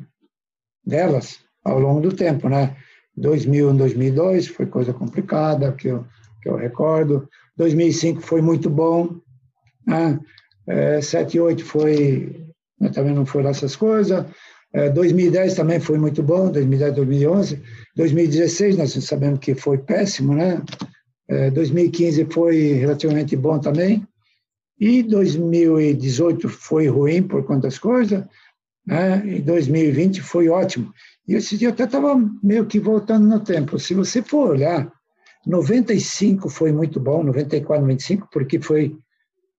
delas 0.86 1.40
ao 1.64 1.80
longo 1.80 2.02
do 2.02 2.16
tempo, 2.16 2.50
né? 2.50 2.76
2000 3.16 3.74
2002 3.74 4.48
foi 4.48 4.66
coisa 4.66 4.94
complicada, 4.94 5.74
que 5.74 5.90
eu, 5.90 6.06
que 6.42 6.50
eu 6.50 6.56
recordo. 6.56 7.28
2005 7.58 8.22
foi 8.22 8.42
muito 8.42 8.70
bom. 8.70 9.20
Né? 9.86 10.20
É, 10.68 11.02
7 11.02 11.36
e 11.36 11.40
8 11.42 11.66
foi, 11.66 12.46
também 12.94 13.14
não 13.14 13.26
foram 13.26 13.50
essas 13.50 13.76
coisas. 13.76 14.26
É, 14.72 14.90
2010 14.90 15.56
também 15.56 15.80
foi 15.80 15.98
muito 15.98 16.22
bom, 16.22 16.52
2010, 16.52 16.96
2011. 16.96 17.62
2016 17.96 18.78
nós 18.78 18.92
sabemos 19.04 19.40
que 19.40 19.56
foi 19.56 19.80
péssimo, 19.80 20.34
né? 20.34 20.62
É, 21.30 21.52
2015 21.52 22.26
foi 22.26 22.74
relativamente 22.74 23.36
bom 23.36 23.60
também. 23.60 24.06
E 24.80 25.04
2018 25.04 26.50
foi 26.50 26.88
ruim 26.88 27.22
por 27.22 27.46
quantas 27.46 27.78
coisas, 27.78 28.26
né? 28.86 29.24
E 29.28 29.42
2020 29.42 30.22
foi 30.22 30.50
ótimo. 30.50 30.92
E 31.28 31.36
esse 31.36 31.56
dia 31.58 31.68
eu 31.68 31.74
até 31.74 31.84
estava 31.84 32.16
meio 32.42 32.66
que 32.66 32.80
voltando 32.80 33.28
no 33.28 33.40
tempo. 33.40 33.78
Se 33.78 33.94
você 33.94 34.24
for 34.24 34.52
olhar, 34.52 34.92
95 35.46 36.50
foi 36.50 36.72
muito 36.72 37.00
bom, 37.00 37.24
94, 37.24 37.82
95, 37.82 38.28
porque 38.32 38.60
foi 38.60 38.98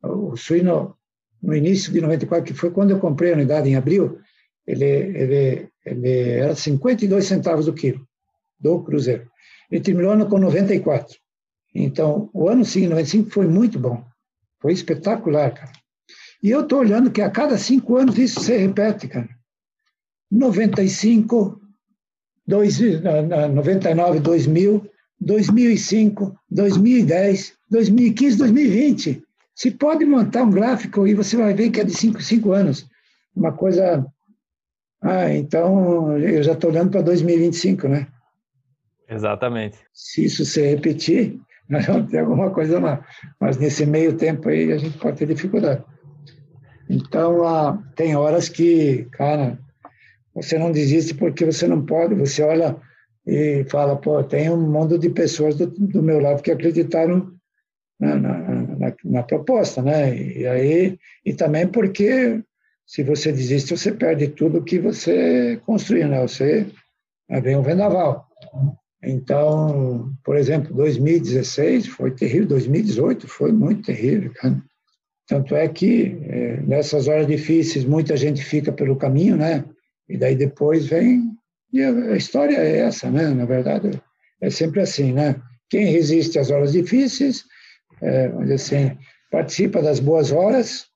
o 0.03 0.37
suíno 0.37 0.97
no 1.43 1.55
início 1.55 1.93
de 1.93 2.01
94, 2.01 2.45
que 2.53 2.59
foi 2.59 2.71
quando 2.71 2.91
eu 2.91 2.99
comprei 2.99 3.33
a 3.33 3.37
unidade 3.37 3.69
em 3.69 3.77
abril, 3.77 4.19
ele, 4.67 4.85
ele, 4.85 5.69
ele 5.87 6.31
era 6.31 6.55
52 6.55 7.25
centavos 7.25 7.69
o 7.69 7.73
quilo 7.73 8.07
do 8.59 8.83
Cruzeiro. 8.83 9.29
Ele 9.71 9.81
terminou 9.81 10.27
com 10.27 10.39
94. 10.39 11.17
Então, 11.75 12.29
o 12.33 12.49
ano 12.49 12.65
seguinte, 12.65 12.91
95, 12.91 13.31
foi 13.31 13.47
muito 13.47 13.79
bom. 13.79 14.05
Foi 14.61 14.73
espetacular, 14.73 15.53
cara. 15.53 15.73
E 16.43 16.51
eu 16.51 16.63
estou 16.63 16.81
olhando 16.81 17.11
que 17.11 17.23
a 17.23 17.31
cada 17.31 17.57
cinco 17.59 17.97
anos 17.97 18.19
isso 18.19 18.41
se 18.41 18.57
repete, 18.57 19.09
cara. 19.09 19.29
95, 20.31 21.61
dois, 22.47 22.79
99, 22.81 24.21
2000, 24.21 24.91
2005, 25.21 26.39
2010, 26.51 27.55
2015, 27.71 28.39
2020. 28.39 29.23
Se 29.55 29.71
pode 29.71 30.05
montar 30.05 30.45
um 30.45 30.51
gráfico 30.51 31.07
e 31.07 31.15
você 31.15 31.37
vai 31.37 31.53
ver 31.53 31.71
que 31.71 31.81
é 31.81 31.85
de 31.85 31.95
cinco, 31.95 32.23
cinco 32.23 32.53
anos. 32.53 32.87
Uma 33.35 33.53
coisa 33.53 34.07
ah, 35.03 35.33
então 35.33 36.19
eu 36.19 36.43
já 36.43 36.53
estou 36.53 36.71
olhando 36.71 36.91
para 36.91 37.03
2025, 37.03 37.89
né? 37.89 38.07
Exatamente. 39.09 39.79
Se 39.93 40.25
isso 40.25 40.45
se 40.45 40.61
repetir, 40.63 41.41
nós 41.71 41.87
vamos 41.87 42.11
ter 42.11 42.19
alguma 42.19 42.51
coisa 42.51 42.79
lá. 42.79 43.05
Mas 43.41 43.57
nesse 43.57 43.87
meio 43.87 44.17
tempo 44.17 44.49
aí 44.49 44.73
a 44.73 44.77
gente 44.77 44.99
pode 44.99 45.17
ter 45.17 45.27
dificuldade. 45.27 45.83
Então, 46.89 47.47
ah, 47.47 47.81
tem 47.95 48.17
horas 48.17 48.49
que, 48.49 49.07
cara, 49.13 49.59
você 50.35 50.59
não 50.59 50.73
desiste 50.73 51.15
porque 51.15 51.45
você 51.45 51.69
não 51.69 51.87
pode. 51.87 52.15
Você 52.17 52.43
olha 52.43 52.77
e 53.27 53.65
fala, 53.71 53.97
pô, 53.97 54.23
tem 54.25 54.51
um 54.51 54.61
mundo 54.61 54.99
de 54.99 55.09
pessoas 55.09 55.55
do, 55.55 55.67
do 55.69 56.03
meu 56.03 56.19
lado 56.19 56.43
que 56.43 56.51
acreditaram 56.51 57.33
na, 57.99 58.17
na, 58.17 58.39
na, 58.39 58.95
na 59.05 59.23
proposta, 59.23 59.81
né? 59.81 60.17
E 60.17 60.47
aí, 60.47 60.99
e 61.25 61.33
também 61.33 61.69
porque 61.69 62.43
se 62.85 63.05
você 63.05 63.31
desiste, 63.31 63.77
você 63.77 63.93
perde 63.93 64.27
tudo 64.27 64.65
que 64.65 64.81
você 64.81 65.61
construiu, 65.65 66.09
né? 66.09 66.21
Você 66.23 66.67
vem 67.41 67.57
um 67.57 67.63
vendaval. 67.63 68.27
Então, 69.03 70.13
por 70.23 70.37
exemplo, 70.37 70.75
2016 70.75 71.87
foi 71.87 72.11
terrível, 72.11 72.49
2018 72.49 73.27
foi 73.27 73.51
muito 73.53 73.87
terrível, 73.87 74.33
cara. 74.35 74.63
Tanto 75.27 75.55
é 75.55 75.69
que 75.69 76.19
é, 76.25 76.61
nessas 76.63 77.09
horas 77.09 77.27
difíceis 77.27 77.85
muita 77.85 78.17
gente 78.17 78.45
fica 78.45 78.73
pelo 78.73 78.97
caminho, 78.97 79.37
né? 79.37 79.65
E 80.09 80.17
daí 80.17 80.35
depois 80.35 80.87
vem 80.87 81.31
e 81.73 81.83
a 81.83 82.17
história 82.17 82.57
é 82.57 82.79
essa, 82.79 83.11
né? 83.11 83.29
Na 83.29 83.45
verdade, 83.45 83.91
é 84.41 84.51
sempre 84.51 84.81
assim, 84.81 85.13
né? 85.13 85.41
quem 85.71 85.87
resiste 85.87 86.39
às 86.39 86.51
horas 86.51 86.73
difíceis, 86.73 87.45
é, 88.03 88.27
assim, 88.53 88.99
participa 89.31 89.81
das 89.81 90.01
boas 90.01 90.33
horas. 90.33 90.87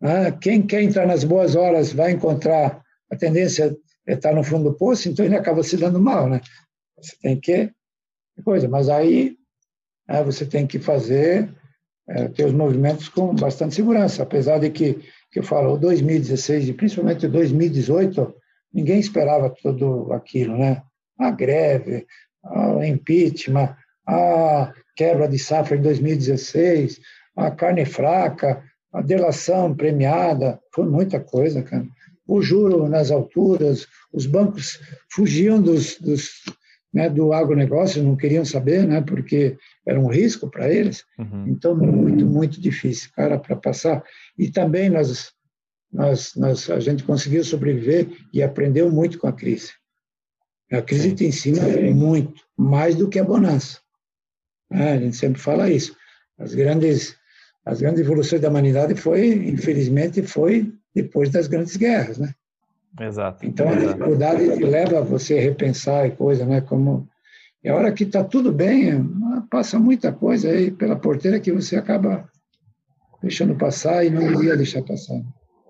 Né? 0.00 0.30
Quem 0.40 0.62
quer 0.62 0.82
entrar 0.82 1.06
nas 1.06 1.24
boas 1.24 1.56
horas 1.56 1.92
vai 1.92 2.12
encontrar 2.12 2.82
a 3.10 3.16
tendência 3.16 3.74
é 4.06 4.14
estar 4.14 4.34
no 4.34 4.44
fundo 4.44 4.70
do 4.70 4.76
poço, 4.76 5.08
então 5.08 5.24
ele 5.24 5.36
acaba 5.36 5.62
se 5.62 5.76
dando 5.76 6.00
mal, 6.00 6.28
né? 6.28 6.40
Você 7.00 7.16
tem 7.20 7.38
que 7.38 7.70
coisa, 8.44 8.68
mas 8.68 8.88
aí 8.88 9.36
é, 10.08 10.22
você 10.24 10.46
tem 10.46 10.66
que 10.66 10.78
fazer 10.78 11.52
é, 12.08 12.28
ter 12.28 12.46
os 12.46 12.52
movimentos 12.52 13.08
com 13.08 13.34
bastante 13.34 13.74
segurança, 13.74 14.22
apesar 14.22 14.58
de 14.58 14.70
que 14.70 14.98
que 15.30 15.38
eu 15.38 15.44
falo, 15.44 15.74
o 15.74 15.78
2016 15.78 16.68
e 16.68 16.72
principalmente 16.72 17.26
o 17.26 17.30
2018, 17.30 18.34
ninguém 18.72 18.98
esperava 18.98 19.50
tudo 19.50 20.12
aquilo, 20.12 20.56
né? 20.56 20.82
A 21.18 21.30
greve, 21.30 22.06
o 22.42 22.82
impeachment, 22.82 23.76
a 24.06 24.72
quebra 24.96 25.28
de 25.28 25.38
safra 25.38 25.76
em 25.76 25.82
2016, 25.82 27.00
a 27.36 27.50
carne 27.50 27.84
fraca, 27.84 28.62
a 28.92 29.00
delação 29.00 29.74
premiada, 29.74 30.60
foi 30.74 30.86
muita 30.88 31.20
coisa, 31.20 31.62
cara. 31.62 31.86
O 32.26 32.42
juro 32.42 32.88
nas 32.88 33.10
alturas, 33.10 33.86
os 34.12 34.26
bancos 34.26 34.80
fugiam 35.12 35.60
dos, 35.60 35.96
dos 35.98 36.42
né, 36.92 37.08
do 37.08 37.32
agronegócio, 37.32 38.02
não 38.02 38.16
queriam 38.16 38.44
saber, 38.44 38.86
né, 38.86 39.00
porque 39.00 39.56
era 39.86 39.98
um 39.98 40.08
risco 40.08 40.50
para 40.50 40.72
eles. 40.72 41.04
Uhum. 41.18 41.46
Então, 41.48 41.76
muito, 41.76 42.26
muito 42.26 42.60
difícil, 42.60 43.10
cara, 43.14 43.38
para 43.38 43.56
passar. 43.56 44.02
E 44.36 44.50
também 44.50 44.90
nós, 44.90 45.32
nós, 45.92 46.32
nós, 46.36 46.68
a 46.70 46.80
gente 46.80 47.04
conseguiu 47.04 47.44
sobreviver 47.44 48.08
e 48.32 48.42
aprendeu 48.42 48.90
muito 48.90 49.18
com 49.18 49.28
a 49.28 49.32
crise. 49.32 49.72
A 50.72 50.82
crise 50.82 51.10
Sim. 51.10 51.14
te 51.14 51.24
ensina 51.26 51.62
muito, 51.92 52.42
mais 52.56 52.94
do 52.94 53.08
que 53.08 53.18
a 53.18 53.24
bonança. 53.24 53.78
É, 54.72 54.92
a 54.92 54.98
gente 54.98 55.16
sempre 55.16 55.40
fala 55.40 55.70
isso. 55.70 55.96
As 56.38 56.54
grandes, 56.54 57.16
as 57.64 57.80
grandes 57.80 58.00
evoluções 58.00 58.40
da 58.40 58.48
humanidade 58.48 58.94
foi, 58.94 59.32
infelizmente, 59.48 60.22
foi 60.22 60.72
depois 60.94 61.30
das 61.30 61.48
grandes 61.48 61.76
guerras, 61.76 62.18
né? 62.18 62.32
Exato. 62.98 63.46
Então 63.46 63.68
a 63.68 63.74
dificuldade 63.74 64.44
leva 64.64 65.02
você 65.02 65.38
a 65.38 65.42
repensar 65.42 66.06
e 66.06 66.10
coisa, 66.10 66.44
né? 66.44 66.60
Como 66.60 67.08
e 67.62 67.68
a 67.68 67.74
hora 67.74 67.92
que 67.92 68.04
está 68.04 68.24
tudo 68.24 68.50
bem, 68.50 69.06
passa 69.50 69.78
muita 69.78 70.10
coisa 70.10 70.48
aí 70.48 70.70
pela 70.70 70.96
porteira 70.96 71.38
que 71.38 71.52
você 71.52 71.76
acaba 71.76 72.26
deixando 73.22 73.54
passar 73.54 74.04
e 74.04 74.08
não 74.08 74.26
devia 74.26 74.56
deixar 74.56 74.82
passar. 74.82 75.20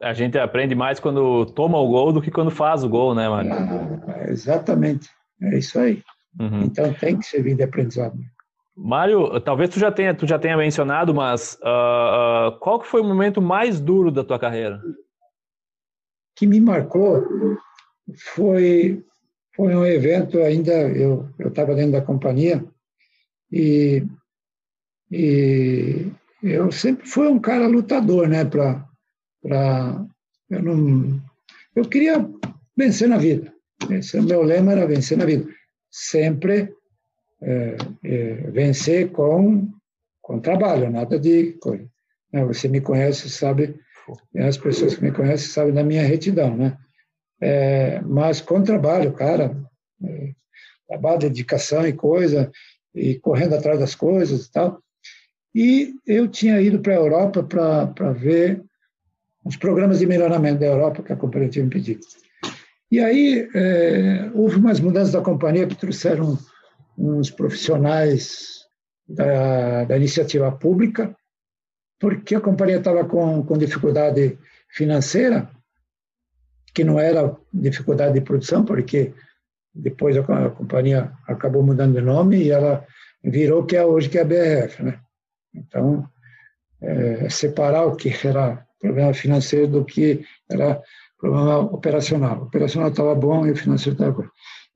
A 0.00 0.12
gente 0.12 0.38
aprende 0.38 0.74
mais 0.74 1.00
quando 1.00 1.44
toma 1.46 1.78
o 1.78 1.88
gol 1.88 2.12
do 2.12 2.22
que 2.22 2.30
quando 2.30 2.50
faz 2.50 2.84
o 2.84 2.88
gol, 2.88 3.14
né, 3.14 3.28
Mário? 3.28 3.52
Ah, 3.52 4.24
exatamente. 4.28 5.08
É 5.42 5.58
isso 5.58 5.78
aí. 5.78 6.00
Uhum. 6.38 6.62
Então 6.62 6.92
tem 6.94 7.18
que 7.18 7.26
servir 7.26 7.56
de 7.56 7.64
aprendizado. 7.64 8.16
Mário, 8.76 9.40
talvez 9.40 9.68
tu 9.68 9.80
já 9.80 9.90
tenha, 9.90 10.14
tu 10.14 10.26
já 10.26 10.38
tenha 10.38 10.56
mencionado, 10.56 11.12
mas 11.12 11.58
uh, 11.62 12.48
uh, 12.48 12.58
qual 12.60 12.78
que 12.78 12.86
foi 12.86 13.00
o 13.00 13.04
momento 13.04 13.42
mais 13.42 13.80
duro 13.80 14.12
da 14.12 14.22
tua 14.22 14.38
carreira? 14.38 14.80
Que 16.40 16.46
me 16.46 16.58
marcou 16.58 17.22
foi 18.16 19.04
foi 19.54 19.76
um 19.76 19.84
evento 19.84 20.40
ainda 20.40 20.72
eu 20.72 21.28
estava 21.38 21.74
dentro 21.74 21.92
da 21.92 22.00
companhia 22.00 22.64
e 23.52 24.02
e 25.12 26.06
eu 26.42 26.72
sempre 26.72 27.06
fui 27.06 27.28
um 27.28 27.38
cara 27.38 27.66
lutador, 27.66 28.26
né? 28.26 28.46
Para 28.46 28.88
para 29.42 30.06
eu 30.48 30.62
não 30.62 31.20
eu 31.76 31.84
queria 31.86 32.26
vencer 32.74 33.06
na 33.06 33.18
vida. 33.18 33.52
Esse 33.90 34.16
é 34.16 34.20
o 34.20 34.24
meu 34.24 34.42
lema 34.42 34.72
era 34.72 34.86
vencer 34.86 35.18
na 35.18 35.26
vida. 35.26 35.46
Sempre 35.90 36.74
é, 37.42 37.76
é, 38.02 38.34
vencer 38.50 39.12
com, 39.12 39.70
com 40.22 40.40
trabalho, 40.40 40.90
nada 40.90 41.18
de 41.18 41.52
coisa. 41.60 41.86
Né? 42.32 42.42
Você 42.46 42.66
me 42.66 42.80
conhece, 42.80 43.28
sabe, 43.28 43.78
as 44.36 44.56
pessoas 44.56 44.94
que 44.94 45.02
me 45.02 45.12
conhecem 45.12 45.48
sabem 45.48 45.74
da 45.74 45.82
minha 45.82 46.02
retidão, 46.02 46.56
né? 46.56 46.76
É, 47.40 48.00
mas 48.02 48.40
com 48.40 48.62
trabalho, 48.62 49.12
cara, 49.12 49.56
é, 50.04 50.32
trabalho, 50.88 51.20
dedicação 51.20 51.86
e 51.86 51.92
coisa, 51.92 52.50
e 52.94 53.18
correndo 53.18 53.54
atrás 53.54 53.78
das 53.78 53.94
coisas 53.94 54.46
e 54.46 54.52
tal. 54.52 54.82
E 55.54 55.94
eu 56.06 56.28
tinha 56.28 56.60
ido 56.60 56.78
para 56.80 56.92
a 56.92 56.96
Europa 56.96 57.42
para 57.42 58.12
ver 58.12 58.62
os 59.44 59.56
programas 59.56 59.98
de 59.98 60.06
melhoramento 60.06 60.60
da 60.60 60.66
Europa 60.66 61.02
que 61.02 61.12
a 61.12 61.16
companhia 61.16 61.48
tinha 61.48 61.64
me 61.64 61.70
pedido. 61.70 62.00
E 62.90 63.00
aí 63.00 63.48
é, 63.54 64.30
houve 64.34 64.56
umas 64.56 64.80
mudanças 64.80 65.12
da 65.12 65.20
companhia 65.20 65.66
que 65.66 65.76
trouxeram 65.76 66.38
uns 66.98 67.30
profissionais 67.30 68.60
da, 69.08 69.84
da 69.84 69.96
iniciativa 69.96 70.50
pública, 70.52 71.14
porque 72.00 72.34
a 72.34 72.40
companhia 72.40 72.78
estava 72.78 73.04
com, 73.04 73.44
com 73.44 73.58
dificuldade 73.58 74.38
financeira, 74.70 75.48
que 76.74 76.82
não 76.82 76.98
era 76.98 77.36
dificuldade 77.52 78.14
de 78.14 78.22
produção, 78.22 78.64
porque 78.64 79.12
depois 79.74 80.16
a, 80.16 80.20
a 80.46 80.50
companhia 80.50 81.12
acabou 81.28 81.62
mudando 81.62 81.94
de 81.94 82.00
nome 82.00 82.44
e 82.44 82.50
ela 82.50 82.84
virou 83.22 83.62
o 83.62 83.66
que 83.66 83.76
é 83.76 83.84
hoje, 83.84 84.08
que 84.08 84.18
é 84.18 84.22
a 84.22 84.24
BRF. 84.24 84.82
Né? 84.82 84.98
Então, 85.54 86.08
é, 86.80 87.28
separar 87.28 87.84
o 87.84 87.94
que 87.94 88.12
era 88.26 88.66
problema 88.80 89.12
financeiro 89.12 89.68
do 89.68 89.84
que 89.84 90.24
era 90.50 90.80
problema 91.18 91.58
operacional. 91.58 92.40
O 92.40 92.44
operacional 92.44 92.88
estava 92.88 93.14
bom 93.14 93.46
e 93.46 93.50
o 93.50 93.56
financeiro 93.56 93.92
estava 93.92 94.12
bom. 94.12 94.28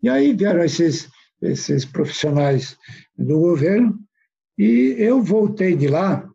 E 0.03 0.09
aí 0.11 0.35
vieram 0.35 0.62
esses 0.62 1.09
esses 1.45 1.85
profissionais 1.85 2.77
do 3.16 3.39
governo, 3.39 3.99
e 4.57 4.95
eu 4.99 5.22
voltei 5.22 5.77
de 5.77 5.89
lá, 5.89 6.29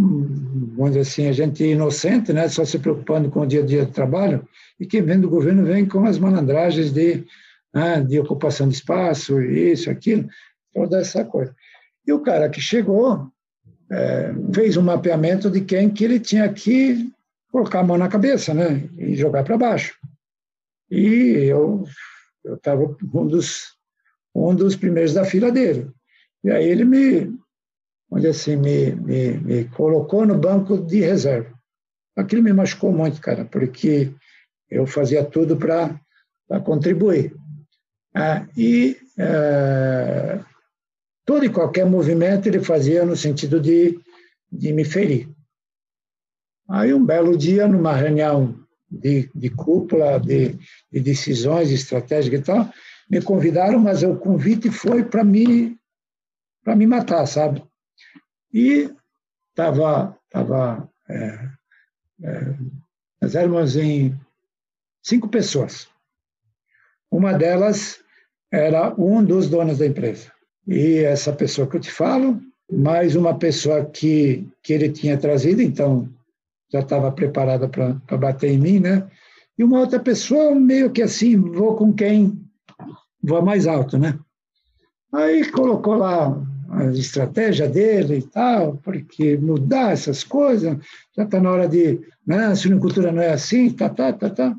vamos 0.00 0.90
dizer 0.90 1.00
assim, 1.00 1.26
a 1.26 1.32
gente 1.32 1.62
inocente, 1.64 2.32
né, 2.32 2.48
só 2.48 2.64
se 2.64 2.78
preocupando 2.78 3.30
com 3.30 3.40
o 3.40 3.46
dia 3.46 3.62
a 3.62 3.66
dia 3.66 3.84
do 3.84 3.92
trabalho, 3.92 4.46
e 4.78 4.86
quem 4.86 5.02
vem 5.02 5.20
do 5.20 5.28
governo 5.28 5.64
vem 5.64 5.86
com 5.86 6.04
as 6.06 6.18
malandragens 6.18 6.92
de, 6.92 7.24
né, 7.74 8.00
de 8.00 8.18
ocupação 8.18 8.68
de 8.68 8.74
espaço, 8.74 9.40
isso, 9.40 9.90
aquilo, 9.90 10.28
toda 10.72 10.98
essa 10.98 11.24
coisa. 11.24 11.54
E 12.06 12.12
o 12.12 12.20
cara 12.20 12.48
que 12.48 12.60
chegou 12.60 13.28
é, 13.90 14.32
fez 14.54 14.76
um 14.76 14.82
mapeamento 14.82 15.50
de 15.50 15.60
quem 15.60 15.90
que 15.90 16.04
ele 16.04 16.18
tinha 16.18 16.48
que 16.50 17.12
colocar 17.52 17.80
a 17.80 17.84
mão 17.84 17.98
na 17.98 18.08
cabeça, 18.08 18.54
né, 18.54 18.88
e 18.96 19.14
jogar 19.16 19.44
para 19.44 19.58
baixo. 19.58 19.94
E 20.90 21.44
eu 21.48 21.84
eu 22.42 22.54
estava 22.54 22.96
um 23.14 23.26
dos 23.26 23.76
um 24.34 24.54
dos 24.54 24.76
primeiros 24.76 25.12
da 25.12 25.24
fila 25.24 25.50
dele. 25.50 25.90
E 26.42 26.50
aí 26.50 26.66
ele 26.66 26.84
me, 26.84 27.30
onde 28.10 28.26
assim, 28.26 28.56
me, 28.56 28.92
me, 28.92 29.32
me 29.38 29.64
colocou 29.66 30.26
no 30.26 30.36
banco 30.36 30.78
de 30.78 31.00
reserva. 31.00 31.52
Aquilo 32.16 32.42
me 32.42 32.52
machucou 32.52 32.92
muito, 32.92 33.20
cara, 33.20 33.44
porque 33.44 34.12
eu 34.68 34.86
fazia 34.86 35.24
tudo 35.24 35.56
para 35.56 36.00
contribuir. 36.64 37.34
Ah, 38.14 38.46
e 38.56 38.96
é, 39.16 40.40
todo 41.24 41.44
e 41.44 41.48
qualquer 41.48 41.86
movimento 41.86 42.46
ele 42.46 42.60
fazia 42.60 43.04
no 43.04 43.16
sentido 43.16 43.60
de, 43.60 43.98
de 44.50 44.72
me 44.72 44.84
ferir. 44.84 45.28
Aí, 46.68 46.92
um 46.92 47.04
belo 47.04 47.36
dia, 47.36 47.66
numa 47.66 47.94
reunião 47.94 48.54
de, 48.90 49.30
de 49.34 49.50
cúpula, 49.50 50.18
de, 50.18 50.58
de 50.90 51.00
decisões 51.00 51.70
estratégicas 51.70 52.40
e 52.40 52.42
tal, 52.42 52.72
me 53.08 53.20
convidaram, 53.22 53.78
mas 53.78 54.02
o 54.02 54.16
convite 54.16 54.70
foi 54.70 55.04
para 55.04 55.24
me 55.24 55.78
me 56.76 56.86
matar, 56.86 57.26
sabe? 57.26 57.64
E 58.52 58.90
tava 59.54 60.16
tava 60.30 60.88
é, 61.08 61.48
é, 62.22 62.54
nós 63.20 63.34
éramos 63.34 63.76
em 63.76 64.18
cinco 65.02 65.28
pessoas. 65.28 65.88
Uma 67.10 67.32
delas 67.32 68.02
era 68.50 68.94
um 68.98 69.24
dos 69.24 69.48
donos 69.48 69.78
da 69.78 69.86
empresa. 69.86 70.32
E 70.66 70.98
essa 70.98 71.32
pessoa 71.32 71.66
que 71.66 71.76
eu 71.76 71.80
te 71.80 71.90
falo, 71.90 72.40
mais 72.70 73.16
uma 73.16 73.36
pessoa 73.36 73.84
que, 73.84 74.48
que 74.62 74.72
ele 74.72 74.90
tinha 74.90 75.18
trazido, 75.18 75.60
então 75.60 76.08
já 76.72 76.80
estava 76.80 77.10
preparada 77.10 77.68
para 77.68 78.16
bater 78.16 78.50
em 78.50 78.58
mim, 78.58 78.78
né? 78.78 79.08
E 79.58 79.64
uma 79.64 79.80
outra 79.80 79.98
pessoa, 79.98 80.54
meio 80.54 80.90
que 80.90 81.02
assim, 81.02 81.36
vou 81.36 81.76
com 81.76 81.92
quem 81.92 82.40
voa 83.22 83.42
mais 83.42 83.66
alto, 83.66 83.98
né? 83.98 84.18
Aí 85.12 85.50
colocou 85.50 85.94
lá 85.94 86.40
a 86.70 86.84
estratégia 86.92 87.68
dele 87.68 88.18
e 88.18 88.22
tal, 88.22 88.76
porque 88.84 89.36
mudar 89.36 89.92
essas 89.92 90.22
coisas, 90.22 90.78
já 91.16 91.24
está 91.24 91.40
na 91.40 91.50
hora 91.50 91.68
de, 91.68 92.00
né, 92.24 92.54
suinocultura 92.54 93.10
não 93.10 93.20
é 93.20 93.32
assim, 93.32 93.70
tá, 93.70 93.88
tá, 93.88 94.12
tá, 94.12 94.30
tá. 94.30 94.56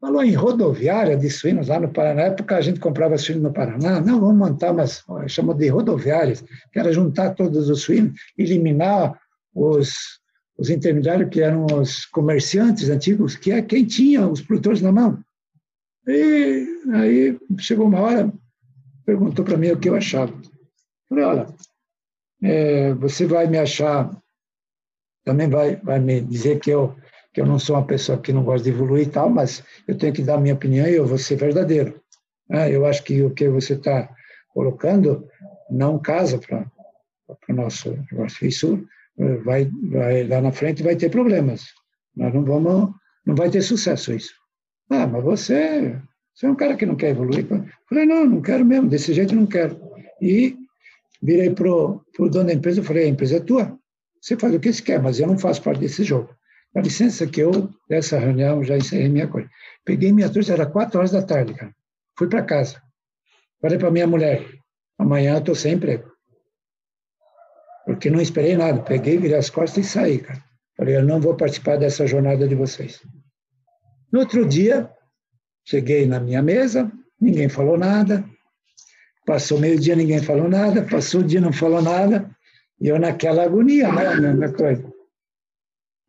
Falou 0.00 0.22
em 0.22 0.34
rodoviária 0.34 1.16
de 1.16 1.28
suínos 1.28 1.68
lá 1.68 1.80
no 1.80 1.88
Paraná. 1.88 2.22
Na 2.22 2.28
época 2.28 2.56
a 2.56 2.60
gente 2.60 2.78
comprava 2.78 3.18
suíno 3.18 3.42
no 3.42 3.52
Paraná. 3.52 4.00
Não, 4.00 4.20
vamos 4.20 4.36
montar 4.36 4.70
umas, 4.70 5.02
chamou 5.26 5.54
de 5.54 5.66
rodoviárias, 5.68 6.44
que 6.72 6.78
era 6.78 6.92
juntar 6.92 7.34
todos 7.34 7.68
os 7.68 7.82
suínos, 7.82 8.12
eliminar 8.36 9.18
os, 9.52 10.20
os 10.56 10.70
intermediários 10.70 11.30
que 11.30 11.40
eram 11.40 11.66
os 11.66 12.04
comerciantes 12.04 12.88
antigos, 12.90 13.34
que 13.34 13.50
é 13.50 13.60
quem 13.60 13.84
tinha 13.84 14.28
os 14.28 14.40
produtores 14.40 14.82
na 14.82 14.92
mão. 14.92 15.18
E 16.06 16.64
aí 16.92 17.38
chegou 17.58 17.86
uma 17.88 18.00
hora, 18.00 18.32
perguntou 19.04 19.44
para 19.44 19.56
mim 19.56 19.70
o 19.70 19.78
que 19.78 19.88
eu 19.88 19.96
achava. 19.96 20.32
Falei, 21.08 21.24
olha, 21.24 21.46
é, 22.42 22.94
você 22.94 23.26
vai 23.26 23.46
me 23.46 23.58
achar, 23.58 24.10
também 25.24 25.48
vai, 25.48 25.76
vai 25.76 25.98
me 25.98 26.20
dizer 26.20 26.60
que 26.60 26.70
eu, 26.70 26.94
que 27.32 27.40
eu 27.40 27.46
não 27.46 27.58
sou 27.58 27.76
uma 27.76 27.86
pessoa 27.86 28.18
que 28.18 28.32
não 28.32 28.44
gosta 28.44 28.64
de 28.64 28.70
evoluir 28.70 29.06
e 29.06 29.10
tal, 29.10 29.28
mas 29.28 29.64
eu 29.86 29.96
tenho 29.96 30.12
que 30.12 30.22
dar 30.22 30.34
a 30.34 30.40
minha 30.40 30.54
opinião 30.54 30.86
e 30.86 30.94
eu 30.94 31.06
vou 31.06 31.18
ser 31.18 31.36
verdadeiro. 31.36 32.00
É, 32.50 32.70
eu 32.74 32.86
acho 32.86 33.02
que 33.04 33.22
o 33.22 33.30
que 33.30 33.48
você 33.48 33.74
está 33.74 34.08
colocando 34.54 35.28
não 35.70 35.98
casa 35.98 36.38
para 36.38 36.66
o 37.48 37.52
nosso 37.52 37.90
negócio. 38.10 38.46
Isso 38.46 38.86
eh, 39.18 39.36
vai, 39.38 39.70
vai 39.90 40.26
lá 40.26 40.40
na 40.40 40.52
frente 40.52 40.82
vai 40.82 40.96
ter 40.96 41.10
problemas. 41.10 41.66
Nós 42.16 42.32
não 42.32 42.44
vamos, 42.44 42.94
não 43.24 43.34
vai 43.34 43.50
ter 43.50 43.62
sucesso 43.62 44.12
isso. 44.12 44.32
Ah, 44.90 45.06
mas 45.06 45.22
você, 45.22 46.00
você 46.34 46.46
é 46.46 46.50
um 46.50 46.56
cara 46.56 46.76
que 46.76 46.86
não 46.86 46.96
quer 46.96 47.10
evoluir. 47.10 47.46
falei, 47.88 48.06
não, 48.06 48.24
não 48.24 48.40
quero 48.40 48.64
mesmo, 48.64 48.88
desse 48.88 49.12
jeito 49.12 49.34
não 49.34 49.46
quero. 49.46 49.78
E 50.20 50.56
virei 51.22 51.50
pro, 51.50 52.04
pro 52.14 52.30
dono 52.30 52.46
da 52.46 52.52
empresa 52.52 52.80
e 52.80 52.84
falei, 52.84 53.04
a 53.04 53.08
empresa 53.08 53.36
é 53.36 53.40
tua, 53.40 53.78
você 54.20 54.36
faz 54.36 54.54
o 54.54 54.60
que 54.60 54.72
você 54.72 54.82
quer, 54.82 55.00
mas 55.00 55.20
eu 55.20 55.26
não 55.26 55.38
faço 55.38 55.62
parte 55.62 55.80
desse 55.80 56.02
jogo. 56.04 56.34
Dá 56.74 56.80
licença 56.80 57.26
que 57.26 57.40
eu, 57.40 57.70
dessa 57.88 58.18
reunião, 58.18 58.62
já 58.62 58.76
encerrei 58.76 59.08
minha 59.08 59.26
coisa. 59.26 59.48
Peguei 59.84 60.12
minha 60.12 60.28
turma, 60.28 60.52
era 60.52 60.66
quatro 60.66 60.98
horas 60.98 61.12
da 61.12 61.22
tarde, 61.22 61.54
cara. 61.54 61.74
Fui 62.16 62.28
para 62.28 62.42
casa. 62.42 62.82
Falei 63.60 63.78
para 63.78 63.90
minha 63.90 64.06
mulher, 64.06 64.44
amanhã 64.98 65.34
eu 65.34 65.38
estou 65.38 65.54
sem 65.54 65.74
emprego. 65.74 66.10
Porque 67.86 68.10
não 68.10 68.20
esperei 68.20 68.56
nada. 68.56 68.82
Peguei, 68.82 69.16
virei 69.16 69.38
as 69.38 69.48
costas 69.48 69.86
e 69.86 69.88
saí, 69.88 70.18
cara. 70.18 70.44
Falei, 70.76 70.96
eu 70.96 71.02
não 71.02 71.20
vou 71.20 71.34
participar 71.34 71.76
dessa 71.76 72.06
jornada 72.06 72.46
de 72.46 72.54
vocês. 72.54 73.00
No 74.12 74.20
outro 74.20 74.46
dia, 74.46 74.90
cheguei 75.64 76.06
na 76.06 76.20
minha 76.20 76.42
mesa, 76.42 76.90
ninguém 77.20 77.48
falou 77.48 77.76
nada. 77.76 78.24
Passou 79.28 79.60
meio 79.60 79.78
dia, 79.78 79.94
ninguém 79.94 80.22
falou 80.22 80.48
nada. 80.48 80.82
Passou 80.90 81.20
o 81.20 81.22
dia, 81.22 81.38
não 81.38 81.52
falou 81.52 81.82
nada. 81.82 82.34
E 82.80 82.88
eu 82.88 82.98
naquela 82.98 83.44
agonia, 83.44 83.92
né, 83.92 84.32
na 84.32 84.50
coisa. 84.50 84.90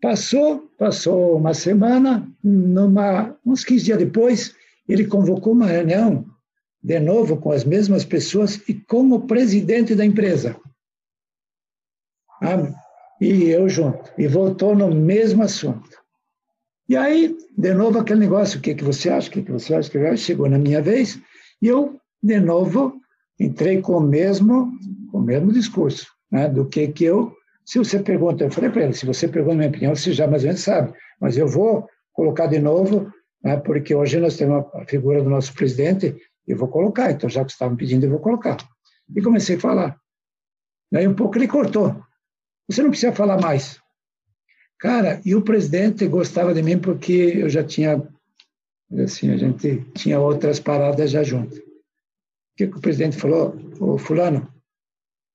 Passou, 0.02 0.70
passou 0.78 1.36
uma 1.36 1.54
semana, 1.54 2.26
numa, 2.42 3.38
uns 3.46 3.66
15 3.66 3.84
dias 3.84 3.98
depois, 3.98 4.56
ele 4.88 5.06
convocou 5.06 5.52
uma 5.52 5.66
reunião, 5.66 6.26
de 6.82 6.98
novo, 7.02 7.36
com 7.36 7.52
as 7.52 7.66
mesmas 7.66 8.06
pessoas 8.06 8.56
e 8.70 8.74
com 8.74 9.12
o 9.12 9.28
presidente 9.28 9.96
da 9.96 10.06
empresa. 10.06 10.56
Ah, 12.42 12.74
e 13.20 13.50
eu 13.50 13.68
junto. 13.68 14.14
E 14.18 14.28
voltou 14.28 14.74
no 14.74 14.96
mesmo 14.96 15.44
assunto. 15.44 16.00
E 16.88 16.96
aí, 16.96 17.38
de 17.58 17.74
novo, 17.74 18.00
aquele 18.00 18.22
negócio: 18.22 18.60
o 18.60 18.62
que, 18.62 18.76
que 18.76 18.84
você 18.86 19.10
acha? 19.10 19.28
O 19.28 19.32
que, 19.34 19.42
que 19.42 19.52
você 19.52 19.76
acha? 19.76 19.90
Que 19.90 20.16
chegou 20.16 20.50
na 20.50 20.58
minha 20.58 20.82
vez, 20.82 21.20
e 21.62 21.68
eu, 21.68 22.00
de 22.24 22.40
novo, 22.40 22.98
entrei 23.40 23.82
com 23.82 23.94
o 23.94 24.02
mesmo, 24.02 24.72
com 25.12 25.20
o 25.20 25.22
mesmo 25.22 25.52
discurso, 25.52 26.08
né, 26.32 26.50
do 26.50 26.66
que, 26.66 26.88
que 26.90 27.06
eu. 27.06 27.34
Se 27.66 27.78
você 27.78 28.00
pergunta, 28.00 28.44
eu 28.44 28.52
falei 28.52 28.70
para 28.70 28.84
ele: 28.84 28.94
se 28.94 29.06
você 29.06 29.28
pergunta 29.28 29.56
minha 29.56 29.70
opinião, 29.70 29.96
você 29.96 30.12
já 30.12 30.28
mais 30.28 30.44
ou 30.44 30.48
menos 30.48 30.62
sabe, 30.62 30.94
mas 31.20 31.38
eu 31.38 31.48
vou 31.48 31.88
colocar 32.14 32.48
de 32.48 32.60
novo, 32.60 33.12
né, 33.44 33.58
porque 33.58 33.96
hoje 33.96 34.20
nós 34.20 34.36
temos 34.36 34.66
a 34.74 34.86
figura 34.86 35.24
do 35.24 35.30
nosso 35.30 35.54
presidente, 35.54 36.16
eu 36.48 36.58
vou 36.58 36.68
colocar, 36.68 37.12
então 37.12 37.30
já 37.30 37.46
que 37.46 37.52
estavam 37.52 37.78
pedindo, 37.78 38.06
eu 38.06 38.10
vou 38.10 38.20
colocar. 38.20 38.58
E 39.16 39.22
comecei 39.22 39.56
a 39.56 39.60
falar. 39.60 39.98
Daí 40.92 41.08
um 41.08 41.16
pouco 41.16 41.38
ele 41.38 41.48
cortou. 41.48 41.96
Você 42.68 42.82
não 42.82 42.90
precisa 42.90 43.12
falar 43.12 43.40
mais. 43.40 43.80
Cara, 44.80 45.22
e 45.26 45.36
o 45.36 45.42
presidente 45.42 46.08
gostava 46.08 46.54
de 46.54 46.64
mim 46.64 46.80
porque 46.80 47.34
eu 47.36 47.50
já 47.50 47.64
tinha, 47.64 48.02
assim, 49.04 49.30
a 49.32 49.38
gente 49.38 49.86
tinha 49.94 50.20
outras 50.20 50.60
paradas 50.60 51.12
já 51.12 51.22
junto. 51.22 51.69
O 52.60 52.62
que, 52.62 52.68
que 52.68 52.78
o 52.78 52.82
presidente 52.82 53.16
falou? 53.16 53.56
Ô, 53.80 53.98
fulano, 53.98 54.54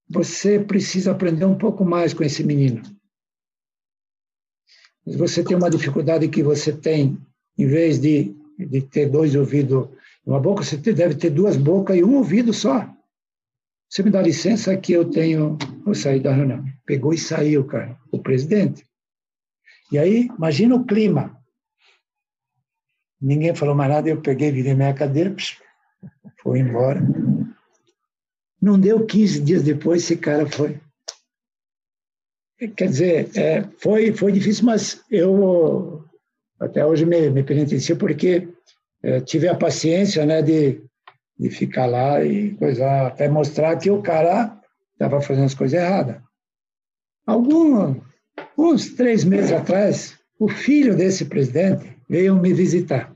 você 0.06 0.58
precisa 0.62 1.12
aprender 1.12 1.46
um 1.46 1.56
pouco 1.56 1.82
mais 1.82 2.12
com 2.12 2.22
esse 2.22 2.44
menino. 2.44 2.82
Você 5.06 5.42
tem 5.42 5.56
uma 5.56 5.70
dificuldade 5.70 6.28
que 6.28 6.42
você 6.42 6.70
tem, 6.70 7.18
em 7.56 7.66
vez 7.66 7.98
de, 7.98 8.36
de 8.58 8.82
ter 8.82 9.08
dois 9.08 9.34
ouvidos 9.34 9.88
e 10.26 10.28
uma 10.28 10.38
boca, 10.38 10.62
você 10.62 10.76
deve 10.76 11.14
ter 11.14 11.30
duas 11.30 11.56
bocas 11.56 11.96
e 11.96 12.04
um 12.04 12.16
ouvido 12.16 12.52
só. 12.52 12.94
Você 13.88 14.02
me 14.02 14.10
dá 14.10 14.20
licença 14.20 14.76
que 14.76 14.92
eu 14.92 15.10
tenho. 15.10 15.56
Vou 15.82 15.94
sair 15.94 16.20
da 16.20 16.30
reunião. 16.30 16.62
Pegou 16.84 17.14
e 17.14 17.18
saiu, 17.18 17.64
cara, 17.64 17.98
o 18.12 18.18
presidente. 18.18 18.86
E 19.90 19.96
aí, 19.96 20.26
imagina 20.26 20.74
o 20.74 20.84
clima. 20.84 21.42
Ninguém 23.18 23.54
falou 23.54 23.74
mais 23.74 23.90
nada, 23.90 24.10
eu 24.10 24.20
peguei, 24.20 24.52
virei 24.52 24.74
minha 24.74 24.92
cadeira, 24.92 25.34
foi 26.44 26.60
embora. 26.60 27.02
Não 28.62 28.78
deu 28.78 29.04
15 29.04 29.40
dias 29.40 29.62
depois, 29.64 30.04
esse 30.04 30.16
cara 30.16 30.46
foi. 30.46 30.80
Quer 32.76 32.88
dizer, 32.88 33.36
é, 33.36 33.64
foi, 33.78 34.12
foi 34.12 34.30
difícil, 34.30 34.64
mas 34.64 35.04
eu 35.10 36.04
até 36.60 36.86
hoje 36.86 37.04
me, 37.04 37.28
me 37.30 37.42
penitencio 37.42 37.96
porque 37.96 38.48
é, 39.02 39.20
tive 39.20 39.48
a 39.48 39.56
paciência 39.56 40.24
né, 40.24 40.40
de 40.40 40.80
de 41.38 41.50
ficar 41.50 41.86
lá 41.86 42.24
e 42.24 42.54
coisa, 42.54 43.08
até 43.08 43.28
mostrar 43.28 43.76
que 43.76 43.90
o 43.90 44.02
cara 44.02 44.60
estava 44.92 45.20
fazendo 45.20 45.46
as 45.46 45.54
coisas 45.54 45.80
erradas. 45.80 46.20
Algum, 47.26 48.00
uns 48.56 48.90
três 48.94 49.24
meses 49.24 49.52
atrás, 49.52 50.18
o 50.38 50.48
filho 50.48 50.96
desse 50.96 51.24
presidente 51.24 51.96
veio 52.08 52.36
me 52.36 52.52
visitar. 52.52 53.13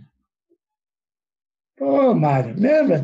Ô, 1.81 2.15
Mário, 2.15 2.55
lembra? 2.59 3.03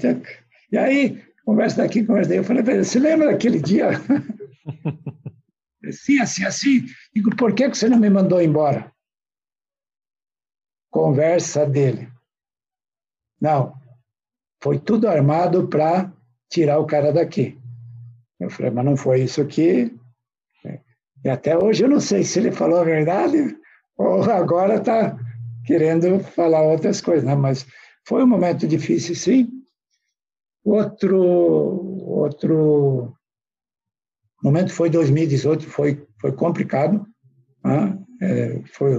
E 0.70 0.78
aí, 0.78 1.22
conversa 1.44 1.82
daqui, 1.82 2.04
conversa 2.04 2.30
daí. 2.30 2.38
Eu 2.38 2.44
falei 2.44 2.62
você 2.62 2.98
lembra 2.98 3.30
daquele 3.30 3.60
dia? 3.60 3.90
Sim, 5.90 6.20
assim, 6.20 6.44
assim. 6.44 6.86
Digo, 7.14 7.34
por 7.36 7.54
que 7.54 7.68
você 7.68 7.88
não 7.88 7.98
me 7.98 8.10
mandou 8.10 8.40
embora? 8.40 8.92
Conversa 10.90 11.66
dele. 11.66 12.08
Não, 13.40 13.74
foi 14.62 14.78
tudo 14.78 15.08
armado 15.08 15.68
para 15.68 16.10
tirar 16.48 16.78
o 16.78 16.86
cara 16.86 17.12
daqui. 17.12 17.58
Eu 18.40 18.48
falei, 18.48 18.70
mas 18.70 18.84
não 18.84 18.96
foi 18.96 19.22
isso 19.22 19.40
aqui. 19.40 19.94
E 21.24 21.28
até 21.28 21.56
hoje 21.56 21.84
eu 21.84 21.88
não 21.88 22.00
sei 22.00 22.22
se 22.22 22.38
ele 22.38 22.52
falou 22.52 22.80
a 22.80 22.84
verdade 22.84 23.56
ou 23.96 24.22
agora 24.30 24.76
está 24.76 25.16
querendo 25.64 26.20
falar 26.20 26.62
outras 26.62 27.00
coisas, 27.00 27.24
né? 27.24 27.34
mas 27.34 27.66
foi 28.06 28.22
um 28.22 28.26
momento 28.26 28.66
difícil, 28.66 29.14
sim. 29.14 29.50
Outro, 30.64 31.20
outro 31.20 33.14
momento 34.42 34.72
foi 34.72 34.90
2018, 34.90 35.66
foi, 35.66 36.06
foi 36.20 36.32
complicado. 36.32 37.06
Né? 37.64 37.98
É, 38.22 38.62
foi, 38.72 38.94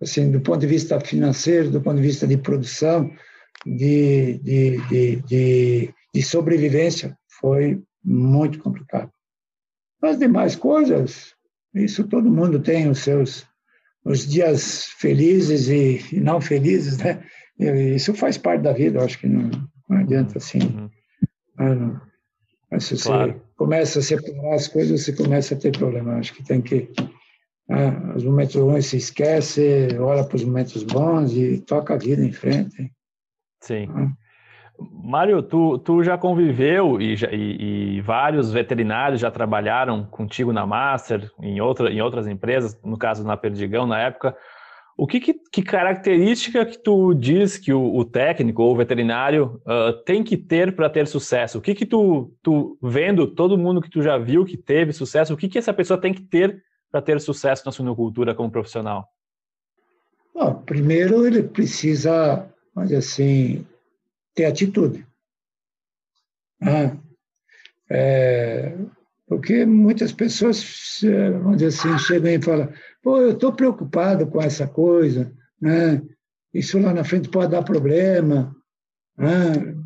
assim, 0.00 0.30
do 0.30 0.40
ponto 0.40 0.60
de 0.60 0.66
vista 0.66 1.00
financeiro, 1.00 1.70
do 1.70 1.80
ponto 1.80 1.96
de 1.96 2.02
vista 2.02 2.26
de 2.26 2.36
produção, 2.36 3.10
de, 3.64 4.38
de, 4.38 4.76
de, 4.88 5.16
de, 5.22 5.94
de 6.14 6.22
sobrevivência 6.22 7.16
foi 7.40 7.82
muito 8.04 8.58
complicado. 8.58 9.10
As 10.02 10.18
demais 10.18 10.56
coisas, 10.56 11.34
isso 11.74 12.04
todo 12.04 12.30
mundo 12.30 12.60
tem 12.60 12.88
os 12.88 13.00
seus 13.00 13.48
os 14.02 14.26
dias 14.26 14.86
felizes 14.98 15.68
e, 15.68 16.00
e 16.16 16.20
não 16.20 16.40
felizes, 16.40 16.96
né? 16.98 17.22
Isso 17.60 18.14
faz 18.14 18.38
parte 18.38 18.62
da 18.62 18.72
vida, 18.72 18.98
eu 18.98 19.04
acho 19.04 19.18
que 19.18 19.26
não, 19.26 19.50
não 19.88 19.98
adianta 19.98 20.38
assim. 20.38 20.60
Uhum. 20.60 20.90
Ah, 21.58 22.00
mas 22.70 22.84
se 22.84 23.02
claro. 23.02 23.32
você 23.32 23.40
começa 23.56 23.98
a 23.98 24.02
separar 24.02 24.54
as 24.54 24.68
coisas, 24.68 25.04
você 25.04 25.12
começa 25.12 25.54
a 25.54 25.58
ter 25.58 25.76
problema. 25.76 26.12
Eu 26.12 26.18
acho 26.18 26.34
que 26.34 26.42
tem 26.42 26.62
que. 26.62 26.88
Ah, 27.68 28.14
os 28.16 28.24
momentos 28.24 28.56
ruins 28.56 28.86
se 28.86 28.96
esquece, 28.96 29.88
olha 29.98 30.24
para 30.24 30.36
os 30.36 30.44
momentos 30.44 30.82
bons 30.82 31.32
e 31.36 31.60
toca 31.60 31.94
a 31.94 31.98
vida 31.98 32.24
em 32.24 32.32
frente. 32.32 32.90
Sim. 33.60 33.88
Hum. 33.90 34.12
Mário, 35.04 35.42
tu, 35.42 35.78
tu 35.78 36.02
já 36.02 36.16
conviveu 36.16 37.00
e, 37.00 37.14
e, 37.14 37.96
e, 37.96 38.00
vários 38.00 38.50
veterinários 38.50 39.20
já 39.20 39.30
trabalharam 39.30 40.04
contigo 40.06 40.52
na 40.52 40.66
Master, 40.66 41.30
em, 41.42 41.60
outra, 41.60 41.90
em 41.90 42.00
outras 42.00 42.26
empresas, 42.26 42.80
no 42.82 42.96
caso 42.96 43.22
na 43.22 43.36
Perdigão, 43.36 43.86
na 43.86 43.98
época. 43.98 44.34
O 44.96 45.06
que, 45.06 45.18
que, 45.18 45.34
que 45.34 45.62
característica 45.62 46.66
que 46.66 46.78
tu 46.78 47.14
diz 47.14 47.56
que 47.56 47.72
o, 47.72 47.96
o 47.96 48.04
técnico 48.04 48.62
ou 48.62 48.72
o 48.72 48.76
veterinário 48.76 49.60
uh, 49.66 49.92
tem 50.04 50.22
que 50.22 50.36
ter 50.36 50.74
para 50.76 50.90
ter 50.90 51.06
sucesso? 51.06 51.58
O 51.58 51.60
que 51.60 51.74
que 51.74 51.86
tu, 51.86 52.32
tu, 52.42 52.78
vendo 52.82 53.26
todo 53.26 53.56
mundo 53.56 53.80
que 53.80 53.90
tu 53.90 54.02
já 54.02 54.18
viu 54.18 54.44
que 54.44 54.56
teve 54.56 54.92
sucesso, 54.92 55.32
o 55.32 55.36
que 55.36 55.48
que 55.48 55.58
essa 55.58 55.72
pessoa 55.72 56.00
tem 56.00 56.12
que 56.12 56.22
ter 56.22 56.62
para 56.90 57.00
ter 57.00 57.20
sucesso 57.20 57.62
na 57.64 57.72
suinocultura 57.72 58.34
como 58.34 58.50
profissional? 58.50 59.08
Bom, 60.34 60.54
primeiro 60.54 61.26
ele 61.26 61.42
precisa 61.42 62.46
mas 62.74 62.92
assim, 62.92 63.66
ter 64.34 64.46
atitude. 64.46 65.06
Ah, 66.62 66.96
é, 67.90 68.76
porque 69.30 69.64
muitas 69.64 70.10
pessoas, 70.10 71.00
vamos 71.40 71.58
dizer 71.58 71.68
assim, 71.68 71.96
chegam 72.00 72.32
e 72.32 72.42
falam, 72.42 72.68
pô, 73.00 73.18
eu 73.18 73.30
estou 73.30 73.52
preocupado 73.52 74.26
com 74.26 74.42
essa 74.42 74.66
coisa, 74.66 75.32
né? 75.62 76.02
isso 76.52 76.80
lá 76.80 76.92
na 76.92 77.04
frente 77.04 77.28
pode 77.28 77.52
dar 77.52 77.62
problema. 77.62 78.52
Né? 79.16 79.76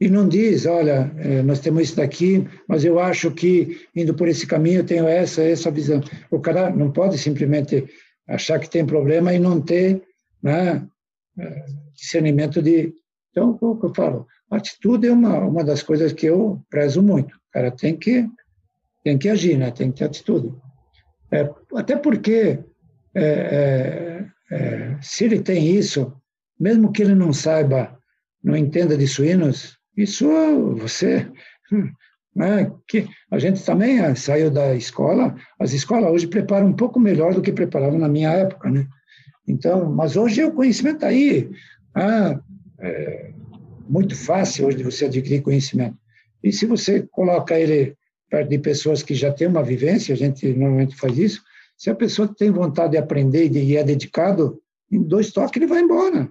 e 0.00 0.08
não 0.08 0.26
diz, 0.26 0.64
olha, 0.64 1.12
é, 1.18 1.42
nós 1.42 1.60
temos 1.60 1.82
isso 1.82 1.96
daqui, 1.96 2.48
mas 2.66 2.82
eu 2.82 2.98
acho 2.98 3.30
que 3.30 3.86
indo 3.94 4.14
por 4.14 4.26
esse 4.26 4.46
caminho 4.46 4.80
eu 4.80 4.86
tenho 4.86 5.06
essa, 5.06 5.42
essa 5.42 5.70
visão. 5.70 6.00
O 6.30 6.40
cara 6.40 6.70
não 6.70 6.90
pode 6.90 7.18
simplesmente 7.18 7.86
achar 8.26 8.58
que 8.58 8.70
tem 8.70 8.86
problema 8.86 9.34
e 9.34 9.38
não 9.38 9.60
ter 9.60 10.02
né, 10.42 10.82
é, 11.38 11.64
discernimento 11.94 12.62
de. 12.62 12.94
Então, 13.30 13.58
o 13.60 13.76
que 13.76 13.84
eu 13.84 13.94
falo, 13.94 14.26
atitude 14.50 15.08
é 15.08 15.12
uma, 15.12 15.38
uma 15.40 15.62
das 15.62 15.82
coisas 15.82 16.14
que 16.14 16.24
eu 16.24 16.58
prezo 16.70 17.02
muito. 17.02 17.36
O 17.36 17.52
cara 17.52 17.70
tem 17.70 17.94
que, 17.94 18.26
tem 19.02 19.18
que 19.18 19.28
agir, 19.28 19.58
né? 19.58 19.70
tem 19.70 19.90
que 19.90 19.98
ter 19.98 20.04
atitude. 20.04 20.54
É, 21.30 21.48
até 21.74 21.96
porque, 21.96 22.58
é, 23.14 23.24
é, 23.24 24.26
é 24.50 24.98
se 25.00 25.24
ele 25.24 25.40
tem 25.40 25.76
isso, 25.76 26.12
mesmo 26.58 26.92
que 26.92 27.02
ele 27.02 27.14
não 27.14 27.32
saiba, 27.32 27.98
não 28.42 28.56
entenda 28.56 28.96
de 28.96 29.06
suínos, 29.06 29.78
isso 29.96 30.28
você. 30.76 31.30
Né, 32.34 32.72
que 32.88 33.06
a 33.30 33.38
gente 33.38 33.62
também 33.62 33.98
eh, 33.98 34.14
saiu 34.14 34.50
da 34.50 34.74
escola, 34.74 35.36
as 35.60 35.74
escolas 35.74 36.10
hoje 36.10 36.26
preparam 36.26 36.66
um 36.68 36.72
pouco 36.72 36.98
melhor 36.98 37.34
do 37.34 37.42
que 37.42 37.52
preparavam 37.52 37.98
na 37.98 38.08
minha 38.08 38.30
época, 38.30 38.70
né? 38.70 38.86
Então, 39.46 39.92
mas 39.92 40.16
hoje 40.16 40.42
o 40.42 40.50
conhecimento 40.50 40.94
está 40.94 41.08
aí. 41.08 41.50
Ah, 41.94 42.40
é 42.80 43.34
muito 43.86 44.16
fácil 44.16 44.66
hoje 44.66 44.78
de 44.78 44.84
você 44.84 45.04
adquirir 45.04 45.42
conhecimento. 45.42 45.98
E 46.42 46.50
se 46.50 46.64
você 46.64 47.02
coloca 47.10 47.58
ele 47.58 47.94
perto 48.32 48.48
de 48.48 48.58
pessoas 48.58 49.02
que 49.02 49.14
já 49.14 49.30
têm 49.30 49.46
uma 49.46 49.62
vivência, 49.62 50.14
a 50.14 50.16
gente 50.16 50.48
normalmente 50.54 50.96
faz 50.96 51.18
isso, 51.18 51.42
se 51.76 51.90
a 51.90 51.94
pessoa 51.94 52.26
tem 52.26 52.50
vontade 52.50 52.92
de 52.92 52.96
aprender 52.96 53.52
e 53.52 53.76
é 53.76 53.84
dedicado, 53.84 54.58
em 54.90 55.02
dois 55.02 55.30
toques 55.30 55.54
ele 55.56 55.66
vai 55.66 55.82
embora. 55.82 56.30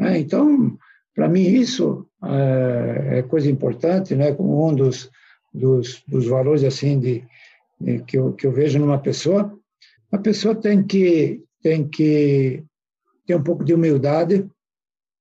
É, 0.00 0.18
então, 0.18 0.76
para 1.14 1.28
mim, 1.28 1.42
isso 1.42 2.08
é, 2.24 3.18
é, 3.18 3.22
coisa 3.22 3.48
importante, 3.48 4.16
né? 4.16 4.32
como 4.32 4.68
um 4.68 4.74
dos, 4.74 5.08
dos, 5.54 6.02
dos 6.08 6.26
valores 6.26 6.64
assim 6.64 6.98
de, 6.98 7.22
de, 7.80 8.00
que, 8.00 8.18
eu, 8.18 8.32
que 8.32 8.44
eu 8.44 8.50
vejo 8.50 8.80
numa 8.80 8.98
pessoa. 8.98 9.56
A 10.10 10.18
pessoa 10.18 10.56
tem 10.56 10.82
que, 10.82 11.40
tem 11.62 11.88
que 11.88 12.64
ter 13.24 13.36
um 13.36 13.44
pouco 13.44 13.64
de 13.64 13.72
humildade, 13.72 14.44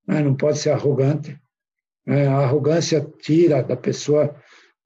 né? 0.07 0.23
não 0.23 0.33
pode 0.33 0.57
ser 0.57 0.71
arrogante. 0.71 1.39
Né? 2.07 2.25
A 2.25 2.39
arrogância 2.39 3.07
tira 3.21 3.61
da 3.61 3.77
pessoa 3.77 4.35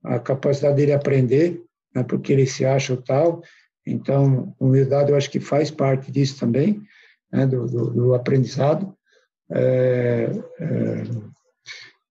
a 0.04 0.20
capacidade 0.20 0.76
dele 0.76 0.94
aprender, 0.94 1.62
né? 1.96 2.04
porque 2.04 2.34
ele 2.34 2.46
se 2.46 2.66
acha 2.66 2.96
tal. 2.98 3.42
Então, 3.86 4.56
humildade 4.60 5.12
eu 5.12 5.18
acho 5.18 5.30
que 5.30 5.40
faz 5.40 5.72
parte 5.72 6.12
disso 6.12 6.40
também, 6.40 6.82
né? 7.32 7.46
do, 7.46 7.66
do, 7.66 7.90
do 7.92 8.14
aprendizado 8.14 8.96
é, 9.52 10.30
é, 10.60 11.04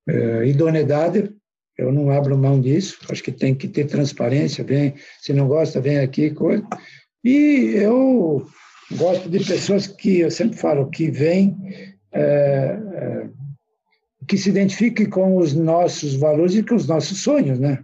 é, 0.09 0.47
idoneidade, 0.47 1.31
eu 1.77 1.93
não 1.93 2.11
abro 2.11 2.37
mão 2.37 2.61
disso, 2.61 2.99
acho 3.09 3.23
que 3.23 3.31
tem 3.31 3.55
que 3.55 3.69
ter 3.69 3.87
transparência, 3.87 4.65
vem, 4.65 4.95
se 5.21 5.33
não 5.33 5.47
gosta, 5.47 5.81
vem 5.81 5.99
aqui, 5.99 6.31
coisa. 6.31 6.67
E 7.25 7.75
eu 7.77 8.45
gosto 8.97 9.29
de 9.29 9.39
pessoas 9.45 9.87
que, 9.87 10.19
eu 10.21 10.31
sempre 10.31 10.57
falo, 10.57 10.91
que 10.91 11.11
vêm, 11.11 11.57
é, 12.13 12.21
é, 12.21 13.29
que 14.29 14.37
se 14.37 14.51
identifiquem 14.51 15.09
com 15.09 15.39
os 15.39 15.55
nossos 15.55 16.15
valores 16.15 16.55
e 16.55 16.63
com 16.63 16.75
os 16.75 16.87
nossos 16.87 17.23
sonhos, 17.23 17.59
né? 17.59 17.83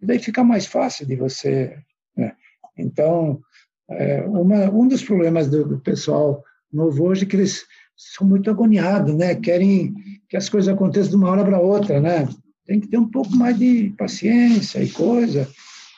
E 0.00 0.06
daí 0.06 0.18
fica 0.18 0.44
mais 0.44 0.66
fácil 0.66 1.06
de 1.06 1.16
você... 1.16 1.76
Né? 2.16 2.32
Então, 2.76 3.40
é, 3.88 4.20
uma, 4.22 4.70
um 4.70 4.86
dos 4.86 5.02
problemas 5.02 5.48
do, 5.48 5.66
do 5.66 5.80
pessoal 5.80 6.44
novo 6.72 7.04
hoje 7.04 7.24
é 7.24 7.26
que 7.26 7.36
eles 7.36 7.64
são 7.96 8.26
muito 8.26 8.50
agoniados, 8.50 9.14
né? 9.14 9.34
Querem 9.34 9.94
que 10.28 10.36
as 10.36 10.48
coisas 10.48 10.72
aconteçam 10.72 11.10
de 11.10 11.16
uma 11.16 11.30
hora 11.30 11.44
para 11.44 11.60
outra, 11.60 12.00
né? 12.00 12.28
Tem 12.66 12.78
que 12.78 12.88
ter 12.88 12.98
um 12.98 13.10
pouco 13.10 13.34
mais 13.34 13.58
de 13.58 13.92
paciência 13.98 14.82
e 14.82 14.90
coisa. 14.90 15.48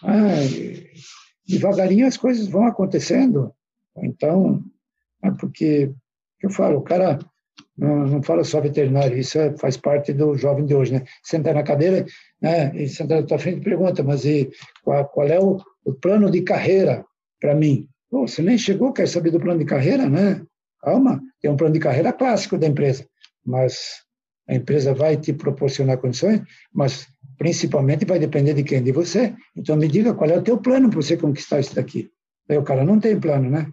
Ah, 0.03 0.35
devagarinho 1.47 2.07
as 2.07 2.17
coisas 2.17 2.49
vão 2.49 2.67
acontecendo. 2.67 3.53
Então, 3.99 4.65
é 5.23 5.31
porque 5.31 5.93
eu 6.43 6.51
falo, 6.51 6.79
o 6.79 6.83
cara 6.83 7.19
não, 7.77 8.07
não 8.07 8.23
fala 8.23 8.45
só 8.45 8.61
veterinário, 8.61 9.17
isso 9.17 9.39
é, 9.39 9.57
faz 9.57 9.77
parte 9.77 10.13
do 10.13 10.37
jovem 10.37 10.65
de 10.65 10.75
hoje, 10.75 10.93
né? 10.93 11.05
Senta 11.23 11.53
na 11.53 11.63
cadeira, 11.63 12.05
né? 12.41 12.73
E 12.75 12.89
senta 12.89 13.17
na 13.17 13.27
tua 13.27 13.39
frente 13.39 13.59
e 13.59 13.65
pergunta, 13.65 14.03
mas 14.03 14.25
e 14.25 14.51
qual, 14.83 15.07
qual 15.09 15.27
é 15.27 15.41
o, 15.41 15.59
o 15.85 15.93
plano 15.95 16.31
de 16.31 16.43
carreira 16.43 17.05
para 17.41 17.55
mim? 17.55 17.89
Pô, 18.11 18.27
você 18.29 18.43
nem 18.43 18.59
chegou, 18.59 18.93
quer 18.93 19.09
saber 19.09 19.31
do 19.31 19.41
plano 19.41 19.59
de 19.59 19.65
carreira, 19.65 20.09
né? 20.09 20.43
Calma, 20.81 21.21
tem 21.41 21.51
um 21.51 21.57
plano 21.57 21.73
de 21.73 21.81
carreira 21.81 22.13
clássico 22.13 22.59
da 22.59 22.67
empresa, 22.67 23.07
mas 23.45 24.03
a 24.49 24.55
empresa 24.55 24.93
vai 24.93 25.17
te 25.17 25.33
proporcionar 25.33 25.99
condições, 25.99 26.43
mas 26.73 27.07
principalmente 27.39 28.05
vai 28.05 28.19
depender 28.19 28.53
de 28.53 28.63
quem? 28.63 28.83
De 28.83 28.93
você. 28.93 29.35
Então 29.57 29.77
me 29.77 29.89
diga 29.89 30.13
qual 30.13 30.29
é 30.29 30.37
o 30.37 30.43
teu 30.43 30.59
plano 30.59 30.91
para 30.91 31.01
você 31.01 31.17
conquistar 31.17 31.61
isso 31.61 31.75
daqui. 31.75 32.11
Aí 32.49 32.59
o 32.59 32.63
cara 32.63 32.85
não 32.85 33.01
tem 33.01 33.19
plano, 33.19 33.49
né? 33.49 33.67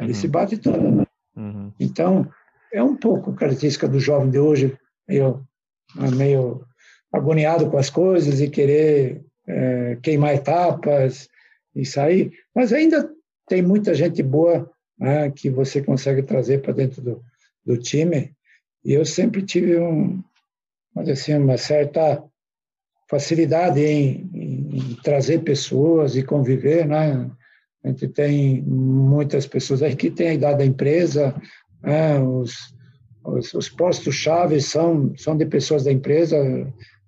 Ele 0.00 0.08
uhum. 0.08 0.14
se 0.14 0.28
bate 0.28 0.58
todo. 0.58 0.90
Né? 0.90 1.04
Uhum. 1.36 1.72
Então, 1.78 2.28
é 2.72 2.82
um 2.82 2.96
pouco 2.96 3.34
característica 3.34 3.88
do 3.88 4.00
jovem 4.00 4.30
de 4.30 4.38
hoje, 4.38 4.76
meio, 5.08 5.46
meio 6.14 6.64
agoniado 7.12 7.70
com 7.70 7.78
as 7.78 7.90
coisas 7.90 8.40
e 8.40 8.48
querer 8.48 9.24
é, 9.46 9.96
queimar 10.02 10.34
etapas 10.34 11.28
e 11.74 11.84
sair. 11.84 12.32
Mas 12.54 12.72
ainda 12.72 13.10
tem 13.48 13.62
muita 13.62 13.94
gente 13.94 14.22
boa 14.22 14.70
né, 14.98 15.30
que 15.30 15.48
você 15.48 15.82
consegue 15.82 16.22
trazer 16.22 16.60
para 16.60 16.72
dentro 16.72 17.00
do, 17.00 17.22
do 17.64 17.76
time. 17.76 18.34
E 18.84 18.92
eu 18.92 19.04
sempre 19.04 19.42
tive 19.42 19.78
um, 19.78 20.22
assim, 20.96 21.34
uma 21.34 21.56
certa 21.56 22.22
facilidade 23.08 23.80
em, 23.80 24.30
em, 24.34 24.94
trazer 25.02 25.42
pessoas 25.42 26.14
e 26.14 26.22
conviver, 26.22 26.86
né? 26.86 27.30
A 27.82 27.88
gente 27.88 28.08
tem 28.08 28.60
muitas 28.62 29.46
pessoas 29.46 29.82
aí 29.82 29.96
que 29.96 30.10
têm 30.10 30.28
a 30.28 30.34
idade 30.34 30.58
da 30.58 30.66
empresa, 30.66 31.34
né? 31.82 32.18
os, 32.18 32.74
os, 33.24 33.54
os 33.54 33.68
postos-chave 33.68 34.60
são, 34.60 35.14
são 35.16 35.36
de 35.36 35.46
pessoas 35.46 35.84
da 35.84 35.92
empresa. 35.92 36.36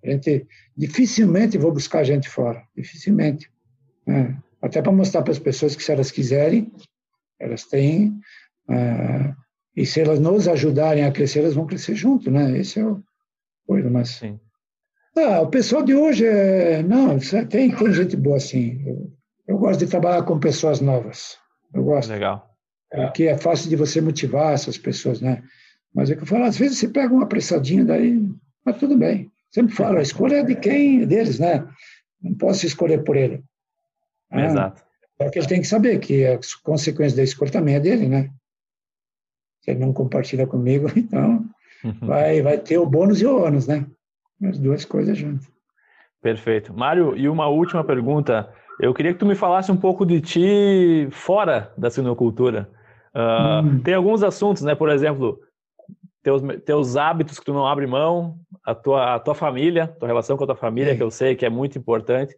A 0.05 0.11
gente 0.11 0.47
dificilmente 0.77 1.59
vou 1.59 1.73
buscar 1.73 2.05
gente 2.05 2.29
fora, 2.29 2.63
dificilmente. 2.77 3.51
Né? 4.07 4.37
Até 4.63 4.83
para 4.83 4.93
mostrar 4.93 5.23
para 5.23 5.33
as 5.33 5.39
pessoas 5.39 5.75
que 5.75 5.83
se 5.83 5.93
elas 5.93 6.11
quiserem, 6.11 6.73
elas 7.39 7.65
têm, 7.65 8.21
uh, 8.69 9.35
e 9.75 9.87
se 9.87 10.01
elas 10.01 10.19
nos 10.19 10.47
ajudarem 10.47 11.05
a 11.05 11.13
crescer, 11.13 11.41
elas 11.41 11.55
vão 11.55 11.67
crescer 11.67 11.95
junto, 11.95 12.31
né? 12.31 12.59
Esse 12.59 12.81
é 12.81 12.85
o 12.85 13.03
coisa, 13.67 13.89
mas... 13.89 14.11
Sim. 14.11 14.39
Ah, 15.17 15.41
o 15.41 15.49
pessoal 15.49 15.83
de 15.83 15.95
hoje, 15.95 16.27
é, 16.27 16.83
não, 16.83 17.19
tem, 17.19 17.71
tem 17.71 17.93
gente 17.93 18.17
boa 18.17 18.37
assim. 18.37 18.83
Eu, 18.87 19.13
eu 19.47 19.59
gosto 19.59 19.81
de 19.81 19.87
trabalhar 19.87 20.23
com 20.25 20.39
pessoas 20.39 20.81
novas. 20.81 21.39
Eu 21.73 21.85
gosto. 21.85 22.11
Legal. 22.11 22.50
Porque 22.91 23.25
é 23.25 23.39
fácil 23.39 23.71
de 23.71 23.77
você 23.77 24.01
motivar 24.01 24.53
essas 24.53 24.77
pessoas, 24.77 25.21
né? 25.21 25.43
Mas 25.95 26.11
é 26.11 26.17
que 26.17 26.23
eu 26.23 26.27
falo, 26.27 26.45
às 26.45 26.59
vezes 26.59 26.79
você 26.79 26.89
pega 26.89 27.13
uma 27.13 27.25
apressadinha, 27.25 27.85
daí, 27.85 28.21
mas 28.65 28.79
tudo 28.79 28.97
bem. 28.97 29.31
Sempre 29.51 29.75
falo, 29.75 29.99
a 29.99 30.03
escolha 30.03 30.37
é 30.37 30.43
de 30.45 30.55
quem? 30.55 31.05
Deles, 31.05 31.39
né? 31.39 31.67
Não 32.23 32.35
posso 32.35 32.67
escolher 32.67 33.03
por 33.03 33.17
ele. 33.17 33.43
Ah, 34.31 34.45
Exato. 34.45 34.83
Só 35.21 35.29
que 35.29 35.39
ele 35.39 35.49
tem 35.49 35.61
que 35.61 35.67
saber 35.67 35.99
que 35.99 36.25
as 36.25 36.55
consequências 36.55 37.17
da 37.17 37.23
escolha 37.23 37.51
também 37.51 37.75
é 37.75 37.81
dele, 37.81 38.09
né? 38.09 38.31
Se 39.63 39.71
ele 39.71 39.81
não 39.81 39.93
compartilha 39.93 40.47
comigo, 40.47 40.89
então 40.97 41.45
uhum. 41.85 42.07
vai, 42.07 42.41
vai 42.43 42.59
ter 42.59 42.79
o 42.79 42.87
bônus 42.87 43.21
e 43.21 43.27
o 43.27 43.45
ônus, 43.45 43.67
né? 43.67 43.87
As 44.43 44.59
duas 44.59 44.85
coisas 44.85 45.19
juntas. 45.19 45.47
Perfeito. 46.23 46.73
Mário, 46.73 47.17
e 47.17 47.29
uma 47.29 47.49
última 47.49 47.85
pergunta. 47.85 48.53
Eu 48.81 48.95
queria 48.95 49.13
que 49.13 49.19
tu 49.19 49.27
me 49.27 49.35
falasse 49.35 49.71
um 49.71 49.77
pouco 49.77 50.07
de 50.07 50.21
ti 50.21 51.09
fora 51.11 51.73
da 51.77 51.91
sinocultura. 51.91 52.71
Uh, 53.15 53.67
hum. 53.67 53.81
Tem 53.83 53.95
alguns 53.95 54.23
assuntos, 54.23 54.63
né? 54.63 54.75
Por 54.75 54.89
exemplo, 54.89 55.41
teus, 56.23 56.43
teus 56.65 56.97
hábitos 56.97 57.39
que 57.39 57.45
tu 57.45 57.53
não 57.53 57.67
abre 57.67 57.87
mão, 57.87 58.39
a 58.65 58.75
tua, 58.75 59.15
a 59.15 59.19
tua 59.19 59.35
família, 59.35 59.89
tua 59.99 60.09
relação 60.09 60.37
com 60.37 60.45
a 60.45 60.49
tua 60.49 60.57
família, 60.57 60.93
é. 60.93 60.97
que 60.97 61.03
eu 61.03 61.11
sei 61.11 61.35
que 61.35 61.47
é 61.47 61.51
muito 61.51 61.79
importante. 61.79 62.35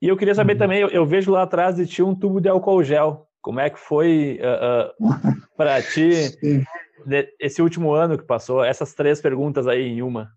E 0.00 0.08
eu 0.08 0.16
queria 0.16 0.34
saber 0.34 0.54
uhum. 0.54 0.58
também, 0.58 0.80
eu, 0.80 0.88
eu, 0.88 1.06
vejo 1.06 1.30
lá 1.30 1.42
atrás 1.42 1.76
de 1.76 1.86
ti 1.86 2.02
um 2.02 2.14
tubo 2.14 2.40
de 2.40 2.48
álcool 2.48 2.82
gel. 2.82 3.26
Como 3.40 3.60
é 3.60 3.70
que 3.70 3.78
foi 3.78 4.40
uh, 4.40 5.04
uh, 5.04 5.16
para 5.56 5.80
ti 5.80 6.36
de, 7.06 7.28
esse 7.40 7.62
último 7.62 7.92
ano 7.92 8.18
que 8.18 8.24
passou? 8.24 8.64
Essas 8.64 8.94
três 8.94 9.20
perguntas 9.20 9.66
aí 9.66 9.82
em 9.82 10.02
uma. 10.02 10.30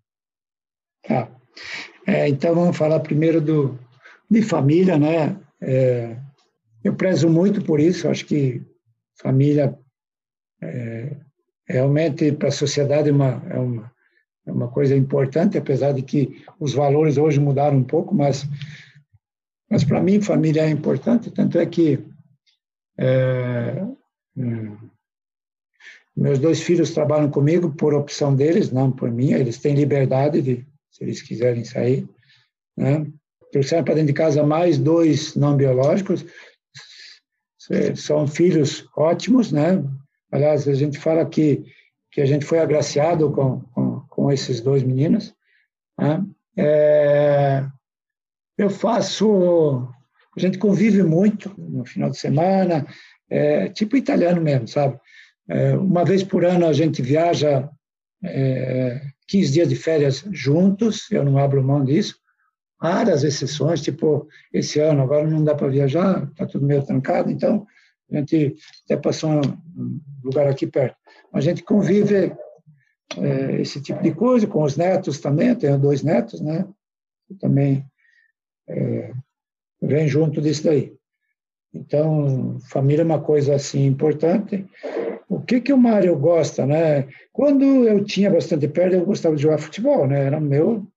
Tá. 1.06 1.28
É, 2.06 2.28
então 2.28 2.54
vamos 2.54 2.76
falar 2.76 3.00
primeiro 3.00 3.40
do 3.40 3.78
de 4.30 4.42
família, 4.42 4.96
né? 4.96 5.36
É, 5.60 6.16
eu 6.84 6.94
prezo 6.94 7.28
muito 7.28 7.62
por 7.62 7.80
isso. 7.80 8.08
Acho 8.08 8.24
que 8.24 8.62
família 9.20 9.78
é, 10.62 11.16
realmente 11.66 12.32
para 12.32 12.48
a 12.48 12.52
sociedade 12.52 13.08
é 13.08 13.12
uma, 13.12 13.42
é 13.48 13.58
uma 13.58 13.92
é 14.46 14.52
uma 14.52 14.68
coisa 14.68 14.96
importante, 14.96 15.58
apesar 15.58 15.92
de 15.92 16.02
que 16.02 16.42
os 16.58 16.72
valores 16.72 17.18
hoje 17.18 17.38
mudaram 17.38 17.76
um 17.76 17.84
pouco, 17.84 18.14
mas 18.14 18.48
mas 19.70 19.84
para 19.84 20.02
mim, 20.02 20.20
família 20.20 20.62
é 20.62 20.68
importante, 20.68 21.30
tanto 21.30 21.56
é 21.56 21.64
que 21.64 22.04
é, 22.98 23.86
hum, 24.36 24.76
meus 26.16 26.40
dois 26.40 26.60
filhos 26.60 26.90
trabalham 26.90 27.30
comigo 27.30 27.70
por 27.70 27.94
opção 27.94 28.34
deles, 28.34 28.72
não 28.72 28.90
por 28.90 29.10
mim. 29.12 29.32
Eles 29.32 29.58
têm 29.58 29.76
liberdade 29.76 30.42
de 30.42 30.66
se 30.90 31.04
eles 31.04 31.22
quiserem 31.22 31.64
sair. 31.64 32.06
Né? 32.76 33.06
Trouxeram 33.52 33.84
para 33.84 33.94
dentro 33.94 34.08
de 34.08 34.12
casa 34.12 34.42
mais 34.42 34.76
dois 34.76 35.36
não 35.36 35.56
biológicos, 35.56 36.26
são 37.96 38.26
filhos 38.26 38.88
ótimos, 38.96 39.52
né? 39.52 39.82
Aliás, 40.30 40.68
a 40.68 40.74
gente 40.74 40.98
fala 40.98 41.24
que, 41.24 41.64
que 42.10 42.20
a 42.20 42.26
gente 42.26 42.44
foi 42.44 42.58
agraciado 42.58 43.30
com, 43.32 43.60
com, 43.60 44.00
com 44.08 44.32
esses 44.32 44.60
dois 44.60 44.82
meninos. 44.82 45.34
Né? 45.98 46.24
É, 46.56 47.64
eu 48.56 48.70
faço. 48.70 49.88
A 50.36 50.40
gente 50.40 50.58
convive 50.58 51.02
muito 51.02 51.52
no 51.58 51.84
final 51.84 52.10
de 52.10 52.18
semana, 52.18 52.86
é, 53.28 53.68
tipo 53.68 53.96
italiano 53.96 54.40
mesmo, 54.40 54.68
sabe? 54.68 54.98
É, 55.48 55.76
uma 55.76 56.04
vez 56.04 56.22
por 56.22 56.44
ano 56.44 56.66
a 56.66 56.72
gente 56.72 57.02
viaja 57.02 57.68
é, 58.22 59.00
15 59.26 59.52
dias 59.52 59.68
de 59.68 59.76
férias 59.76 60.24
juntos, 60.30 61.10
eu 61.10 61.24
não 61.24 61.38
abro 61.38 61.62
mão 61.62 61.84
disso. 61.84 62.19
Raras 62.80 63.24
exceções, 63.24 63.82
tipo 63.82 64.26
esse 64.52 64.80
ano, 64.80 65.02
agora 65.02 65.28
não 65.28 65.44
dá 65.44 65.54
para 65.54 65.68
viajar, 65.68 66.24
está 66.24 66.46
tudo 66.46 66.66
meio 66.66 66.82
trancado, 66.82 67.30
então 67.30 67.66
a 68.10 68.16
gente 68.16 68.56
até 68.84 68.96
passou 68.96 69.30
um 69.30 70.00
lugar 70.24 70.46
aqui 70.48 70.66
perto. 70.66 70.96
A 71.32 71.40
gente 71.40 71.62
convive 71.62 72.32
é, 73.18 73.60
esse 73.60 73.80
tipo 73.80 74.02
de 74.02 74.12
coisa 74.12 74.46
com 74.46 74.62
os 74.62 74.76
netos 74.76 75.20
também, 75.20 75.48
eu 75.48 75.56
tenho 75.56 75.78
dois 75.78 76.02
netos, 76.02 76.40
né? 76.40 76.66
também 77.38 77.84
é, 78.68 79.12
vem 79.80 80.08
junto 80.08 80.40
disso 80.40 80.64
daí. 80.64 80.92
Então, 81.72 82.58
família 82.68 83.02
é 83.02 83.04
uma 83.04 83.20
coisa 83.20 83.54
assim 83.54 83.86
importante. 83.86 84.66
O 85.28 85.40
que 85.40 85.60
que 85.60 85.72
o 85.72 85.78
Mário 85.78 86.16
gosta, 86.18 86.66
né? 86.66 87.06
Quando 87.32 87.64
eu 87.64 88.04
tinha 88.04 88.30
bastante 88.30 88.66
perda, 88.66 88.96
eu 88.96 89.06
gostava 89.06 89.36
de 89.36 89.42
jogar 89.42 89.58
futebol, 89.58 90.06
né? 90.06 90.24
Era 90.24 90.40
meu, 90.40 90.89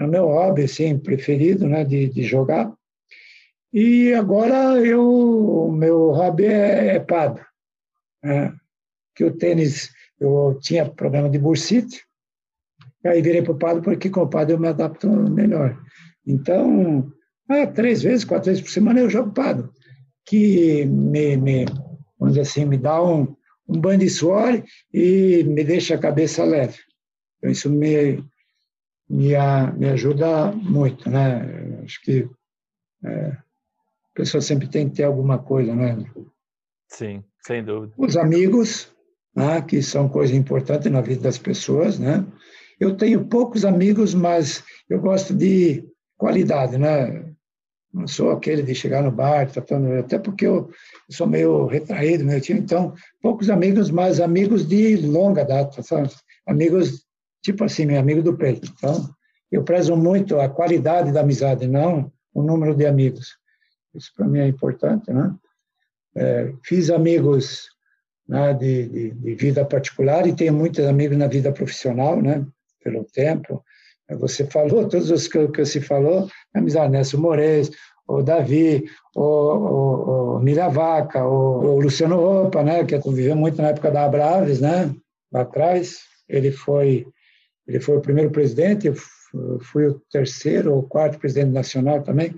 era 0.00 0.08
meu 0.08 0.28
hobby, 0.28 0.64
assim, 0.64 0.98
preferido, 0.98 1.68
né? 1.68 1.84
De, 1.84 2.08
de 2.08 2.22
jogar. 2.22 2.72
E 3.70 4.14
agora 4.14 4.80
eu, 4.80 5.06
o 5.66 5.70
meu 5.70 6.10
hobby 6.10 6.46
é, 6.46 6.96
é 6.96 6.98
pado. 6.98 7.40
Né? 8.24 8.52
Que 9.14 9.24
o 9.24 9.36
tênis, 9.36 9.90
eu 10.18 10.58
tinha 10.62 10.88
problema 10.88 11.28
de 11.28 11.38
bursite, 11.38 12.02
aí 13.04 13.20
virei 13.20 13.42
para 13.42 13.52
o 13.52 13.58
pado 13.58 13.82
porque 13.82 14.08
com 14.08 14.22
o 14.22 14.28
pado 14.28 14.52
eu 14.52 14.58
me 14.58 14.68
adapto 14.68 15.06
melhor. 15.08 15.78
Então, 16.26 17.12
ah, 17.48 17.66
três 17.66 18.02
vezes, 18.02 18.24
quatro 18.24 18.46
vezes 18.46 18.62
por 18.62 18.70
semana 18.70 19.00
eu 19.00 19.10
jogo 19.10 19.32
pado, 19.32 19.70
que 20.24 20.86
me, 20.86 21.36
me 21.36 21.64
vamos 22.18 22.34
dizer 22.34 22.40
assim, 22.40 22.64
me 22.64 22.78
dá 22.78 23.02
um, 23.02 23.36
um 23.68 23.80
banho 23.80 24.00
de 24.00 24.08
suor 24.08 24.62
e 24.92 25.44
me 25.44 25.62
deixa 25.62 25.94
a 25.94 25.98
cabeça 25.98 26.42
leve. 26.42 26.78
Então, 27.38 27.50
isso 27.50 27.70
me, 27.70 28.22
me, 29.10 29.32
me 29.76 29.88
ajuda 29.88 30.52
muito, 30.52 31.10
né? 31.10 31.82
Acho 31.84 32.00
que 32.02 32.30
é, 33.04 33.26
a 33.26 34.14
pessoa 34.14 34.40
sempre 34.40 34.68
tem 34.68 34.88
que 34.88 34.96
ter 34.96 35.04
alguma 35.04 35.38
coisa, 35.38 35.74
né? 35.74 35.98
Sim, 36.88 37.24
sem 37.44 37.64
dúvida. 37.64 37.92
Os 37.98 38.16
amigos, 38.16 38.88
né, 39.34 39.60
que 39.62 39.82
são 39.82 40.08
coisa 40.08 40.34
importante 40.34 40.88
na 40.88 41.00
vida 41.00 41.22
das 41.22 41.38
pessoas, 41.38 41.98
né? 41.98 42.24
Eu 42.78 42.96
tenho 42.96 43.26
poucos 43.26 43.64
amigos, 43.64 44.14
mas 44.14 44.62
eu 44.88 45.00
gosto 45.00 45.34
de 45.34 45.84
qualidade, 46.16 46.78
né? 46.78 47.26
Não 47.92 48.06
sou 48.06 48.30
aquele 48.30 48.62
de 48.62 48.74
chegar 48.74 49.02
no 49.02 49.10
bar, 49.10 49.50
tratando, 49.50 49.92
até 49.94 50.18
porque 50.18 50.46
eu 50.46 50.70
sou 51.10 51.26
meio 51.26 51.66
retraído, 51.66 52.24
meu 52.24 52.40
tio, 52.40 52.56
então, 52.56 52.94
poucos 53.20 53.50
amigos, 53.50 53.90
mas 53.90 54.20
amigos 54.20 54.66
de 54.66 54.96
longa 54.96 55.44
data, 55.44 55.82
sabe? 55.82 56.08
Amigos, 56.46 57.04
tipo 57.42 57.64
assim, 57.64 57.86
meu 57.86 57.98
amigo 57.98 58.22
do 58.22 58.36
peito. 58.36 58.72
Então, 58.76 59.08
eu 59.50 59.64
prezo 59.64 59.96
muito 59.96 60.38
a 60.40 60.48
qualidade 60.48 61.12
da 61.12 61.20
amizade, 61.20 61.66
não 61.66 62.12
o 62.32 62.42
número 62.42 62.74
de 62.74 62.86
amigos. 62.86 63.36
Isso 63.94 64.12
para 64.16 64.26
mim 64.26 64.38
é 64.38 64.46
importante, 64.46 65.12
né? 65.12 65.34
É, 66.14 66.52
fiz 66.64 66.90
amigos 66.90 67.68
né, 68.28 68.52
de, 68.54 68.88
de, 68.88 69.10
de, 69.10 69.34
vida 69.34 69.64
particular 69.64 70.26
e 70.26 70.34
tenho 70.34 70.52
muitos 70.52 70.84
amigos 70.84 71.16
na 71.16 71.26
vida 71.26 71.52
profissional, 71.52 72.20
né? 72.20 72.46
Pelo 72.82 73.04
tempo. 73.04 73.64
Você 74.18 74.44
falou, 74.46 74.88
todos 74.88 75.10
os 75.10 75.28
que, 75.28 75.48
que 75.48 75.64
se 75.64 75.80
falou, 75.80 76.28
amizade, 76.54 76.90
Nelson 76.90 77.18
Moraes, 77.18 77.70
o 78.08 78.22
Davi, 78.22 78.84
o, 79.14 79.22
o, 79.22 80.36
o 80.36 80.40
Milavaca, 80.40 81.24
o, 81.24 81.76
o 81.76 81.80
Luciano 81.80 82.16
Roupa, 82.16 82.62
né, 82.62 82.84
que 82.84 82.98
viveu 82.98 83.36
muito 83.36 83.62
na 83.62 83.68
época 83.68 83.90
da 83.90 84.04
Abraves, 84.04 84.60
né, 84.60 84.92
lá 85.32 85.42
atrás. 85.42 86.00
Ele 86.28 86.50
foi, 86.50 87.06
ele 87.70 87.80
foi 87.80 87.96
o 87.96 88.00
primeiro 88.00 88.30
presidente, 88.30 88.88
eu 88.88 88.96
fui 89.60 89.86
o 89.86 90.00
terceiro 90.10 90.74
ou 90.74 90.82
quarto 90.82 91.20
presidente 91.20 91.52
nacional 91.52 92.02
também. 92.02 92.34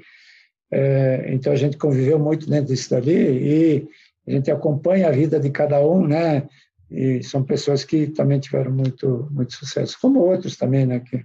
É, 0.70 1.32
então 1.32 1.52
a 1.52 1.56
gente 1.56 1.78
conviveu 1.78 2.18
muito 2.18 2.48
dentro 2.48 2.66
disso 2.66 2.90
dali 2.90 3.14
e 3.14 3.88
a 4.26 4.30
gente 4.30 4.50
acompanha 4.50 5.08
a 5.08 5.12
vida 5.12 5.40
de 5.40 5.50
cada 5.50 5.80
um, 5.80 6.06
né? 6.06 6.46
E 6.90 7.22
são 7.22 7.42
pessoas 7.42 7.82
que 7.82 8.08
também 8.08 8.38
tiveram 8.38 8.70
muito 8.70 9.26
muito 9.30 9.54
sucesso, 9.54 9.98
como 10.00 10.20
outros 10.20 10.56
também, 10.56 10.84
né? 10.84 11.00
Que 11.00 11.24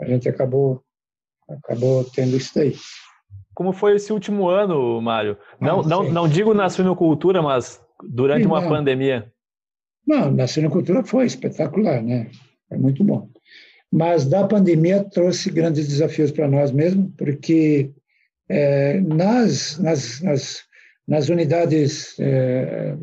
a 0.00 0.06
gente 0.06 0.28
acabou 0.28 0.82
acabou 1.48 2.04
tendo 2.04 2.36
isso 2.36 2.52
daí. 2.54 2.76
Como 3.54 3.72
foi 3.72 3.96
esse 3.96 4.12
último 4.12 4.48
ano, 4.48 5.00
Mário? 5.00 5.36
Não, 5.60 5.80
ah, 5.80 5.82
não, 5.84 6.12
não 6.12 6.28
digo 6.28 6.54
na 6.54 6.70
suinocultura, 6.70 7.42
mas 7.42 7.80
durante 8.08 8.42
sim, 8.42 8.48
uma 8.48 8.60
não. 8.60 8.68
pandemia. 8.68 9.32
Não, 10.06 10.30
na 10.30 10.46
suinocultura 10.46 11.02
foi 11.02 11.26
espetacular, 11.26 12.00
né? 12.00 12.30
Foi 12.68 12.78
muito 12.78 13.02
bom. 13.02 13.28
Mas 13.90 14.26
da 14.26 14.46
pandemia 14.46 15.04
trouxe 15.04 15.50
grandes 15.50 15.88
desafios 15.88 16.30
para 16.30 16.48
nós 16.48 16.70
mesmo, 16.70 17.12
porque 17.16 17.90
é, 18.48 19.00
nas, 19.00 19.78
nas, 19.78 20.20
nas, 20.20 20.62
nas 21.06 21.28
unidades, 21.28 22.18
é, 22.18 22.96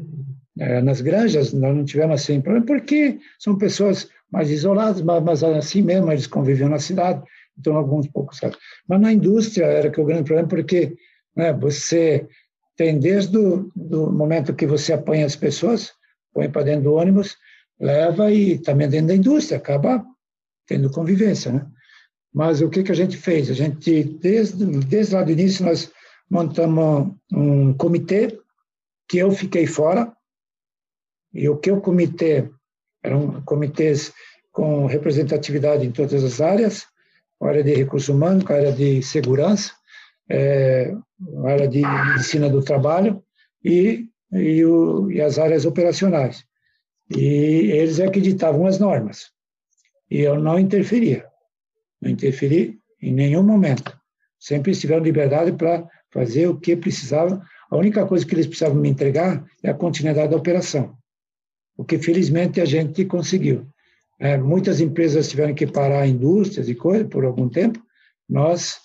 é, 0.59 0.81
nas 0.81 1.01
granjas, 1.01 1.53
nós 1.53 1.75
não 1.75 1.83
tivemos 1.83 2.21
assim 2.21 2.41
problema, 2.41 2.65
porque 2.65 3.19
são 3.39 3.57
pessoas 3.57 4.07
mais 4.31 4.49
isolados, 4.49 5.01
mas, 5.01 5.23
mas 5.23 5.43
assim 5.43 5.81
mesmo 5.81 6.11
eles 6.11 6.27
conviviam 6.27 6.69
na 6.69 6.79
cidade, 6.79 7.23
então 7.57 7.75
alguns 7.75 8.07
poucos. 8.07 8.39
Mas 8.88 9.01
na 9.01 9.11
indústria 9.11 9.65
era 9.65 9.89
que 9.89 9.99
o 9.99 10.05
grande 10.05 10.25
problema, 10.25 10.47
porque 10.47 10.95
né, 11.36 11.53
você 11.53 12.27
tem 12.75 12.99
desde 12.99 13.38
o 13.38 13.71
do 13.75 14.11
momento 14.11 14.53
que 14.53 14.67
você 14.67 14.93
apanha 14.93 15.25
as 15.25 15.36
pessoas, 15.36 15.93
põe 16.33 16.49
para 16.49 16.63
dentro 16.63 16.83
do 16.83 16.93
ônibus, 16.93 17.38
leva 17.79 18.31
e 18.31 18.59
também 18.59 18.89
dentro 18.89 19.07
da 19.07 19.15
indústria, 19.15 19.57
acaba 19.57 20.05
tendo 20.68 20.91
convivência, 20.91 21.51
né? 21.51 21.68
Mas 22.34 22.61
o 22.61 22.70
que, 22.70 22.84
que 22.84 22.91
a 22.91 22.95
gente 22.95 23.16
fez? 23.16 23.49
A 23.49 23.53
gente, 23.53 24.03
desde, 24.03 24.66
desde 24.66 25.16
lá 25.16 25.24
do 25.24 25.32
início, 25.32 25.66
nós 25.66 25.91
montamos 26.30 27.13
um 27.32 27.74
comitê 27.74 28.38
que 29.07 29.18
eu 29.18 29.32
fiquei 29.32 29.66
fora, 29.66 30.11
e 31.34 31.47
o 31.47 31.57
que 31.57 31.72
o 31.72 31.82
comitê 31.82 32.49
eram 33.03 33.41
comitês 33.43 34.11
com 34.51 34.86
representatividade 34.86 35.86
em 35.86 35.91
todas 35.91 36.24
as 36.24 36.41
áreas, 36.41 36.88
área 37.41 37.63
de 37.63 37.74
recursos 37.74 38.09
humanos, 38.09 38.49
área 38.49 38.72
de 38.72 39.01
segurança, 39.01 39.74
é, 40.30 40.93
área 41.45 41.68
de 41.68 41.82
medicina 41.82 42.49
do 42.49 42.63
trabalho 42.63 43.24
e, 43.63 44.07
e, 44.32 44.66
o, 44.66 45.11
e 45.11 45.22
as 45.22 45.38
áreas 45.38 45.66
operacionais. 45.66 46.45
E 47.16 47.72
eles 47.72 47.99
acreditavam 47.99 48.66
as 48.66 48.80
normas. 48.80 49.32
E 50.10 50.22
eu 50.22 50.39
não 50.39 50.60
interferia. 50.60 51.26
Não 52.01 52.12
interferi 52.12 52.80
em 53.01 53.14
nenhum 53.14 53.43
momento. 53.43 53.97
Sempre 54.39 54.74
tiveram 54.74 55.03
liberdade 55.03 55.51
para 55.51 55.88
fazer 56.12 56.47
o 56.47 56.60
que 56.60 56.76
precisava. 56.76 57.41
A 57.70 57.78
única 57.78 58.06
coisa 58.06 58.26
que 58.26 58.34
eles 58.36 58.47
precisavam 58.47 58.80
me 58.80 58.89
entregar 58.89 59.43
é 59.64 59.70
a 59.70 59.74
continuidade 59.74 60.30
da 60.30 60.38
operação 60.38 60.97
o 61.78 61.84
que 61.84 61.97
felizmente 61.97 62.62
a 62.62 62.66
gente 62.66 63.06
conseguiu. 63.06 63.68
É, 64.20 64.38
muitas 64.38 64.80
empresas 64.80 65.28
tiveram 65.28 65.53
que 65.53 65.68
parar 65.68 66.08
indústrias 66.08 66.70
e 66.70 66.76
coisas 66.76 67.08
por 67.08 67.26
algum 67.26 67.49
tempo. 67.49 67.80
Nós, 68.30 68.78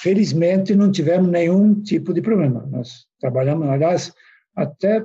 felizmente, 0.00 0.74
não 0.74 0.90
tivemos 0.90 1.28
nenhum 1.28 1.80
tipo 1.82 2.12
de 2.14 2.22
problema. 2.22 2.66
Nós 2.70 3.06
trabalhamos, 3.20 3.68
aliás, 3.68 4.12
até, 4.56 5.04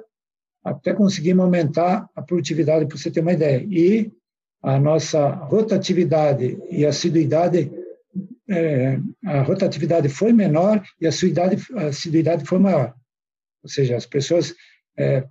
até 0.64 0.94
conseguimos 0.94 1.44
aumentar 1.44 2.10
a 2.16 2.22
produtividade, 2.22 2.86
para 2.86 2.98
você 2.98 3.12
ter 3.12 3.20
uma 3.20 3.34
ideia. 3.34 3.66
E 3.70 4.12
a 4.64 4.80
nossa 4.80 5.30
rotatividade 5.30 6.58
e 6.72 6.86
assiduidade, 6.86 7.72
é, 8.50 8.98
a 9.26 9.42
rotatividade 9.42 10.08
foi 10.10 10.32
menor 10.32 10.82
e 11.00 11.06
a 11.06 11.10
assiduidade, 11.10 11.62
a 11.76 11.88
assiduidade 11.88 12.46
foi 12.46 12.60
maior. 12.60 12.96
Ou 13.62 13.70
seja, 13.70 13.96
as 13.98 14.06
pessoas 14.06 14.56
é, 14.98 15.28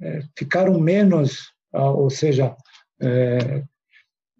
é, 0.00 0.20
ficaram 0.36 0.80
menos 0.80 1.56
ou 1.76 2.10
seja, 2.10 2.56
é, 3.00 3.62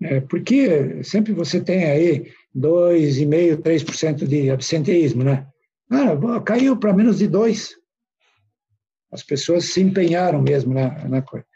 é, 0.02 0.20
porque 0.20 1.02
sempre 1.02 1.32
você 1.32 1.60
tem 1.60 1.84
aí 1.84 2.32
2,5%, 2.56 3.62
3% 3.62 4.26
de 4.26 4.50
absenteísmo, 4.50 5.22
né? 5.22 5.46
Caiu 6.44 6.76
para 6.76 6.92
menos 6.92 7.18
de 7.18 7.28
2%. 7.28 7.70
As 9.12 9.22
pessoas 9.22 9.66
se 9.66 9.80
empenharam 9.80 10.42
mesmo 10.42 10.74
na, 10.74 11.08
na 11.08 11.22
coisa. 11.22 11.46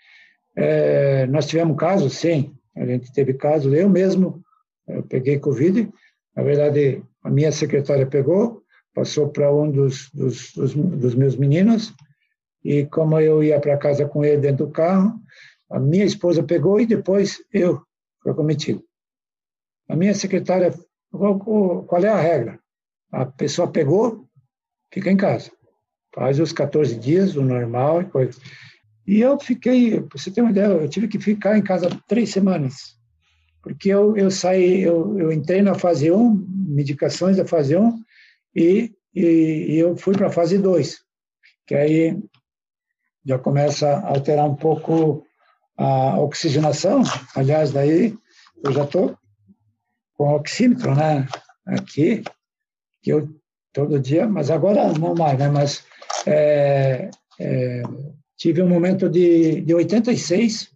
É, 0.56 1.26
nós 1.26 1.46
tivemos 1.46 1.76
casos, 1.76 2.14
sim, 2.14 2.54
a 2.80 2.86
gente 2.86 3.12
teve 3.12 3.34
casos, 3.34 3.72
eu 3.72 3.88
mesmo 3.88 4.42
eu 4.88 5.02
peguei 5.02 5.38
Covid. 5.38 5.88
Na 6.34 6.42
verdade, 6.42 7.02
a 7.22 7.30
minha 7.30 7.52
secretária 7.52 8.06
pegou, 8.06 8.62
passou 8.94 9.28
para 9.28 9.54
um 9.54 9.70
dos, 9.70 10.10
dos, 10.12 10.52
dos, 10.54 10.74
dos 10.74 11.14
meus 11.14 11.36
meninos, 11.36 11.94
e 12.64 12.86
como 12.86 13.18
eu 13.20 13.42
ia 13.42 13.60
para 13.60 13.76
casa 13.76 14.06
com 14.06 14.24
ele 14.24 14.40
dentro 14.40 14.66
do 14.66 14.72
carro, 14.72 15.18
a 15.70 15.78
minha 15.78 16.04
esposa 16.04 16.42
pegou 16.42 16.80
e 16.80 16.86
depois 16.86 17.38
eu 17.52 17.82
fui 18.22 18.34
cometido. 18.34 18.82
A 19.88 19.94
minha 19.94 20.14
secretária, 20.14 20.72
qual 21.10 22.02
é 22.02 22.08
a 22.08 22.20
regra? 22.20 22.58
A 23.12 23.26
pessoa 23.26 23.70
pegou, 23.70 24.26
fica 24.92 25.10
em 25.10 25.16
casa. 25.16 25.50
Faz 26.14 26.40
os 26.40 26.52
14 26.52 26.96
dias, 26.96 27.36
o 27.36 27.42
normal 27.42 28.02
e 28.02 28.04
coisa. 28.06 28.38
E 29.10 29.22
eu 29.22 29.36
fiquei, 29.40 29.98
você 30.12 30.30
tem 30.30 30.44
uma 30.44 30.52
ideia, 30.52 30.66
eu 30.66 30.88
tive 30.88 31.08
que 31.08 31.18
ficar 31.18 31.58
em 31.58 31.62
casa 31.62 31.90
três 32.06 32.30
semanas. 32.30 32.96
Porque 33.60 33.88
eu, 33.88 34.16
eu 34.16 34.30
saí, 34.30 34.82
eu, 34.82 35.18
eu 35.18 35.32
entrei 35.32 35.62
na 35.62 35.74
fase 35.74 36.12
1, 36.12 36.46
medicações 36.48 37.36
da 37.36 37.44
fase 37.44 37.76
1, 37.76 38.00
e, 38.54 38.94
e, 39.12 39.22
e 39.70 39.78
eu 39.80 39.96
fui 39.96 40.14
para 40.16 40.28
a 40.28 40.32
fase 40.32 40.58
2, 40.58 41.00
que 41.66 41.74
aí 41.74 42.22
já 43.26 43.36
começa 43.36 43.88
a 43.88 44.10
alterar 44.10 44.48
um 44.48 44.54
pouco 44.54 45.26
a 45.76 46.16
oxigenação. 46.20 47.02
Aliás, 47.34 47.72
daí 47.72 48.16
eu 48.64 48.72
já 48.72 48.84
estou 48.84 49.18
com 50.14 50.36
oxímetro, 50.36 50.94
né? 50.94 51.26
Aqui, 51.66 52.22
que 53.02 53.10
eu 53.10 53.28
todo 53.72 53.98
dia, 53.98 54.28
mas 54.28 54.52
agora 54.52 54.92
não 54.92 55.16
mais, 55.16 55.36
né? 55.36 55.48
Mas 55.48 55.84
é, 56.24 57.10
é, 57.40 57.82
tive 58.40 58.62
um 58.62 58.68
momento 58.68 59.06
de, 59.06 59.60
de 59.60 59.74
86 59.74 60.72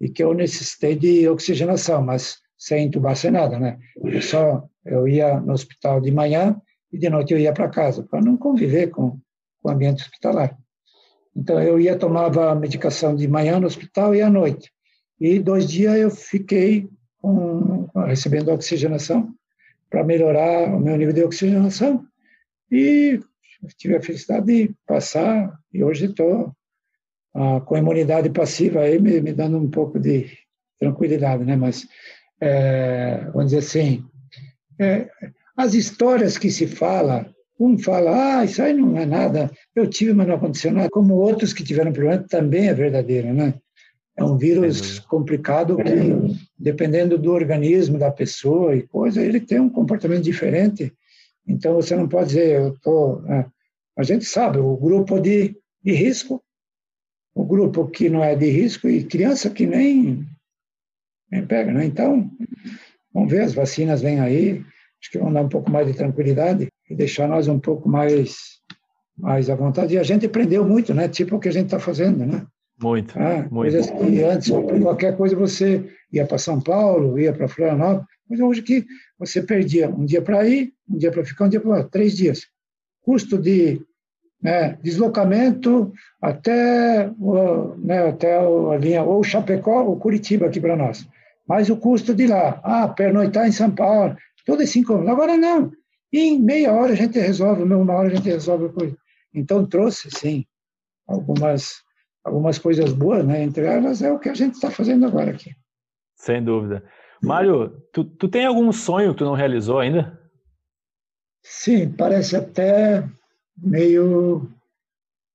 e 0.00 0.08
que 0.08 0.22
eu 0.22 0.34
necessitei 0.34 0.96
de 0.96 1.28
oxigenação, 1.28 2.02
mas 2.02 2.38
sem 2.58 2.86
entubar, 2.86 3.14
sem 3.14 3.30
nada, 3.30 3.56
né? 3.56 3.78
Eu 4.02 4.20
só 4.20 4.68
eu 4.84 5.06
ia 5.06 5.38
no 5.38 5.52
hospital 5.52 6.00
de 6.00 6.10
manhã 6.10 6.60
e 6.92 6.98
de 6.98 7.08
noite 7.08 7.32
eu 7.32 7.38
ia 7.38 7.52
para 7.52 7.68
casa, 7.68 8.02
para 8.02 8.20
não 8.20 8.36
conviver 8.36 8.88
com, 8.88 9.12
com 9.62 9.68
o 9.68 9.70
ambiente 9.70 10.02
hospitalar. 10.02 10.58
Então, 11.36 11.62
eu 11.62 11.78
ia, 11.78 11.96
tomava 11.96 12.52
medicação 12.56 13.14
de 13.14 13.28
manhã 13.28 13.60
no 13.60 13.68
hospital 13.68 14.12
e 14.12 14.20
à 14.20 14.28
noite. 14.28 14.72
E 15.20 15.38
dois 15.38 15.68
dias 15.68 15.94
eu 15.96 16.10
fiquei 16.10 16.88
com, 17.18 17.88
recebendo 18.06 18.50
oxigenação 18.50 19.32
para 19.88 20.02
melhorar 20.02 20.74
o 20.74 20.80
meu 20.80 20.96
nível 20.96 21.14
de 21.14 21.22
oxigenação. 21.22 22.04
E 22.72 23.20
tive 23.76 23.94
a 23.94 24.02
felicidade 24.02 24.46
de 24.46 24.74
passar, 24.84 25.56
e 25.72 25.84
hoje 25.84 26.06
estou 26.06 26.52
ah, 27.38 27.60
com 27.60 27.76
imunidade 27.76 28.30
passiva 28.30 28.80
aí, 28.80 28.98
me, 29.00 29.20
me, 29.20 29.32
dando 29.32 29.56
um 29.58 29.70
pouco 29.70 30.00
de 30.00 30.26
tranquilidade, 30.78 31.44
né? 31.44 31.54
Mas, 31.54 31.86
é, 32.40 33.24
vamos 33.32 33.52
dizer 33.52 33.58
assim, 33.58 34.04
é, 34.80 35.08
as 35.56 35.74
histórias 35.74 36.36
que 36.36 36.50
se 36.50 36.66
fala 36.66 37.32
um 37.60 37.78
fala, 37.78 38.38
ah, 38.40 38.44
isso 38.44 38.60
aí 38.62 38.72
não 38.72 38.96
é 38.96 39.06
nada, 39.06 39.50
eu 39.74 39.86
tive, 39.88 40.12
mas 40.12 40.26
não 40.26 40.34
aconteceu 40.34 40.72
nada. 40.72 40.88
Como 40.90 41.14
outros 41.14 41.52
que 41.52 41.64
tiveram 41.64 41.92
problema, 41.92 42.24
também 42.28 42.68
é 42.68 42.74
verdadeiro, 42.74 43.32
né? 43.32 43.54
É 44.16 44.24
um 44.24 44.36
vírus 44.36 44.98
complicado 45.00 45.76
que, 45.76 46.36
dependendo 46.58 47.16
do 47.16 47.32
organismo 47.32 47.98
da 47.98 48.10
pessoa 48.10 48.74
e 48.74 48.82
coisa, 48.82 49.22
ele 49.22 49.40
tem 49.40 49.60
um 49.60 49.70
comportamento 49.70 50.22
diferente. 50.22 50.92
Então, 51.46 51.74
você 51.74 51.94
não 51.94 52.08
pode 52.08 52.28
dizer, 52.28 52.60
eu 52.60 52.76
tô... 52.80 53.20
Né? 53.20 53.46
A 53.96 54.02
gente 54.02 54.24
sabe, 54.24 54.58
o 54.58 54.76
grupo 54.76 55.20
de, 55.20 55.56
de 55.82 55.92
risco, 55.92 56.42
o 57.38 57.44
grupo 57.44 57.86
que 57.86 58.10
não 58.10 58.24
é 58.24 58.34
de 58.34 58.50
risco 58.50 58.88
e 58.88 59.04
criança 59.04 59.48
que 59.48 59.64
nem, 59.64 60.26
nem 61.30 61.46
pega, 61.46 61.72
né? 61.72 61.84
Então, 61.84 62.28
vamos 63.14 63.30
ver, 63.30 63.42
as 63.42 63.54
vacinas 63.54 64.02
vêm 64.02 64.18
aí, 64.18 64.60
acho 65.00 65.12
que 65.12 65.18
vão 65.20 65.32
dar 65.32 65.42
um 65.42 65.48
pouco 65.48 65.70
mais 65.70 65.86
de 65.86 65.94
tranquilidade 65.94 66.66
e 66.90 66.96
deixar 66.96 67.28
nós 67.28 67.46
um 67.46 67.60
pouco 67.60 67.88
mais 67.88 68.58
mais 69.16 69.48
à 69.48 69.54
vontade. 69.54 69.94
E 69.94 69.98
a 69.98 70.02
gente 70.02 70.26
aprendeu 70.26 70.64
muito, 70.64 70.92
né? 70.92 71.08
Tipo 71.08 71.36
o 71.36 71.40
que 71.40 71.48
a 71.48 71.52
gente 71.52 71.66
está 71.66 71.78
fazendo, 71.78 72.26
né? 72.26 72.44
Muito, 72.80 73.16
ah, 73.16 73.46
muito. 73.50 73.72
Coisas 73.72 73.88
que 73.88 74.22
antes, 74.24 74.50
qualquer 74.82 75.16
coisa 75.16 75.36
você 75.36 75.88
ia 76.12 76.26
para 76.26 76.38
São 76.38 76.60
Paulo, 76.60 77.20
ia 77.20 77.32
para 77.32 77.46
Florianópolis, 77.46 78.06
mas 78.28 78.40
hoje 78.40 78.62
que 78.62 78.84
você 79.16 79.42
perdia 79.42 79.88
um 79.88 80.04
dia 80.04 80.22
para 80.22 80.44
ir, 80.44 80.72
um 80.88 80.98
dia 80.98 81.12
para 81.12 81.24
ficar, 81.24 81.44
um 81.44 81.48
dia 81.48 81.60
para 81.60 81.84
três 81.84 82.16
dias. 82.16 82.46
Custo 83.00 83.38
de 83.38 83.80
né, 84.42 84.78
deslocamento 84.82 85.92
até, 86.22 87.10
né, 87.78 88.08
até 88.08 88.38
a 88.38 88.76
linha 88.76 89.02
ou 89.02 89.22
Chapecó 89.24 89.82
ou 89.82 89.98
Curitiba 89.98 90.46
aqui 90.46 90.60
para 90.60 90.76
nós. 90.76 91.08
Mas 91.46 91.70
o 91.70 91.76
custo 91.76 92.14
de 92.14 92.26
lá, 92.26 92.60
ah, 92.62 92.88
pernoitar 92.88 93.46
em 93.46 93.52
São 93.52 93.70
Paulo, 93.70 94.16
tudo 94.44 94.62
assim 94.62 94.82
como. 94.82 95.08
Agora 95.08 95.36
não, 95.36 95.72
em 96.12 96.38
meia 96.40 96.72
hora 96.72 96.92
a 96.92 96.96
gente 96.96 97.18
resolve, 97.18 97.62
uma 97.62 97.94
hora 97.94 98.08
a 98.08 98.14
gente 98.14 98.28
resolve 98.28 98.66
a 98.66 98.68
coisa. 98.68 98.96
Então 99.34 99.66
trouxe, 99.66 100.10
sim, 100.10 100.44
algumas, 101.06 101.82
algumas 102.24 102.58
coisas 102.58 102.92
boas, 102.92 103.26
né? 103.26 103.42
Entre 103.42 103.64
elas 103.64 104.02
é 104.02 104.12
o 104.12 104.18
que 104.18 104.28
a 104.28 104.34
gente 104.34 104.54
está 104.54 104.70
fazendo 104.70 105.06
agora 105.06 105.30
aqui. 105.30 105.50
Sem 106.16 106.42
dúvida. 106.42 106.84
Mário, 107.22 107.70
tu, 107.92 108.04
tu 108.04 108.28
tem 108.28 108.46
algum 108.46 108.70
sonho 108.72 109.12
que 109.12 109.18
tu 109.18 109.24
não 109.24 109.34
realizou 109.34 109.78
ainda? 109.78 110.18
Sim, 111.42 111.90
parece 111.90 112.36
até 112.36 113.08
meio, 113.62 114.48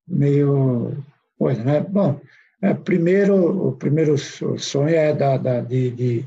meio 0.08 1.04
coisa, 1.38 1.64
né? 1.64 1.82
Bom, 1.82 2.20
é, 2.62 2.74
primeiro, 2.74 3.70
o 3.70 3.72
primeiro 3.74 4.18
sonho 4.18 4.96
é 4.96 5.14
da, 5.14 5.38
da 5.38 5.62
de, 5.62 5.92
de, 5.92 6.26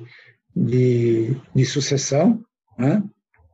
de, 0.55 1.37
de 1.55 1.65
sucessão, 1.65 2.45
né? 2.79 3.03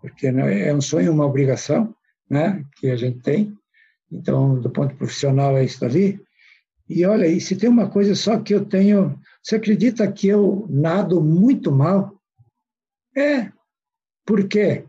porque 0.03 0.33
né, 0.33 0.69
é 0.69 0.75
um 0.75 0.81
sonho, 0.81 1.13
uma 1.13 1.25
obrigação 1.25 1.95
né, 2.29 2.65
que 2.77 2.91
a 2.91 2.97
gente 2.97 3.21
tem. 3.21 3.57
Então, 4.11 4.61
do 4.61 4.69
ponto 4.69 4.97
profissional, 4.97 5.57
é 5.57 5.65
isso 5.65 5.83
ali. 5.85 6.21
E 6.89 7.07
olha, 7.07 7.27
e 7.27 7.41
se 7.41 7.55
tem 7.55 7.71
uma 7.71 7.89
coisa 7.89 8.15
só 8.17 8.39
que 8.39 8.53
eu 8.53 8.65
tenho. 8.65 9.19
Você 9.43 9.57
acredita 9.57 10.11
que 10.11 10.27
eu 10.27 10.67
nado 10.69 11.23
muito 11.23 11.71
mal? 11.71 12.21
É. 13.17 13.51
Por 14.27 14.47
quê? 14.49 14.85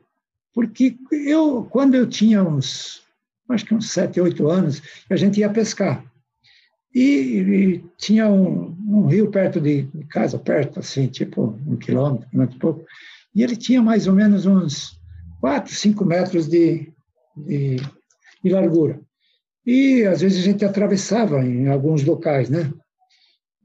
Porque 0.54 0.98
eu, 1.12 1.66
quando 1.66 1.96
eu 1.96 2.10
tinha 2.10 2.44
uns, 2.44 3.03
acho 3.54 3.66
que 3.66 3.74
uns 3.74 3.92
sete, 3.92 4.20
oito 4.20 4.48
anos, 4.50 4.82
a 5.10 5.16
gente 5.16 5.40
ia 5.40 5.50
pescar. 5.50 6.04
E, 6.94 7.02
e 7.02 7.86
tinha 7.98 8.28
um, 8.28 8.76
um, 8.88 9.08
rio 9.08 9.32
perto 9.32 9.60
de, 9.60 9.88
casa, 10.10 10.38
perto, 10.38 10.80
assim, 10.80 11.08
tipo 11.08 11.58
um 11.66 11.76
quilômetro, 11.76 12.28
e 12.32 12.60
pouco. 12.60 12.86
E 13.36 13.42
ele 13.42 13.56
tinha 13.56 13.82
mais 13.82 14.08
ou 14.08 14.14
menos 14.14 14.46
uns 14.46 15.00
4, 15.42 15.74
5 15.74 16.06
metros 16.06 16.48
de, 16.48 16.92
de, 17.36 17.78
de 18.44 18.50
largura. 18.52 19.02
E 19.66 20.04
às 20.06 20.22
vezes 20.22 20.40
a 20.40 20.46
gente 20.46 20.64
atravessava 20.64 21.44
em 21.44 21.68
alguns 21.68 22.04
locais, 22.04 22.50
né? 22.50 22.72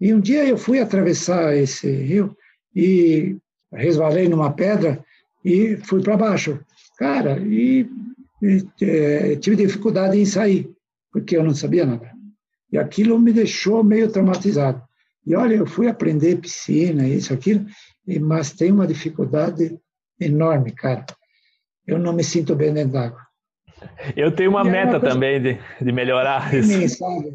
E 0.00 0.14
um 0.14 0.20
dia 0.20 0.44
eu 0.44 0.56
fui 0.56 0.80
atravessar 0.80 1.56
esse 1.56 1.90
rio 1.90 2.36
e 2.74 3.36
resvalei 3.72 4.28
numa 4.28 4.52
pedra 4.52 5.04
e 5.44 5.76
fui 5.76 6.02
para 6.02 6.16
baixo. 6.16 6.60
Cara, 6.96 7.38
e, 7.40 7.80
e 7.80 7.86
é, 8.82 9.36
tive 9.36 9.56
dificuldade 9.56 10.18
em 10.18 10.26
sair, 10.26 10.70
porque 11.12 11.36
eu 11.36 11.42
não 11.42 11.54
sabia 11.54 11.86
nada. 11.86 12.12
E 12.72 12.78
aquilo 12.78 13.18
me 13.18 13.32
deixou 13.32 13.82
meio 13.82 14.10
traumatizado. 14.10 14.82
E 15.26 15.34
olha, 15.34 15.54
eu 15.54 15.66
fui 15.66 15.88
aprender 15.88 16.40
piscina, 16.40 17.06
isso, 17.06 17.32
aquilo, 17.32 17.66
mas 18.20 18.52
tem 18.52 18.72
uma 18.72 18.86
dificuldade 18.86 19.78
enorme, 20.20 20.72
cara 20.72 21.04
eu 21.88 21.98
não 21.98 22.12
me 22.12 22.22
sinto 22.22 22.54
bem 22.54 22.72
dentro 22.72 22.92
d'água. 22.92 23.20
Eu 24.14 24.30
tenho 24.30 24.50
uma 24.50 24.66
e 24.66 24.70
meta 24.70 24.98
uma 24.98 25.00
também 25.00 25.40
de, 25.40 25.58
de 25.80 25.90
melhorar 25.90 26.54
isso. 26.54 26.68
Mim, 26.68 26.86
sabe? 26.86 27.32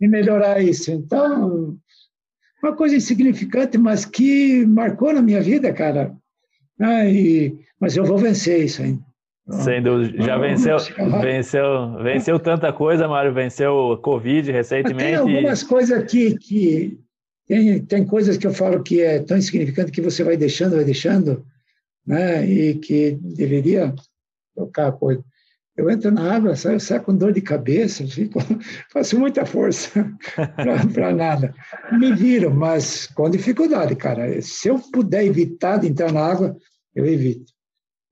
De 0.00 0.06
melhorar 0.06 0.62
isso. 0.62 0.92
Então, 0.92 1.76
uma 2.62 2.76
coisa 2.76 2.94
insignificante, 2.94 3.76
mas 3.76 4.04
que 4.04 4.64
marcou 4.64 5.12
na 5.12 5.20
minha 5.20 5.42
vida, 5.42 5.72
cara. 5.72 6.14
Ah, 6.80 7.04
e, 7.04 7.58
mas 7.80 7.96
eu 7.96 8.04
vou 8.04 8.16
vencer 8.16 8.64
isso 8.64 8.82
ainda. 8.82 9.04
Sem 9.48 9.80
dúvida. 9.80 10.24
Já 10.24 10.36
venceu, 10.38 10.76
venceu, 11.20 12.02
venceu 12.02 12.38
tanta 12.38 12.72
coisa, 12.72 13.06
Mário. 13.06 13.32
Venceu 13.32 13.72
o 13.72 13.96
Covid 13.96 14.50
recentemente. 14.50 15.04
Tem 15.04 15.14
algumas 15.14 15.62
coisas 15.62 15.96
aqui 15.96 16.36
que. 16.36 16.98
Tem, 17.46 17.78
tem 17.84 18.04
coisas 18.04 18.36
que 18.36 18.44
eu 18.44 18.52
falo 18.52 18.82
que 18.82 19.00
é 19.00 19.20
tão 19.20 19.36
insignificante 19.36 19.92
que 19.92 20.00
você 20.00 20.24
vai 20.24 20.36
deixando, 20.36 20.74
vai 20.74 20.84
deixando 20.84 21.46
né? 22.04 22.44
e 22.44 22.74
que 22.74 23.16
deveria 23.22 23.94
tocar 24.52 24.88
a 24.88 24.92
coisa. 24.92 25.22
Eu 25.76 25.90
entro 25.90 26.10
na 26.10 26.34
água, 26.34 26.56
saio, 26.56 26.80
saio 26.80 27.02
com 27.02 27.14
dor 27.14 27.32
de 27.32 27.42
cabeça, 27.42 28.04
fico, 28.06 28.40
faço 28.90 29.18
muita 29.18 29.44
força 29.44 29.90
para 30.92 31.14
nada. 31.14 31.54
Me 31.92 32.14
viro, 32.14 32.52
mas 32.52 33.06
com 33.06 33.30
dificuldade, 33.30 33.94
cara. 33.94 34.40
Se 34.42 34.68
eu 34.68 34.78
puder 34.78 35.24
evitar 35.24 35.78
de 35.78 35.86
entrar 35.86 36.10
na 36.10 36.24
água, 36.24 36.56
eu 36.94 37.06
evito. 37.06 37.55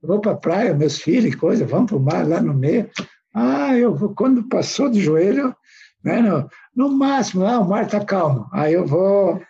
Eu 0.04 0.08
vou 0.08 0.20
para 0.20 0.32
a 0.32 0.36
praia, 0.36 0.74
meus 0.74 0.98
filhos, 0.98 1.34
coisa, 1.34 1.64
vamos 1.64 1.86
para 1.86 1.96
o 1.96 2.00
mar 2.00 2.28
lá 2.28 2.38
no 2.38 2.52
meio. 2.52 2.90
Ah, 3.32 3.74
eu 3.74 3.94
vou, 3.94 4.14
quando 4.14 4.46
passou 4.46 4.90
de 4.90 5.00
joelho, 5.00 5.56
né, 6.04 6.20
no, 6.20 6.46
no 6.76 6.90
máximo, 6.94 7.46
ah, 7.46 7.58
o 7.58 7.66
mar 7.66 7.86
está 7.86 8.04
calmo. 8.04 8.46
Aí 8.52 8.74
eu 8.74 8.86
vou 8.86 9.40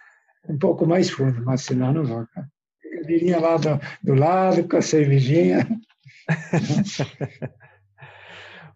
um 0.49 0.57
pouco 0.57 0.87
mais 0.87 1.11
fundo, 1.11 1.43
mas 1.45 1.63
senão 1.63 1.93
não 1.93 2.05
vou, 2.05 2.25
cara. 2.33 2.47
cadeirinha 3.01 3.41
lá 3.41 3.57
do, 3.57 3.81
do 4.01 4.15
lado, 4.15 4.69
com 4.69 4.77
a 4.77 4.83
cervejinha. 4.83 5.67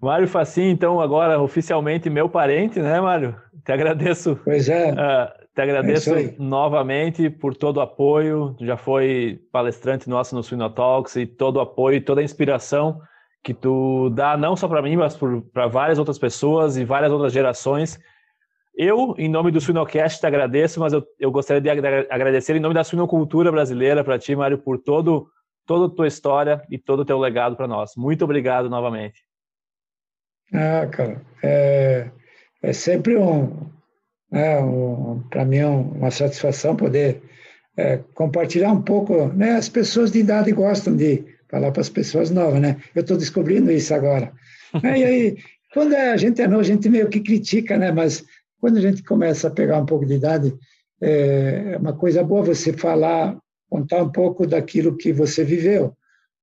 Mário 0.02 0.26
Facim, 0.26 0.70
então, 0.70 1.00
agora 1.00 1.40
oficialmente 1.40 2.10
meu 2.10 2.28
parente, 2.28 2.80
né, 2.80 3.00
Mário? 3.00 3.40
Te 3.64 3.70
agradeço. 3.70 4.36
Pois 4.44 4.68
é. 4.68 4.92
Uh, 4.92 5.37
te 5.58 5.62
agradeço 5.62 6.14
é 6.14 6.34
novamente 6.38 7.28
por 7.28 7.52
todo 7.52 7.78
o 7.78 7.80
apoio. 7.80 8.54
Tu 8.56 8.64
já 8.64 8.76
foi 8.76 9.40
palestrante 9.50 10.08
nosso 10.08 10.32
no 10.36 10.40
Suino 10.40 10.70
Talks 10.70 11.16
e 11.16 11.26
todo 11.26 11.56
o 11.56 11.60
apoio, 11.60 12.00
toda 12.00 12.20
a 12.20 12.24
inspiração 12.24 13.00
que 13.42 13.52
tu 13.52 14.08
dá 14.10 14.36
não 14.36 14.54
só 14.54 14.68
para 14.68 14.80
mim, 14.80 14.94
mas 14.94 15.18
para 15.52 15.66
várias 15.66 15.98
outras 15.98 16.16
pessoas 16.16 16.76
e 16.76 16.84
várias 16.84 17.10
outras 17.10 17.32
gerações. 17.32 17.98
Eu, 18.72 19.16
em 19.18 19.28
nome 19.28 19.50
do 19.50 19.60
Suinocast, 19.60 20.20
te 20.20 20.26
agradeço, 20.28 20.78
mas 20.78 20.92
eu, 20.92 21.04
eu 21.18 21.32
gostaria 21.32 21.60
de 21.60 21.68
agradecer 22.08 22.54
em 22.54 22.60
nome 22.60 22.74
da 22.74 22.84
suinocultura 22.84 23.50
brasileira 23.50 24.04
para 24.04 24.16
ti, 24.16 24.36
Mário, 24.36 24.58
por 24.58 24.78
todo, 24.78 25.28
toda 25.66 25.92
a 25.92 25.96
tua 25.96 26.06
história 26.06 26.62
e 26.70 26.78
todo 26.78 27.00
o 27.00 27.04
teu 27.04 27.18
legado 27.18 27.56
para 27.56 27.66
nós. 27.66 27.94
Muito 27.96 28.22
obrigado 28.22 28.70
novamente. 28.70 29.24
Ah, 30.54 30.86
cara, 30.86 31.20
é, 31.42 32.12
é 32.62 32.72
sempre 32.72 33.16
um, 33.16 33.68
é, 34.32 34.58
um 34.58 35.22
para 35.30 35.44
mim, 35.44 35.62
uma 35.62 36.10
satisfação 36.10 36.76
poder 36.76 37.22
é, 37.76 37.98
compartilhar 38.14 38.72
um 38.72 38.82
pouco. 38.82 39.28
Né? 39.28 39.52
As 39.52 39.68
pessoas 39.68 40.10
de 40.10 40.18
idade 40.18 40.52
gostam 40.52 40.96
de 40.96 41.24
falar 41.48 41.72
para 41.72 41.80
as 41.80 41.88
pessoas 41.88 42.30
novas, 42.30 42.60
né? 42.60 42.76
Eu 42.94 43.00
estou 43.00 43.16
descobrindo 43.16 43.70
isso 43.70 43.94
agora. 43.94 44.32
É, 44.84 44.98
e 44.98 45.04
aí, 45.04 45.36
quando 45.72 45.94
a 45.94 46.14
gente 46.18 46.42
é 46.42 46.46
novo, 46.46 46.60
a 46.60 46.64
gente 46.64 46.90
meio 46.90 47.08
que 47.08 47.20
critica, 47.20 47.78
né? 47.78 47.90
Mas 47.90 48.22
quando 48.60 48.76
a 48.76 48.82
gente 48.82 49.02
começa 49.02 49.48
a 49.48 49.50
pegar 49.50 49.78
um 49.78 49.86
pouco 49.86 50.04
de 50.04 50.12
idade, 50.12 50.54
é 51.00 51.74
uma 51.78 51.94
coisa 51.94 52.22
boa 52.22 52.42
você 52.42 52.70
falar, 52.74 53.34
contar 53.70 54.02
um 54.02 54.12
pouco 54.12 54.46
daquilo 54.46 54.94
que 54.94 55.10
você 55.10 55.42
viveu, 55.42 55.96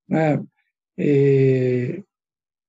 né? 0.10 0.42
E, 0.98 2.02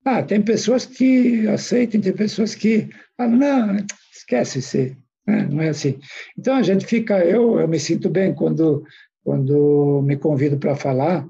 ah, 0.04 0.22
tem 0.22 0.42
pessoas 0.42 0.84
que 0.84 1.48
aceitam, 1.48 2.02
tem 2.02 2.12
pessoas 2.12 2.54
que 2.54 2.88
falam, 3.16 3.36
não, 3.36 3.86
esquece 4.14 4.58
isso, 4.58 4.96
né? 5.26 5.48
não 5.50 5.62
é 5.62 5.68
assim. 5.68 5.98
Então 6.38 6.54
a 6.54 6.62
gente 6.62 6.86
fica, 6.86 7.18
eu, 7.24 7.58
eu 7.58 7.68
me 7.68 7.78
sinto 7.78 8.08
bem 8.08 8.34
quando, 8.34 8.84
quando 9.24 10.02
me 10.02 10.16
convido 10.16 10.58
para 10.58 10.76
falar, 10.76 11.26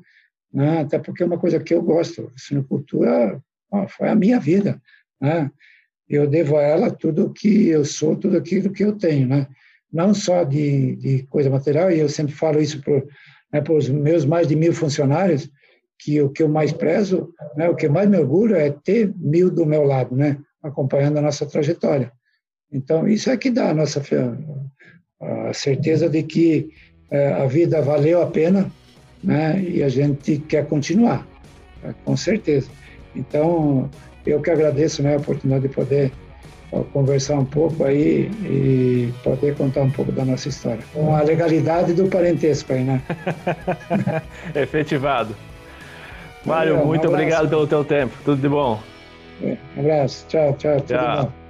né? 0.52 0.80
até 0.80 0.98
porque 0.98 1.22
é 1.22 1.26
uma 1.26 1.38
coisa 1.38 1.60
que 1.60 1.74
eu 1.74 1.82
gosto. 1.82 2.30
Sinocultura 2.36 3.40
ó, 3.70 3.88
foi 3.88 4.08
a 4.08 4.14
minha 4.14 4.38
vida. 4.38 4.80
Né? 5.20 5.50
Eu 6.08 6.26
devo 6.26 6.56
a 6.56 6.62
ela 6.62 6.90
tudo 6.90 7.26
o 7.26 7.32
que 7.32 7.68
eu 7.68 7.84
sou, 7.84 8.16
tudo 8.16 8.36
aquilo 8.36 8.72
que 8.72 8.84
eu 8.84 8.92
tenho. 8.92 9.26
Né? 9.26 9.46
Não 9.92 10.12
só 10.12 10.44
de, 10.44 10.96
de 10.96 11.22
coisa 11.24 11.50
material, 11.50 11.90
e 11.90 11.98
eu 11.98 12.08
sempre 12.08 12.34
falo 12.34 12.60
isso 12.60 12.82
para 12.82 13.02
né, 13.52 13.62
os 13.68 13.88
meus 13.88 14.24
mais 14.24 14.46
de 14.46 14.56
mil 14.56 14.72
funcionários, 14.72 15.50
que 15.98 16.20
o 16.20 16.30
que 16.30 16.42
eu 16.42 16.48
mais 16.48 16.72
prezo, 16.72 17.32
né, 17.56 17.68
o 17.68 17.74
que 17.74 17.88
mais 17.88 18.08
me 18.08 18.18
orgulho 18.18 18.54
é 18.54 18.70
ter 18.70 19.12
mil 19.16 19.50
do 19.50 19.64
meu 19.64 19.82
lado, 19.84 20.14
né, 20.14 20.38
acompanhando 20.62 21.18
a 21.18 21.22
nossa 21.22 21.46
trajetória. 21.46 22.12
Então, 22.72 23.06
isso 23.06 23.30
é 23.30 23.36
que 23.36 23.50
dá 23.50 23.70
a 23.70 23.74
nossa 23.74 24.02
a 25.20 25.52
certeza 25.52 26.08
de 26.08 26.22
que 26.22 26.68
é, 27.10 27.32
a 27.32 27.46
vida 27.46 27.80
valeu 27.80 28.20
a 28.20 28.26
pena 28.26 28.70
né? 29.22 29.60
e 29.62 29.82
a 29.82 29.88
gente 29.88 30.38
quer 30.38 30.66
continuar, 30.66 31.26
né? 31.82 31.94
com 32.04 32.16
certeza. 32.16 32.68
Então, 33.14 33.88
eu 34.26 34.40
que 34.40 34.50
agradeço 34.50 35.02
né, 35.02 35.14
a 35.14 35.18
oportunidade 35.18 35.68
de 35.68 35.74
poder 35.74 36.12
conversar 36.92 37.36
um 37.36 37.44
pouco 37.44 37.84
aí 37.84 38.30
e 38.44 39.12
poder 39.22 39.54
contar 39.56 39.82
um 39.82 39.90
pouco 39.90 40.12
da 40.12 40.24
nossa 40.24 40.48
história. 40.48 40.82
Com 40.92 41.14
a 41.14 41.22
legalidade 41.22 41.94
do 41.94 42.06
parentesco 42.08 42.72
aí, 42.72 42.84
né? 42.84 43.00
Efetivado. 44.54 45.34
Mário, 46.44 46.84
muito 46.84 47.06
um 47.08 47.10
obrigado 47.10 47.48
pelo 47.48 47.66
teu 47.66 47.84
tempo. 47.84 48.14
Tudo 48.24 48.40
de 48.40 48.48
bom. 48.48 48.80
Um 49.42 49.80
abraço. 49.80 50.26
Tchau, 50.28 50.54
tchau. 50.58 50.80
Tchau. 50.80 51.45